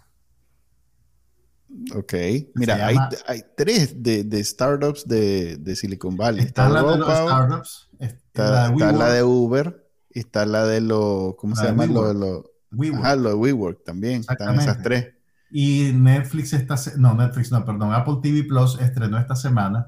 Ok, 1.95 2.13
mira, 2.53 2.77
llama... 2.77 3.09
hay, 3.27 3.37
hay, 3.37 3.43
tres 3.57 4.03
de, 4.03 4.23
de 4.23 4.43
startups 4.43 5.07
de, 5.07 5.57
de, 5.57 5.75
Silicon 5.75 6.15
Valley. 6.15 6.45
Está, 6.45 6.67
está 6.67 6.81
la 6.81 6.91
de 6.91 6.97
los 6.97 7.07
startups, 7.07 7.89
está, 7.99 8.51
la 8.51 8.67
de, 8.67 8.73
está 8.73 8.91
la 8.91 9.13
de 9.13 9.23
Uber, 9.23 9.82
y 10.13 10.19
está 10.19 10.45
la 10.45 10.65
de 10.65 10.81
los, 10.81 11.35
¿cómo 11.35 11.55
la 11.55 11.61
se 11.61 11.67
llama? 11.67 11.85
Lo 11.85 12.07
de 12.07 12.13
los, 12.13 12.43
WeWork. 12.71 13.19
Lo 13.19 13.29
de 13.29 13.35
WeWork 13.35 13.83
también, 13.83 14.21
están 14.21 14.59
esas 14.59 14.81
tres. 14.81 15.13
Y 15.51 15.91
Netflix 15.93 16.53
está, 16.53 16.75
no, 16.97 17.13
Netflix 17.13 17.51
no, 17.51 17.63
perdón, 17.63 17.93
Apple 17.93 18.17
TV 18.21 18.43
Plus 18.43 18.79
estrenó 18.79 19.19
esta 19.19 19.35
semana 19.35 19.87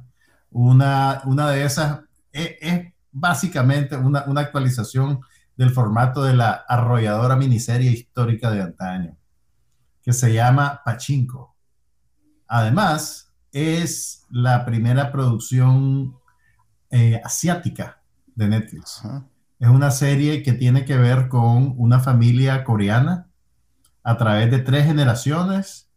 una, 0.52 1.22
una 1.26 1.50
de 1.50 1.66
esas, 1.66 2.02
es, 2.32 2.52
es 2.62 2.94
básicamente 3.12 3.98
una, 3.98 4.24
una 4.26 4.42
actualización 4.42 5.20
del 5.58 5.72
formato 5.72 6.24
de 6.24 6.34
la 6.34 6.52
arrolladora 6.68 7.36
miniserie 7.36 7.92
histórica 7.92 8.52
de 8.52 8.62
antaño, 8.62 9.18
que 10.02 10.14
se 10.14 10.34
llama 10.34 10.82
Pachinko. 10.86 11.56
Además, 12.48 13.34
es 13.52 14.26
la 14.30 14.66
primera 14.66 15.12
producción 15.12 16.16
eh, 16.90 17.20
asiática 17.24 18.02
de 18.36 18.48
Netflix. 18.48 19.00
Ajá. 19.04 19.26
Es 19.60 19.70
una 19.70 19.92
serie 19.92 20.44
que 20.44 20.54
tiene 20.54 20.86
que 20.86 20.98
ver 20.98 21.28
con 21.28 21.74
una 21.78 22.00
familia 22.00 22.64
coreana 22.64 23.28
a 24.04 24.18
través 24.18 24.52
de 24.52 24.60
tres 24.60 24.86
generaciones, 24.86 25.90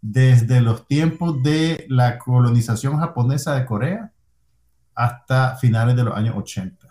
desde 0.00 0.60
los 0.60 0.86
tiempos 0.86 1.42
de 1.42 1.86
la 1.88 2.18
colonización 2.18 2.98
japonesa 2.98 3.54
de 3.54 3.64
Corea 3.64 4.12
hasta 4.94 5.56
finales 5.56 5.96
de 5.96 6.04
los 6.04 6.14
años 6.14 6.36
80. 6.36 6.86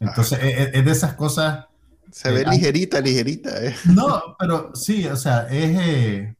Entonces, 0.00 0.40
es, 0.42 0.70
es, 0.74 0.84
de 0.84 0.90
esas 0.90 1.14
cosas... 1.14 1.66
Se 2.10 2.32
ve 2.32 2.42
eh, 2.42 2.46
ligerita, 2.50 3.00
ligerita. 3.00 3.64
Eh. 3.64 3.74
No, 3.84 4.36
pero 4.36 4.74
sí, 4.74 5.06
o 5.06 5.16
sea, 5.16 5.46
es... 5.48 5.78
Eh, 5.78 6.36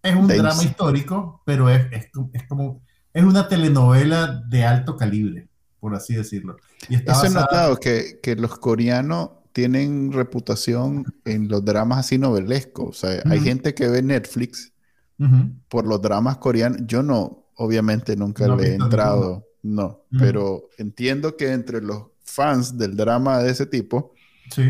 es 0.00 0.14
un 0.14 0.28
drama 0.28 0.62
histórico, 0.62 1.42
pero 1.44 1.68
es, 1.68 1.86
es, 1.90 2.08
es, 2.32 2.46
como, 2.46 2.80
es 3.12 3.24
una 3.24 3.48
telenovela 3.48 4.40
de 4.46 4.64
alto 4.64 4.96
calibre, 4.96 5.48
por 5.86 5.94
así 5.94 6.16
decirlo. 6.16 6.56
Y 6.88 6.96
está 6.96 7.12
Eso 7.12 7.22
basada... 7.22 7.38
he 7.38 7.42
notado, 7.42 7.76
que, 7.76 8.18
que, 8.20 8.34
los 8.34 8.58
coreanos 8.58 9.30
tienen 9.52 10.10
reputación 10.10 11.04
en 11.24 11.46
los 11.46 11.64
dramas 11.64 12.00
así 12.00 12.18
novelescos. 12.18 12.88
O 12.88 12.92
sea, 12.92 13.10
uh 13.10 13.28
-huh. 13.28 13.30
hay 13.30 13.40
gente 13.40 13.72
que 13.72 13.86
ve 13.86 14.02
Netflix 14.02 14.72
uh 15.20 15.26
-huh. 15.26 15.54
por 15.68 15.86
los 15.86 16.02
dramas 16.02 16.38
coreanos. 16.38 16.80
Yo 16.86 17.04
no, 17.04 17.46
obviamente 17.54 18.16
nunca 18.16 18.48
no 18.48 18.56
le 18.56 18.70
he 18.70 18.74
entrado, 18.74 19.46
no, 19.62 19.86
uh 19.86 19.88
-huh. 20.10 20.18
pero 20.18 20.70
entiendo 20.76 21.36
que 21.36 21.52
entre 21.52 21.80
los 21.80 22.06
fans 22.24 22.76
del 22.76 22.96
drama 22.96 23.38
de 23.38 23.52
ese 23.52 23.66
tipo, 23.66 24.12
sí 24.50 24.64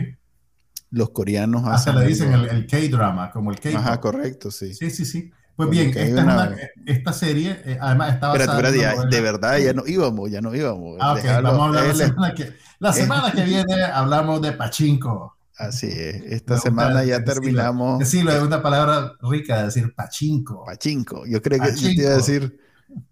los 0.90 1.10
coreanos 1.10 1.66
hacen. 1.66 1.98
le 1.98 2.06
dicen 2.06 2.32
el, 2.32 2.46
el 2.48 2.66
K-drama, 2.66 3.30
como 3.30 3.50
el 3.50 3.58
K. 3.58 3.70
Ajá, 3.70 4.00
correcto, 4.00 4.50
sí. 4.50 4.72
Sí, 4.72 4.90
sí, 4.90 5.04
sí. 5.04 5.30
Pues 5.56 5.70
bien, 5.70 5.92
esta, 5.96 6.22
una... 6.22 6.34
una, 6.34 6.56
esta, 6.84 7.12
serie, 7.14 7.62
eh, 7.64 7.78
además, 7.80 8.14
está 8.14 8.28
basada 8.28 8.52
espérate, 8.52 8.76
espérate, 8.76 9.10
ya, 9.10 9.16
de 9.16 9.20
verdad, 9.22 9.58
ya 9.58 9.72
no 9.72 9.86
íbamos, 9.86 10.30
ya 10.30 10.42
no 10.42 10.54
íbamos. 10.54 10.98
Ah, 11.00 11.12
ok, 11.12 11.22
Dejalo, 11.22 11.48
vamos 11.48 11.62
a 11.62 11.66
hablar 11.68 11.86
la 11.86 11.94
semana 11.94 12.34
que, 12.34 12.52
la 12.78 12.92
semana 12.92 13.32
que 13.32 13.42
viene, 13.42 13.82
hablamos 13.94 14.42
de 14.42 14.52
Pachinko. 14.52 15.34
Así 15.56 15.86
es, 15.86 16.22
esta 16.26 16.58
semana 16.58 17.04
ya 17.04 17.20
decirlo, 17.20 17.32
terminamos. 17.32 17.98
Decirlo, 17.98 18.32
es 18.32 18.42
una 18.42 18.60
palabra 18.60 19.14
rica 19.22 19.56
de 19.58 19.64
decir 19.64 19.94
Pachinko. 19.94 20.64
Pachinko, 20.66 21.24
yo 21.26 21.40
creo 21.40 21.62
que 21.62 21.74
yo 21.74 21.88
te 21.88 22.02
iba 22.02 22.10
a 22.10 22.16
decir, 22.16 22.60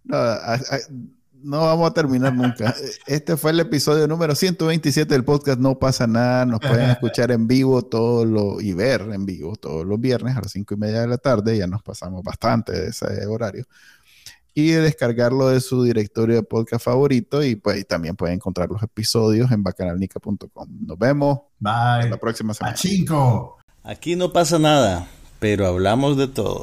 no, 0.04 0.16
a, 0.18 0.54
a, 0.54 0.60
no 1.44 1.60
vamos 1.60 1.90
a 1.90 1.94
terminar 1.94 2.34
nunca. 2.34 2.74
Este 3.06 3.36
fue 3.36 3.50
el 3.52 3.60
episodio 3.60 4.08
número 4.08 4.34
127 4.34 5.12
del 5.12 5.24
podcast 5.24 5.60
No 5.60 5.78
pasa 5.78 6.06
nada. 6.06 6.46
Nos 6.46 6.60
pueden 6.60 6.90
escuchar 6.90 7.30
en 7.30 7.46
vivo 7.46 7.82
todo 7.82 8.24
lo, 8.24 8.60
y 8.60 8.72
ver 8.72 9.02
en 9.12 9.26
vivo 9.26 9.54
todos 9.56 9.86
los 9.86 10.00
viernes 10.00 10.36
a 10.36 10.40
las 10.40 10.52
5 10.52 10.74
y 10.74 10.76
media 10.76 11.02
de 11.02 11.08
la 11.08 11.18
tarde. 11.18 11.56
Ya 11.56 11.66
nos 11.66 11.82
pasamos 11.82 12.22
bastante 12.22 12.72
de 12.72 12.88
ese 12.88 13.26
horario. 13.26 13.64
y 14.56 14.70
descargarlo 14.70 15.48
de 15.48 15.60
su 15.60 15.82
directorio 15.82 16.36
de 16.36 16.42
podcast 16.44 16.84
favorito 16.84 17.42
y 17.42 17.56
pues 17.56 17.86
también 17.88 18.14
pueden 18.14 18.36
encontrar 18.36 18.70
los 18.70 18.82
episodios 18.82 19.50
en 19.50 19.62
bacanalnica.com. 19.62 20.68
Nos 20.86 20.98
vemos. 20.98 21.40
Bye. 21.58 21.72
Hasta 21.72 22.08
la 22.08 22.16
próxima 22.18 22.54
semana. 22.54 22.74
Pachinko. 22.74 23.58
Aquí 23.82 24.16
no 24.16 24.32
pasa 24.32 24.58
nada, 24.58 25.08
pero 25.40 25.66
hablamos 25.66 26.16
de 26.16 26.28
todo. 26.28 26.62